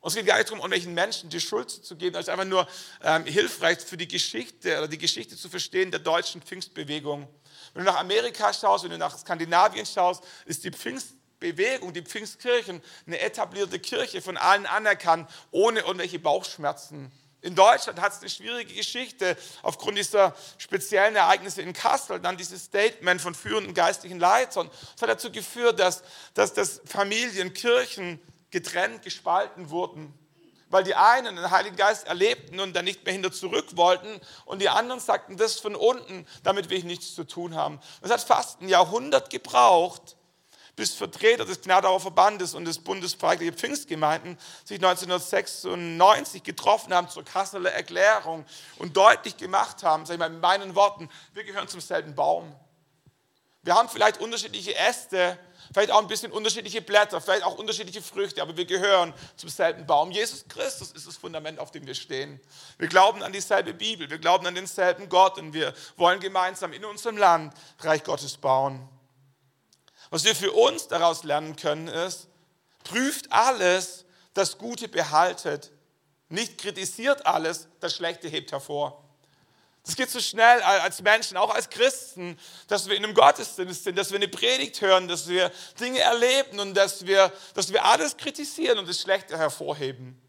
Und 0.00 0.10
es 0.10 0.14
geht 0.14 0.26
gar 0.26 0.36
nicht 0.36 0.48
darum, 0.48 0.58
irgendwelchen 0.58 0.94
Menschen 0.94 1.30
die 1.30 1.40
Schuld 1.40 1.70
zu 1.70 1.96
geben, 1.96 2.14
es 2.16 2.22
ist 2.22 2.28
einfach 2.28 2.44
nur 2.44 2.68
ähm, 3.02 3.24
hilfreich 3.24 3.80
für 3.80 3.96
die 3.96 4.06
Geschichte 4.06 4.78
oder 4.78 4.88
die 4.88 4.98
Geschichte 4.98 5.36
zu 5.36 5.48
verstehen 5.48 5.90
der 5.90 6.00
deutschen 6.00 6.42
Pfingstbewegung. 6.42 7.26
Wenn 7.74 7.84
du 7.84 7.90
nach 7.90 7.98
Amerika 7.98 8.52
schaust, 8.52 8.84
wenn 8.84 8.90
du 8.90 8.98
nach 8.98 9.18
Skandinavien 9.18 9.84
schaust, 9.84 10.22
ist 10.44 10.62
die 10.64 10.70
Pfingstbewegung, 10.70 11.92
die 11.92 12.02
Pfingstkirchen 12.02 12.82
eine 13.06 13.18
etablierte 13.18 13.78
Kirche 13.80 14.22
von 14.22 14.36
allen 14.36 14.66
anerkannt, 14.66 15.28
ohne 15.50 15.80
irgendwelche 15.80 16.18
Bauchschmerzen. 16.18 17.10
In 17.42 17.54
Deutschland 17.54 18.00
hat 18.00 18.12
es 18.12 18.20
eine 18.20 18.30
schwierige 18.30 18.74
Geschichte 18.74 19.36
aufgrund 19.62 19.98
dieser 19.98 20.34
speziellen 20.58 21.14
Ereignisse 21.16 21.62
in 21.62 21.72
Kassel. 21.72 22.18
Dann 22.18 22.36
dieses 22.36 22.64
Statement 22.64 23.20
von 23.20 23.34
führenden 23.34 23.74
geistlichen 23.74 24.18
Leitern. 24.18 24.68
Das 24.94 25.02
hat 25.02 25.10
dazu 25.10 25.30
geführt, 25.30 25.78
dass, 25.78 26.02
dass, 26.34 26.54
dass 26.54 26.80
Familien, 26.84 27.52
Kirchen 27.52 28.20
getrennt, 28.50 29.02
gespalten 29.02 29.70
wurden. 29.70 30.12
Weil 30.68 30.82
die 30.82 30.96
einen 30.96 31.36
den 31.36 31.50
Heiligen 31.50 31.76
Geist 31.76 32.08
erlebten 32.08 32.58
und 32.58 32.74
dann 32.74 32.84
nicht 32.84 33.04
mehr 33.04 33.12
hinter 33.12 33.30
zurück 33.30 33.76
wollten 33.76 34.20
und 34.46 34.60
die 34.60 34.68
anderen 34.68 35.00
sagten, 35.00 35.36
das 35.36 35.60
von 35.60 35.76
unten, 35.76 36.26
damit 36.42 36.70
will 36.70 36.78
ich 36.78 36.84
nichts 36.84 37.14
zu 37.14 37.22
tun 37.22 37.54
haben. 37.54 37.78
Es 38.00 38.10
hat 38.10 38.20
fast 38.20 38.60
ein 38.60 38.68
Jahrhundert 38.68 39.30
gebraucht, 39.30 40.16
bis 40.76 40.94
Vertreter 40.94 41.46
des 41.46 41.62
Gnadauer 41.62 42.00
Verbandes 42.00 42.54
und 42.54 42.66
des 42.66 42.78
Bundesvereinigten 42.78 43.56
Pfingstgemeinden 43.56 44.38
sich 44.64 44.76
1996 44.76 46.42
getroffen 46.42 46.92
haben 46.92 47.08
zur 47.08 47.24
Kasseler 47.24 47.72
Erklärung 47.72 48.44
und 48.78 48.94
deutlich 48.94 49.38
gemacht 49.38 49.82
haben, 49.82 50.04
sag 50.04 50.14
ich 50.14 50.18
mal 50.18 50.30
in 50.30 50.38
meinen 50.38 50.74
Worten, 50.74 51.08
wir 51.32 51.44
gehören 51.44 51.66
zum 51.66 51.80
selben 51.80 52.14
Baum. 52.14 52.54
Wir 53.62 53.74
haben 53.74 53.88
vielleicht 53.88 54.20
unterschiedliche 54.20 54.76
Äste, 54.76 55.36
vielleicht 55.72 55.90
auch 55.90 56.00
ein 56.00 56.06
bisschen 56.06 56.30
unterschiedliche 56.30 56.82
Blätter, 56.82 57.20
vielleicht 57.20 57.42
auch 57.42 57.58
unterschiedliche 57.58 58.00
Früchte, 58.00 58.40
aber 58.40 58.56
wir 58.56 58.66
gehören 58.66 59.12
zum 59.36 59.48
selben 59.48 59.86
Baum. 59.86 60.12
Jesus 60.12 60.44
Christus 60.46 60.92
ist 60.92 61.06
das 61.08 61.16
Fundament, 61.16 61.58
auf 61.58 61.72
dem 61.72 61.84
wir 61.84 61.94
stehen. 61.94 62.38
Wir 62.78 62.86
glauben 62.86 63.24
an 63.24 63.32
dieselbe 63.32 63.74
Bibel, 63.74 64.08
wir 64.08 64.18
glauben 64.18 64.46
an 64.46 64.54
denselben 64.54 65.08
Gott 65.08 65.38
und 65.38 65.52
wir 65.52 65.74
wollen 65.96 66.20
gemeinsam 66.20 66.72
in 66.74 66.84
unserem 66.84 67.16
Land 67.16 67.54
Reich 67.80 68.04
Gottes 68.04 68.36
bauen. 68.36 68.88
Was 70.10 70.24
wir 70.24 70.34
für 70.34 70.52
uns 70.52 70.88
daraus 70.88 71.24
lernen 71.24 71.56
können, 71.56 71.88
ist, 71.88 72.28
prüft 72.84 73.32
alles, 73.32 74.04
das 74.34 74.58
Gute 74.58 74.88
behaltet, 74.88 75.72
nicht 76.28 76.58
kritisiert 76.58 77.26
alles, 77.26 77.68
das 77.80 77.94
Schlechte 77.94 78.28
hebt 78.28 78.52
hervor. 78.52 79.02
Das 79.84 79.94
geht 79.94 80.10
so 80.10 80.18
schnell 80.18 80.60
als 80.62 81.00
Menschen, 81.00 81.36
auch 81.36 81.54
als 81.54 81.70
Christen, 81.70 82.36
dass 82.66 82.88
wir 82.88 82.96
in 82.96 83.04
einem 83.04 83.14
Gottesdienst 83.14 83.84
sind, 83.84 83.96
dass 83.96 84.10
wir 84.10 84.16
eine 84.16 84.26
Predigt 84.26 84.80
hören, 84.80 85.06
dass 85.06 85.28
wir 85.28 85.52
Dinge 85.78 86.00
erleben 86.00 86.58
und 86.58 86.74
dass 86.74 87.06
wir, 87.06 87.32
dass 87.54 87.72
wir 87.72 87.84
alles 87.84 88.16
kritisieren 88.16 88.80
und 88.80 88.88
das 88.88 89.00
Schlechte 89.00 89.38
hervorheben. 89.38 90.20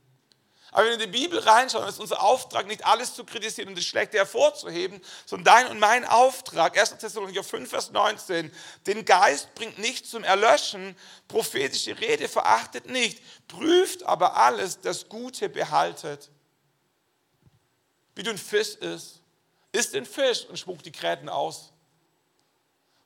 Aber 0.71 0.83
wenn 0.83 0.99
wir 0.99 1.05
in 1.05 1.11
die 1.11 1.19
Bibel 1.19 1.39
reinschauen, 1.39 1.87
ist 1.87 1.99
unser 1.99 2.21
Auftrag 2.21 2.67
nicht 2.67 2.85
alles 2.85 3.15
zu 3.15 3.23
kritisieren 3.23 3.69
und 3.69 3.77
das 3.77 3.85
Schlechte 3.85 4.17
hervorzuheben, 4.17 5.01
sondern 5.25 5.55
dein 5.55 5.71
und 5.71 5.79
mein 5.79 6.05
Auftrag, 6.05 6.77
1. 6.77 6.97
Thessalonicher 6.97 7.43
5, 7.43 7.69
Vers 7.69 7.91
19, 7.91 8.51
den 8.85 9.05
Geist 9.05 9.53
bringt 9.55 9.79
nicht 9.79 10.07
zum 10.07 10.23
Erlöschen, 10.23 10.95
prophetische 11.27 11.99
Rede 11.99 12.27
verachtet 12.27 12.89
nicht, 12.89 13.21
prüft 13.47 14.03
aber 14.03 14.37
alles, 14.37 14.81
das 14.81 15.09
Gute 15.09 15.49
behaltet. 15.49 16.29
Wie 18.15 18.23
du 18.23 18.31
ein 18.31 18.37
Fisch 18.37 18.75
ist 18.75 19.21
isst 19.77 19.93
den 19.93 20.05
Fisch 20.05 20.45
und 20.45 20.57
spuckt 20.57 20.85
die 20.85 20.91
Kräten 20.91 21.29
aus. 21.29 21.71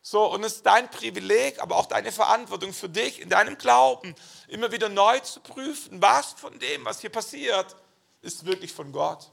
So, 0.03 0.33
und 0.33 0.43
es 0.43 0.55
ist 0.55 0.65
dein 0.65 0.89
Privileg, 0.89 1.61
aber 1.61 1.75
auch 1.75 1.85
deine 1.85 2.11
Verantwortung 2.11 2.73
für 2.73 2.89
dich 2.89 3.21
in 3.21 3.29
deinem 3.29 3.57
Glauben, 3.57 4.15
immer 4.47 4.71
wieder 4.71 4.89
neu 4.89 5.19
zu 5.19 5.39
prüfen, 5.41 6.01
was 6.01 6.33
von 6.33 6.57
dem, 6.57 6.85
was 6.85 7.01
hier 7.01 7.11
passiert, 7.11 7.75
ist 8.21 8.45
wirklich 8.45 8.73
von 8.73 8.91
Gott. 8.91 9.31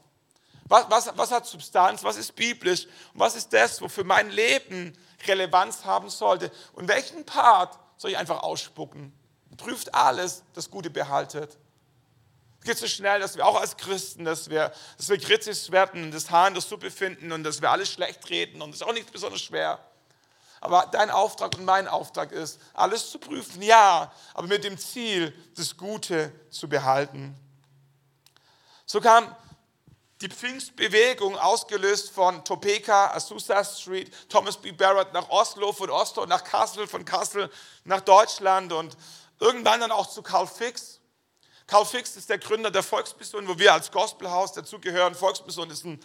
Was, 0.65 0.85
was, 0.89 1.17
was 1.17 1.31
hat 1.31 1.47
Substanz, 1.47 2.03
was 2.03 2.17
ist 2.17 2.35
biblisch 2.35 2.85
und 3.13 3.19
was 3.19 3.35
ist 3.35 3.51
das, 3.51 3.81
wofür 3.81 4.03
mein 4.03 4.29
Leben 4.29 4.95
Relevanz 5.25 5.83
haben 5.85 6.09
sollte? 6.11 6.51
Und 6.73 6.87
welchen 6.87 7.25
Part 7.25 7.79
soll 7.97 8.11
ich 8.11 8.17
einfach 8.17 8.43
ausspucken? 8.43 9.11
Prüft 9.57 9.93
alles, 9.93 10.43
das 10.53 10.69
Gute 10.69 10.91
behaltet. 10.91 11.57
Es 12.59 12.65
geht 12.65 12.77
so 12.77 12.87
schnell, 12.87 13.19
dass 13.19 13.35
wir 13.35 13.45
auch 13.45 13.59
als 13.59 13.75
Christen, 13.75 14.25
dass 14.25 14.49
wir, 14.49 14.71
dass 14.97 15.09
wir 15.09 15.17
kritisch 15.17 15.71
werden 15.71 16.03
und 16.03 16.13
das 16.13 16.29
Haar 16.29 16.47
in 16.47 16.53
der 16.53 16.61
Suppe 16.61 16.91
finden 16.91 17.31
und 17.31 17.43
dass 17.43 17.61
wir 17.61 17.71
alles 17.71 17.91
schlecht 17.91 18.29
reden 18.29 18.61
und 18.61 18.71
das 18.71 18.81
ist 18.81 18.87
auch 18.87 18.93
nicht 18.93 19.11
besonders 19.11 19.41
schwer. 19.41 19.79
Aber 20.61 20.87
dein 20.91 21.09
Auftrag 21.09 21.57
und 21.57 21.65
mein 21.65 21.87
Auftrag 21.87 22.31
ist, 22.31 22.59
alles 22.73 23.09
zu 23.09 23.19
prüfen, 23.19 23.61
ja, 23.61 24.11
aber 24.33 24.47
mit 24.47 24.63
dem 24.63 24.77
Ziel, 24.77 25.33
das 25.55 25.77
Gute 25.77 26.33
zu 26.49 26.67
behalten. 26.67 27.35
So 28.85 28.99
kam 28.99 29.35
die 30.21 30.27
Pfingstbewegung, 30.27 31.37
ausgelöst 31.37 32.11
von 32.11 32.43
Topeka, 32.43 33.11
Azusa 33.13 33.63
Street, 33.63 34.11
Thomas 34.27 34.57
B. 34.57 34.71
Barrett 34.71 35.13
nach 35.13 35.29
Oslo, 35.29 35.71
von 35.71 35.89
Oslo 35.89 36.25
nach 36.25 36.43
Kassel, 36.43 36.87
von 36.87 37.05
Kassel 37.05 37.49
nach 37.85 38.01
Deutschland 38.01 38.73
und 38.73 38.97
irgendwann 39.39 39.79
dann 39.79 39.91
auch 39.91 40.07
zu 40.07 40.21
Karl 40.21 40.47
Fix. 40.47 40.99
Karl 41.67 41.85
Fix 41.85 42.17
ist 42.17 42.29
der 42.29 42.39
Gründer 42.39 42.71
der 42.71 42.83
Volksmission, 42.83 43.47
wo 43.47 43.57
wir 43.57 43.71
als 43.71 43.91
Gospelhaus 43.91 44.51
dazugehören. 44.53 45.15
Volksmission 45.15 45.69
ist 45.69 45.85
ein 45.85 46.03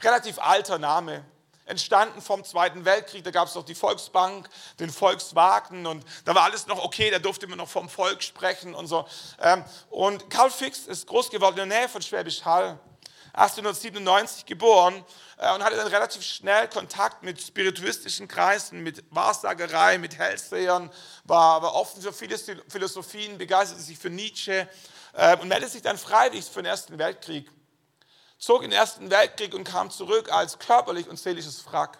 relativ 0.00 0.38
alter 0.38 0.78
Name. 0.78 1.24
Entstanden 1.66 2.22
vom 2.22 2.44
Zweiten 2.44 2.84
Weltkrieg, 2.84 3.24
da 3.24 3.30
gab 3.30 3.48
es 3.48 3.54
noch 3.54 3.64
die 3.64 3.74
Volksbank, 3.74 4.48
den 4.78 4.90
Volkswagen 4.90 5.86
und 5.86 6.04
da 6.24 6.34
war 6.34 6.44
alles 6.44 6.66
noch 6.66 6.82
okay, 6.82 7.10
da 7.10 7.18
durfte 7.18 7.46
man 7.48 7.58
noch 7.58 7.68
vom 7.68 7.88
Volk 7.88 8.22
sprechen 8.22 8.74
und 8.74 8.86
so. 8.86 9.06
Ähm, 9.42 9.64
und 9.90 10.30
Karl 10.30 10.50
Fix 10.50 10.86
ist 10.86 11.06
groß 11.06 11.30
geworden 11.30 11.58
in 11.58 11.68
der 11.68 11.80
Nähe 11.80 11.88
von 11.88 12.00
Schwäbisch 12.00 12.44
Hall. 12.44 12.78
1897 13.36 14.46
geboren 14.46 15.04
äh, 15.36 15.54
und 15.54 15.62
hatte 15.62 15.76
dann 15.76 15.88
relativ 15.88 16.22
schnell 16.22 16.68
Kontakt 16.68 17.22
mit 17.22 17.40
spirituistischen 17.40 18.28
Kreisen, 18.28 18.82
mit 18.82 19.04
Wahrsagerei, 19.10 19.98
mit 19.98 20.16
Hellsehern, 20.16 20.90
war, 21.24 21.60
war 21.60 21.74
offen 21.74 22.00
für 22.00 22.14
viele 22.14 22.38
Philosophien, 22.68 23.36
begeisterte 23.36 23.82
sich 23.82 23.98
für 23.98 24.08
Nietzsche 24.08 24.66
äh, 25.12 25.36
und 25.36 25.48
meldete 25.48 25.72
sich 25.72 25.82
dann 25.82 25.98
freiwillig 25.98 26.46
für 26.46 26.62
den 26.62 26.66
Ersten 26.66 26.98
Weltkrieg. 26.98 27.50
Zog 28.38 28.62
in 28.62 28.70
den 28.70 28.78
Ersten 28.78 29.10
Weltkrieg 29.10 29.54
und 29.54 29.64
kam 29.64 29.90
zurück 29.90 30.30
als 30.30 30.58
körperlich 30.58 31.08
und 31.08 31.18
seelisches 31.18 31.64
Wrack. 31.66 31.98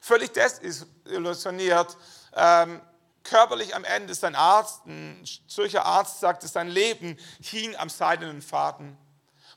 Völlig 0.00 0.32
desillusioniert, 0.32 1.96
ähm, 2.34 2.80
körperlich 3.22 3.74
am 3.74 3.84
Ende. 3.84 4.14
Sein 4.14 4.34
Arzt, 4.34 4.86
ein 4.86 5.24
Zürcher 5.48 5.84
Arzt, 5.84 6.20
sagte, 6.20 6.46
sein 6.46 6.68
Leben 6.68 7.18
hing 7.40 7.74
am 7.76 7.88
seidenen 7.88 8.42
Faden. 8.42 8.96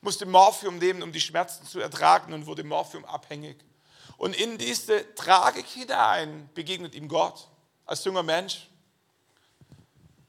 Musste 0.02 0.26
Morphium 0.26 0.78
nehmen, 0.78 1.04
um 1.04 1.12
die 1.12 1.20
Schmerzen 1.20 1.66
zu 1.66 1.80
ertragen 1.80 2.34
und 2.34 2.45
wurde 2.45 2.64
Morphium 2.64 3.04
abhängig. 3.06 3.58
Und 4.18 4.36
in 4.36 4.58
diese 4.58 5.14
Tragik 5.16 5.66
hinein 5.66 6.50
begegnet 6.54 6.95
ihm 6.95 7.08
Gott 7.08 7.47
als 7.86 8.04
junger 8.06 8.24
Mensch. 8.24 8.70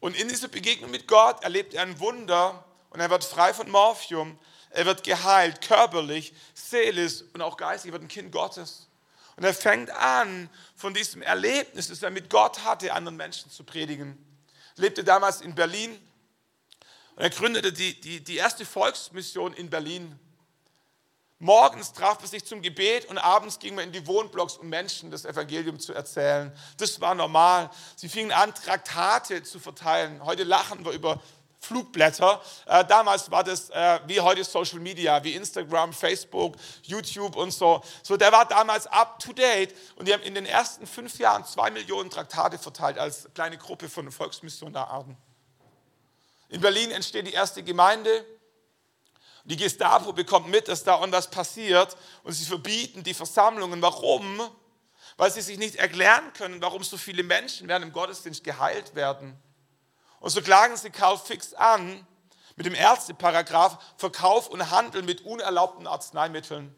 Und 0.01 0.17
in 0.17 0.29
dieser 0.29 0.49
Begegnung 0.49 0.91
mit 0.91 1.07
Gott 1.07 1.43
erlebt 1.45 1.75
er 1.75 1.83
ein 1.83 2.01
Wunder 2.01 2.65
und 2.91 3.01
er 3.01 3.11
wird 3.11 3.25
frei 3.25 3.55
von 3.55 3.71
Morphium. 3.71 4.39
Er 4.71 4.87
wird 4.87 5.03
geheilt, 5.03 5.61
körperlich, 5.61 6.33
seelisch 6.55 7.25
und 7.35 7.43
auch 7.43 7.57
geistig. 7.57 7.91
Er 7.91 7.93
wird 7.93 8.05
ein 8.05 8.09
Kind 8.09 8.33
Gottes. 8.33 8.89
Und 9.37 9.45
er 9.45 9.55
fängt 9.55 9.91
an, 9.91 10.49
von 10.77 10.95
diesem 10.95 11.23
Erlebnis, 11.23 11.89
das 11.89 12.03
er 12.03 12.11
mit 12.11 12.31
Gott 12.31 12.65
hatte, 12.65 12.93
anderen 12.93 13.17
Menschen 13.17 13.51
zu 13.51 13.65
predigen. 13.65 14.17
Er 14.77 14.83
lebte 14.83 15.03
damals 15.03 15.41
in 15.41 15.55
Berlin 15.55 15.99
und 17.17 17.23
er 17.23 17.31
gründete 17.31 17.73
die, 17.73 18.01
die, 18.01 18.23
die 18.23 18.37
erste 18.37 18.65
Volksmission 18.65 19.53
in 19.55 19.71
Berlin. 19.71 20.19
Morgens 21.39 21.95
traf 21.95 22.19
er 22.21 22.29
sich 22.29 22.45
zum 22.45 22.61
Gebet 22.61 23.07
und 23.07 23.17
abends 23.17 23.59
ging 23.59 23.75
man 23.75 23.85
in 23.85 23.93
die 23.93 24.07
Wohnblocks, 24.07 24.59
um 24.59 24.69
Menschen 24.69 25.11
das 25.11 25.25
Evangelium 25.25 25.81
zu 25.81 25.95
erzählen. 25.95 26.53
Das 26.77 27.01
war 27.01 27.15
normal. 27.15 27.71
Sie 27.97 28.11
fingen 28.11 28.31
an, 28.31 28.55
Traktate 28.55 29.43
zu 29.43 29.59
verteilen. 29.59 30.23
Heute 30.23 30.45
lachen 30.45 30.85
wir 30.85 30.93
über 30.93 31.23
Flugblätter. 31.61 32.41
Äh, 32.67 32.85
damals 32.87 33.31
war 33.31 33.45
das 33.45 33.69
äh, 33.71 34.01
wie 34.07 34.21
heute 34.21 34.43
Social 34.45 34.81
Media, 34.81 35.23
wie 35.23 35.35
Instagram, 35.35 35.93
Facebook, 35.93 36.57
YouTube 36.83 37.37
und 37.37 37.53
so. 37.53 37.83
So, 38.03 38.17
der 38.17 38.33
war 38.33 38.47
damals 38.49 38.87
up 38.87 39.19
to 39.19 39.33
date 39.33 39.75
und 39.97 40.09
die 40.09 40.13
haben 40.13 40.23
in 40.23 40.35
den 40.35 40.47
ersten 40.47 40.87
fünf 40.87 41.19
Jahren 41.19 41.45
zwei 41.45 41.71
Millionen 41.71 42.09
Traktate 42.09 42.59
verteilt 42.59 42.99
als 42.99 43.29
kleine 43.35 43.59
Gruppe 43.59 43.89
von 43.89 44.11
Volksmissionaren. 44.11 45.17
In 46.49 46.61
Berlin 46.61 46.91
entsteht 46.91 47.27
die 47.27 47.33
erste 47.33 47.63
Gemeinde. 47.63 48.25
Die 49.45 49.57
Gestapo 49.57 50.13
bekommt 50.13 50.49
mit, 50.49 50.69
dass 50.69 50.83
da 50.83 50.99
irgendwas 50.99 51.31
passiert 51.31 51.97
und 52.25 52.33
sie 52.33 52.45
verbieten 52.45 53.03
die 53.03 53.15
Versammlungen. 53.15 53.81
Warum? 53.83 54.41
Weil 55.17 55.31
sie 55.31 55.43
sich 55.43 55.59
nicht 55.59 55.77
erklären 55.77 56.33
können, 56.33 56.61
warum 56.63 56.83
so 56.83 56.97
viele 56.97 57.23
Menschen 57.23 57.69
während 57.69 57.85
dem 57.85 57.93
Gottesdienst 57.93 58.43
geheilt 58.45 58.95
werden. 58.95 59.41
Und 60.21 60.31
so 60.31 60.41
klagen 60.41 60.77
sie 60.77 60.91
Karl 60.91 61.19
Fix 61.19 61.55
an 61.55 62.07
mit 62.57 62.67
dem 62.67 62.75
Ärzteparagraph 62.75 63.79
Verkauf 63.97 64.49
und 64.49 64.71
Handel 64.71 65.03
mit 65.03 65.25
unerlaubten 65.25 65.87
Arzneimitteln. 65.87 66.75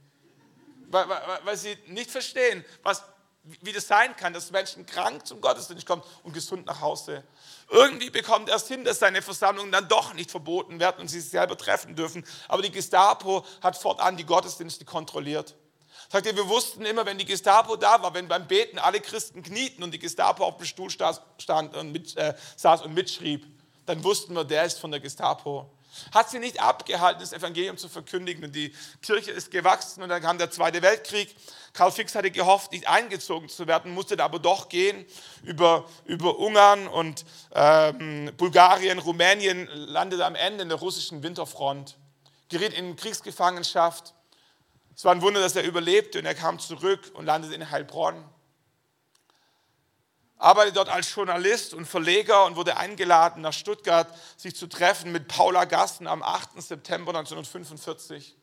Weil, 0.89 1.09
weil, 1.09 1.41
weil 1.45 1.57
sie 1.57 1.77
nicht 1.87 2.11
verstehen, 2.11 2.65
was 2.83 3.03
wie 3.45 3.73
das 3.73 3.89
sein 3.89 4.15
kann, 4.15 4.33
dass 4.33 4.53
Menschen 4.53 4.87
krank 4.87 5.27
zum 5.27 5.41
Gottesdienst 5.41 5.85
kommen 5.85 6.03
und 6.23 6.33
gesund 6.33 6.65
nach 6.67 6.81
Hause. 6.81 7.25
Irgendwie 7.69 8.11
bekommt 8.11 8.49
er 8.49 8.57
es 8.57 8.69
hin, 8.69 8.85
dass 8.85 9.01
seine 9.01 9.21
Versammlungen 9.21 9.73
dann 9.73 9.89
doch 9.89 10.15
nicht 10.15 10.31
verboten 10.31 10.79
werden 10.79 11.01
und 11.01 11.09
sie 11.09 11.21
sich 11.21 11.31
selber 11.31 11.59
treffen 11.59 11.97
dürfen. 11.97 12.25
Aber 12.47 12.63
die 12.63 12.71
Gestapo 12.71 13.45
hat 13.61 13.77
fortan 13.77 14.17
die 14.17 14.25
Gottesdienste 14.25 14.85
kontrolliert. 14.85 15.57
Sagt 16.13 16.27
ihr, 16.27 16.37
wir 16.37 16.47
wussten 16.47 16.85
immer, 16.85 17.07
wenn 17.07 17.17
die 17.17 17.25
Gestapo 17.25 17.75
da 17.75 18.03
war, 18.03 18.13
wenn 18.13 18.29
beim 18.29 18.47
Beten 18.47 18.79
alle 18.79 19.01
Christen 19.01 19.43
knieten 19.43 19.83
und 19.83 19.93
die 19.93 19.99
Gestapo 19.99 20.45
auf 20.45 20.59
dem 20.59 20.67
Stuhl 20.67 20.91
stand 20.91 21.75
und 21.75 21.91
mit, 21.91 22.15
äh, 22.19 22.35
saß 22.55 22.83
und 22.83 22.93
mitschrieb, 22.93 23.47
dann 23.87 24.05
wussten 24.05 24.35
wir, 24.35 24.45
der 24.45 24.65
ist 24.65 24.79
von 24.79 24.91
der 24.91 25.01
Gestapo. 25.01 25.71
Hat 26.13 26.29
sie 26.29 26.39
nicht 26.39 26.61
abgehalten, 26.61 27.23
das 27.23 27.33
Evangelium 27.33 27.79
zu 27.79 27.89
verkündigen. 27.89 28.45
Und 28.45 28.55
die 28.55 28.75
Kirche 29.01 29.31
ist 29.31 29.51
gewachsen 29.51 30.03
und 30.03 30.11
dann 30.11 30.21
kam 30.21 30.37
der 30.37 30.51
Zweite 30.51 30.83
Weltkrieg. 30.83 31.35
Karl 31.73 31.91
Fix 31.91 32.15
hatte 32.15 32.31
gehofft, 32.31 32.73
nicht 32.73 32.87
eingezogen 32.89 33.49
zu 33.49 33.67
werden, 33.67 33.95
musste 33.95 34.23
aber 34.23 34.39
doch 34.39 34.69
gehen 34.69 35.07
über, 35.45 35.89
über 36.05 36.39
Ungarn 36.39 36.89
und 36.89 37.25
ähm, 37.55 38.31
Bulgarien, 38.37 38.99
Rumänien, 38.99 39.67
landete 39.73 40.27
am 40.27 40.35
Ende 40.35 40.65
in 40.65 40.69
der 40.69 40.77
russischen 40.77 41.23
Winterfront, 41.23 41.97
geriet 42.51 42.75
in 42.75 42.97
Kriegsgefangenschaft. 42.97 44.13
Es 44.95 45.05
war 45.05 45.13
ein 45.13 45.23
Wunder, 45.23 45.41
dass 45.41 45.57
er 45.57 45.65
überlebte 45.65 46.19
und 46.19 46.27
er 46.27 46.35
kam 46.35 46.59
zurück 46.59 47.11
und 47.15 47.27
landete 47.27 47.55
in 47.55 47.71
Heilbronn 47.71 48.25
arbeitete 50.43 50.75
dort 50.75 50.89
als 50.89 51.15
Journalist 51.15 51.73
und 51.73 51.87
Verleger 51.87 52.45
und 52.45 52.57
wurde 52.57 52.77
eingeladen, 52.77 53.43
nach 53.43 53.53
Stuttgart 53.53 54.09
sich 54.37 54.57
zu 54.57 54.67
treffen 54.67 55.13
mit 55.13 55.29
Paula 55.29 55.65
Gassen 55.65 56.07
am 56.07 56.23
8. 56.23 56.61
September 56.61 57.15
1945. 57.15 58.37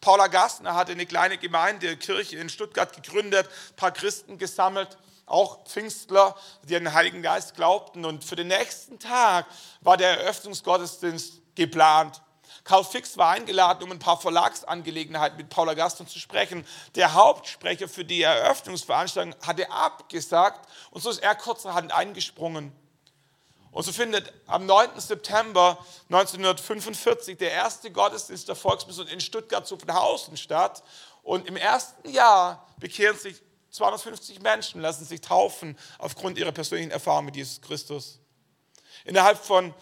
Paula 0.00 0.28
Gassner 0.28 0.74
hatte 0.74 0.92
eine 0.92 1.06
kleine 1.06 1.38
Gemeinde, 1.38 1.96
Kirche 1.96 2.38
in 2.38 2.48
Stuttgart 2.48 2.94
gegründet, 2.94 3.46
ein 3.46 3.76
paar 3.76 3.92
Christen 3.92 4.38
gesammelt, 4.38 4.96
auch 5.26 5.64
Pfingstler, 5.66 6.36
die 6.64 6.76
an 6.76 6.84
den 6.84 6.94
Heiligen 6.94 7.22
Geist 7.22 7.54
glaubten. 7.54 8.04
Und 8.04 8.24
für 8.24 8.36
den 8.36 8.48
nächsten 8.48 8.98
Tag 8.98 9.46
war 9.80 9.96
der 9.96 10.20
Eröffnungsgottesdienst 10.20 11.40
geplant. 11.54 12.22
Karl 12.66 12.82
Fix 12.82 13.16
war 13.16 13.30
eingeladen, 13.30 13.84
um 13.84 13.92
ein 13.92 14.00
paar 14.00 14.20
Verlagsangelegenheiten 14.20 15.36
mit 15.36 15.50
Paula 15.50 15.74
Gaston 15.74 16.08
zu 16.08 16.18
sprechen. 16.18 16.66
Der 16.96 17.14
Hauptsprecher 17.14 17.88
für 17.88 18.04
die 18.04 18.22
Eröffnungsveranstaltung 18.22 19.36
hatte 19.46 19.70
abgesagt 19.70 20.68
und 20.90 21.00
so 21.00 21.10
ist 21.10 21.22
er 21.22 21.36
kurzerhand 21.36 21.92
eingesprungen. 21.92 22.72
Und 23.70 23.84
so 23.84 23.92
findet 23.92 24.32
am 24.48 24.66
9. 24.66 24.98
September 24.98 25.78
1945 26.10 27.38
der 27.38 27.52
erste 27.52 27.92
Gottesdienst 27.92 28.48
der 28.48 28.56
Volksmission 28.56 29.06
in 29.06 29.20
Stuttgart-Zuffenhausen 29.20 30.36
statt. 30.36 30.82
Und 31.22 31.46
im 31.46 31.56
ersten 31.56 32.08
Jahr 32.10 32.66
bekehren 32.78 33.16
sich 33.16 33.40
250 33.70 34.40
Menschen, 34.40 34.80
lassen 34.80 35.04
sich 35.04 35.20
taufen 35.20 35.78
aufgrund 35.98 36.36
ihrer 36.36 36.52
persönlichen 36.52 36.90
Erfahrung 36.90 37.26
mit 37.26 37.36
Jesus 37.36 37.60
Christus. 37.60 38.18
Innerhalb 39.04 39.38
von 39.38 39.72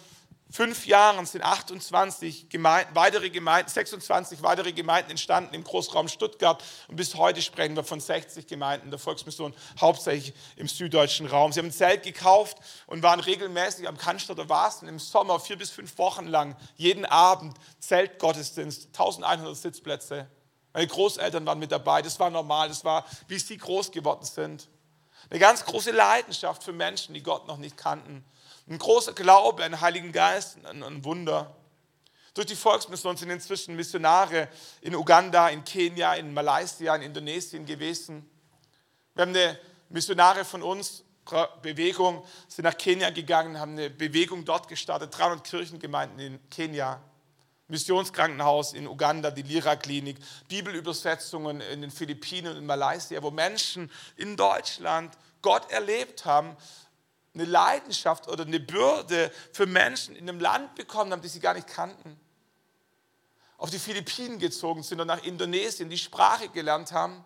fünf 0.55 0.86
Jahren 0.86 1.26
sind 1.26 1.42
28 1.42 2.48
Gemeinden, 2.48 2.94
weitere 2.94 3.28
Gemeinden, 3.28 3.68
26 3.68 4.40
weitere 4.44 4.72
Gemeinden 4.72 5.11
entstanden 5.11 5.52
im 5.52 5.64
Großraum 5.64 6.07
Stuttgart 6.07 6.62
und 6.86 6.94
bis 6.94 7.16
heute 7.16 7.42
sprechen 7.42 7.74
wir 7.74 7.82
von 7.82 7.98
60 7.98 8.46
Gemeinden 8.46 8.90
der 8.90 9.00
Volksmission, 9.00 9.52
hauptsächlich 9.80 10.32
im 10.55 10.68
süddeutschen 10.68 11.26
Raum. 11.26 11.50
Sie 11.50 11.59
haben 11.59 11.66
ein 11.66 11.72
Zelt 11.72 12.05
gekauft 12.05 12.59
und 12.86 13.02
waren 13.02 13.18
regelmäßig 13.18 13.88
am 13.88 13.98
Cannstatter 13.98 14.48
Wasen 14.48 14.86
im 14.86 15.00
Sommer 15.00 15.40
vier 15.40 15.59
bis 15.59 15.70
fünf 15.70 15.98
Wochen 15.98 16.28
lang, 16.28 16.55
jeden 16.76 17.05
Abend 17.05 17.57
Zeltgottesdienst, 17.80 18.86
1100 18.92 19.57
Sitzplätze. 19.57 20.28
Meine 20.72 20.86
Großeltern 20.86 21.44
waren 21.46 21.59
mit 21.59 21.72
dabei, 21.72 22.00
das 22.00 22.20
war 22.20 22.30
normal, 22.30 22.68
das 22.68 22.84
war, 22.84 23.05
wie 23.26 23.40
sie 23.40 23.59
groß 23.59 23.90
geworden 23.90 24.24
sind. 24.24 24.68
Eine 25.30 25.40
ganz 25.40 25.64
große 25.64 25.90
Leidenschaft 25.90 26.62
für 26.62 26.72
Menschen, 26.72 27.14
die 27.14 27.22
Gott 27.22 27.46
noch 27.46 27.56
nicht 27.56 27.76
kannten. 27.76 28.24
Ein 28.68 28.78
großer 28.78 29.12
Glaube 29.12 29.64
an 29.64 29.72
den 29.72 29.80
Heiligen 29.80 30.12
Geist, 30.12 30.58
ein 30.64 31.04
Wunder. 31.04 31.54
Durch 32.34 32.46
die 32.46 32.56
Volksmission 32.56 33.16
sind 33.16 33.30
inzwischen 33.30 33.76
Missionare 33.76 34.48
in 34.80 34.94
Uganda, 34.94 35.48
in 35.48 35.64
Kenia, 35.64 36.14
in 36.14 36.34
Malaysia, 36.34 36.96
in 36.96 37.02
Indonesien 37.02 37.64
gewesen. 37.64 38.28
Wir 39.14 39.22
haben 39.22 39.30
eine 39.30 39.58
Missionare 39.88 40.44
von 40.44 40.62
uns, 40.62 41.04
Bewegung, 41.62 42.24
sind 42.48 42.64
nach 42.64 42.76
Kenia 42.76 43.10
gegangen, 43.10 43.58
haben 43.58 43.72
eine 43.72 43.88
Bewegung 43.88 44.44
dort 44.44 44.68
gestartet, 44.68 45.16
300 45.16 45.44
Kirchengemeinden 45.44 46.18
in 46.18 46.50
Kenia. 46.50 47.00
Missionskrankenhaus 47.68 48.74
in 48.74 48.86
Uganda, 48.86 49.30
die 49.30 49.42
Lira-Klinik, 49.42 50.18
Bibelübersetzungen 50.48 51.60
in 51.60 51.80
den 51.80 51.90
Philippinen 51.90 52.52
und 52.52 52.58
in 52.58 52.66
Malaysia, 52.66 53.22
wo 53.22 53.30
Menschen 53.30 53.90
in 54.16 54.36
Deutschland 54.36 55.16
Gott 55.40 55.70
erlebt 55.70 56.24
haben, 56.24 56.56
eine 57.34 57.44
Leidenschaft 57.44 58.28
oder 58.28 58.44
eine 58.44 58.60
Bürde 58.60 59.32
für 59.52 59.66
Menschen 59.66 60.14
in 60.14 60.28
einem 60.28 60.40
Land 60.40 60.74
bekommen 60.74 61.10
haben, 61.12 61.22
die 61.22 61.28
sie 61.28 61.40
gar 61.40 61.54
nicht 61.54 61.66
kannten. 61.66 62.18
Auf 63.58 63.70
die 63.70 63.78
Philippinen 63.78 64.38
gezogen 64.38 64.82
sind 64.82 65.00
und 65.00 65.06
nach 65.06 65.24
Indonesien 65.24 65.88
die 65.88 65.98
Sprache 65.98 66.48
gelernt 66.48 66.92
haben 66.92 67.24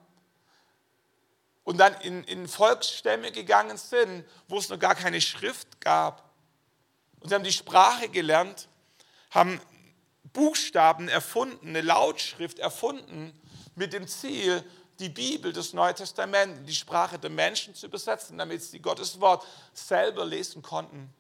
und 1.65 1.79
dann 1.79 1.95
in, 2.01 2.25
in 2.25 2.49
Volksstämme 2.49 3.33
gegangen 3.33 3.77
sind, 3.77 4.25
wo 4.47 4.59
es 4.59 4.69
noch 4.69 4.79
gar 4.79 4.95
keine 4.95 5.21
Schrift 5.21 5.81
gab. 5.81 6.31
Und 7.21 7.29
sie 7.29 7.35
haben 7.35 7.45
die 7.45 7.53
Sprache 7.53 8.09
gelernt, 8.09 8.69
haben 9.31 9.61
Buchstaben 10.39 11.09
erfunden, 11.09 11.67
eine 11.67 11.81
Lautschrift 11.81 12.61
erfunden 12.61 13.33
mit 13.75 13.93
dem 13.93 14.07
Ziel, 14.07 14.63
die 15.01 15.09
Bibel, 15.09 15.53
das 15.53 15.73
Neue 15.73 15.95
Testament, 15.95 16.69
die 16.69 16.77
Sprache 16.77 17.19
der 17.19 17.29
Menschen 17.29 17.75
zu 17.75 17.87
übersetzen, 17.87 18.39
damit 18.39 18.63
sie 18.63 18.79
Gottes 18.79 19.19
Wort 19.19 19.45
selber 19.73 20.25
lesen 20.25 20.63
konnten. 20.63 21.13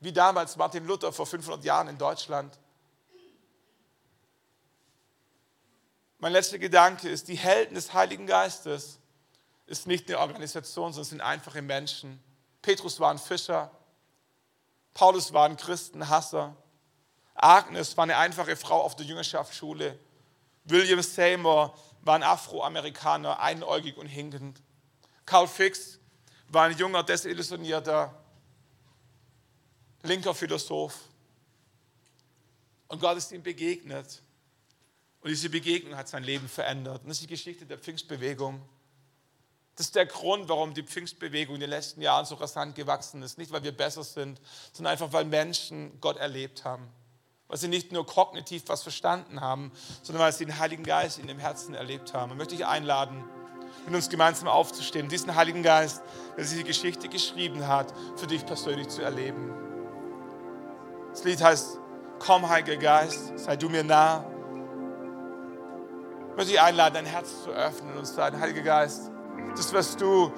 Wie 0.00 0.12
damals 0.12 0.58
Martin 0.58 0.84
Luther 0.84 1.10
vor 1.10 1.26
500 1.26 1.64
Jahren 1.64 1.88
in 1.88 1.96
Deutschland. 1.96 2.58
Mein 6.18 6.32
letzter 6.32 6.58
Gedanke 6.58 7.08
ist, 7.08 7.28
die 7.28 7.36
Helden 7.36 7.76
des 7.76 7.94
Heiligen 7.94 8.26
Geistes 8.26 8.98
ist 9.64 9.86
nicht 9.86 10.06
eine 10.10 10.18
Organisation, 10.18 10.92
sondern 10.92 11.08
sind 11.08 11.20
einfache 11.22 11.62
Menschen. 11.62 12.22
Petrus 12.60 13.00
war 13.00 13.10
ein 13.10 13.18
Fischer, 13.18 13.70
Paulus 14.92 15.32
war 15.32 15.46
ein 15.46 15.56
Christenhasser, 15.56 16.54
Agnes 17.36 17.96
war 17.96 18.04
eine 18.04 18.16
einfache 18.16 18.56
Frau 18.56 18.80
auf 18.80 18.96
der 18.96 19.06
Jüngerschaftsschule, 19.06 19.98
William 20.66 21.00
Seymour 21.00 21.76
war 22.02 22.16
ein 22.16 22.22
Afroamerikaner, 22.22 23.40
einäugig 23.40 23.96
und 23.96 24.06
hinkend. 24.06 24.60
Karl 25.24 25.46
Fix 25.46 25.98
war 26.48 26.64
ein 26.64 26.76
junger, 26.76 27.02
desillusionierter, 27.02 28.12
linker 30.02 30.34
Philosoph. 30.34 30.98
Und 32.88 33.00
Gott 33.00 33.16
ist 33.16 33.32
ihm 33.32 33.42
begegnet. 33.42 34.22
Und 35.20 35.30
diese 35.30 35.50
Begegnung 35.50 35.96
hat 35.96 36.08
sein 36.08 36.22
Leben 36.22 36.48
verändert. 36.48 37.02
Und 37.02 37.08
das 37.08 37.18
ist 37.18 37.24
die 37.24 37.34
Geschichte 37.34 37.66
der 37.66 37.78
Pfingstbewegung. 37.78 38.60
Das 39.74 39.86
ist 39.86 39.94
der 39.94 40.06
Grund, 40.06 40.48
warum 40.48 40.74
die 40.74 40.82
Pfingstbewegung 40.82 41.56
in 41.56 41.60
den 41.60 41.70
letzten 41.70 42.00
Jahren 42.00 42.24
so 42.24 42.36
rasant 42.36 42.74
gewachsen 42.74 43.22
ist. 43.22 43.36
Nicht, 43.38 43.50
weil 43.50 43.62
wir 43.62 43.76
besser 43.76 44.04
sind, 44.04 44.40
sondern 44.72 44.92
einfach, 44.92 45.12
weil 45.12 45.24
Menschen 45.24 46.00
Gott 46.00 46.16
erlebt 46.16 46.64
haben 46.64 46.88
weil 47.48 47.58
sie 47.58 47.68
nicht 47.68 47.92
nur 47.92 48.06
kognitiv 48.06 48.64
was 48.66 48.82
verstanden 48.82 49.40
haben, 49.40 49.70
sondern 50.02 50.24
weil 50.24 50.32
sie 50.32 50.46
den 50.46 50.58
Heiligen 50.58 50.82
Geist 50.82 51.18
in 51.18 51.26
dem 51.26 51.38
Herzen 51.38 51.74
erlebt 51.74 52.12
haben. 52.14 52.32
Und 52.32 52.38
möchte 52.38 52.54
ich 52.54 52.66
einladen, 52.66 53.24
mit 53.84 53.94
uns 53.94 54.08
gemeinsam 54.08 54.48
aufzustehen, 54.48 55.08
diesen 55.08 55.34
Heiligen 55.34 55.62
Geist, 55.62 56.02
der 56.36 56.44
diese 56.44 56.64
Geschichte 56.64 57.08
geschrieben 57.08 57.66
hat, 57.68 57.92
für 58.16 58.26
dich 58.26 58.44
persönlich 58.44 58.88
zu 58.88 59.02
erleben. 59.02 59.52
Das 61.12 61.24
Lied 61.24 61.42
heißt, 61.42 61.78
komm 62.18 62.48
Heiliger 62.48 62.76
Geist, 62.76 63.38
sei 63.38 63.56
du 63.56 63.68
mir 63.68 63.84
nah. 63.84 64.24
Ich 66.30 66.36
möchte 66.36 66.52
dich 66.52 66.60
einladen, 66.60 66.94
dein 66.94 67.06
Herz 67.06 67.44
zu 67.44 67.50
öffnen 67.50 67.96
und 67.96 68.06
zu 68.06 68.14
sagen, 68.14 68.40
Heiliger 68.40 68.62
Geist, 68.62 69.10
das, 69.56 69.72
was 69.72 69.96
du 69.96 70.32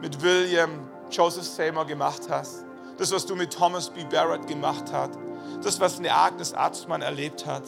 mit 0.00 0.20
William 0.20 0.88
Joseph 1.10 1.46
Seymour 1.46 1.86
gemacht 1.86 2.22
hast, 2.28 2.64
das, 2.98 3.10
was 3.12 3.24
du 3.24 3.34
mit 3.34 3.52
Thomas 3.52 3.88
B. 3.88 4.04
Barrett 4.04 4.46
gemacht 4.46 4.84
hast, 4.92 5.18
das, 5.64 5.80
was 5.80 5.98
eine 5.98 6.12
Agnes 6.12 6.54
Arztmann 6.54 7.02
erlebt 7.02 7.46
hat, 7.46 7.62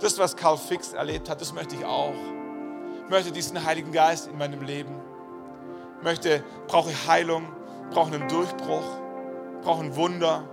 das, 0.00 0.18
was 0.18 0.36
Karl 0.36 0.56
Fix 0.56 0.92
erlebt 0.92 1.28
hat, 1.28 1.40
das 1.40 1.52
möchte 1.52 1.76
ich 1.76 1.84
auch. 1.84 2.14
Ich 3.04 3.10
möchte 3.10 3.32
diesen 3.32 3.64
Heiligen 3.64 3.92
Geist 3.92 4.28
in 4.28 4.38
meinem 4.38 4.62
Leben. 4.62 4.94
Ich 5.98 6.04
möchte, 6.04 6.42
brauche 6.66 6.90
Heilung, 7.06 7.46
brauche 7.90 8.14
einen 8.14 8.28
Durchbruch, 8.28 8.84
brauche 9.62 9.84
ein 9.84 9.94
Wunder. 9.96 10.44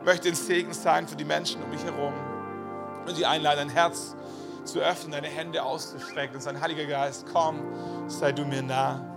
Ich 0.00 0.04
möchte 0.04 0.28
ein 0.28 0.34
Segen 0.34 0.72
sein 0.72 1.06
für 1.06 1.16
die 1.16 1.24
Menschen 1.24 1.62
um 1.62 1.70
mich 1.70 1.84
herum. 1.84 2.12
Und 3.06 3.16
die 3.16 3.26
einladen, 3.26 3.68
dein 3.68 3.70
Herz 3.70 4.16
zu 4.64 4.80
öffnen, 4.80 5.12
deine 5.12 5.28
Hände 5.28 5.62
auszustrecken 5.62 6.36
und 6.36 6.42
sagen, 6.42 6.60
Heiliger 6.60 6.86
Geist, 6.86 7.26
komm, 7.32 7.60
sei 8.08 8.32
du 8.32 8.44
mir 8.44 8.62
nah. 8.62 9.11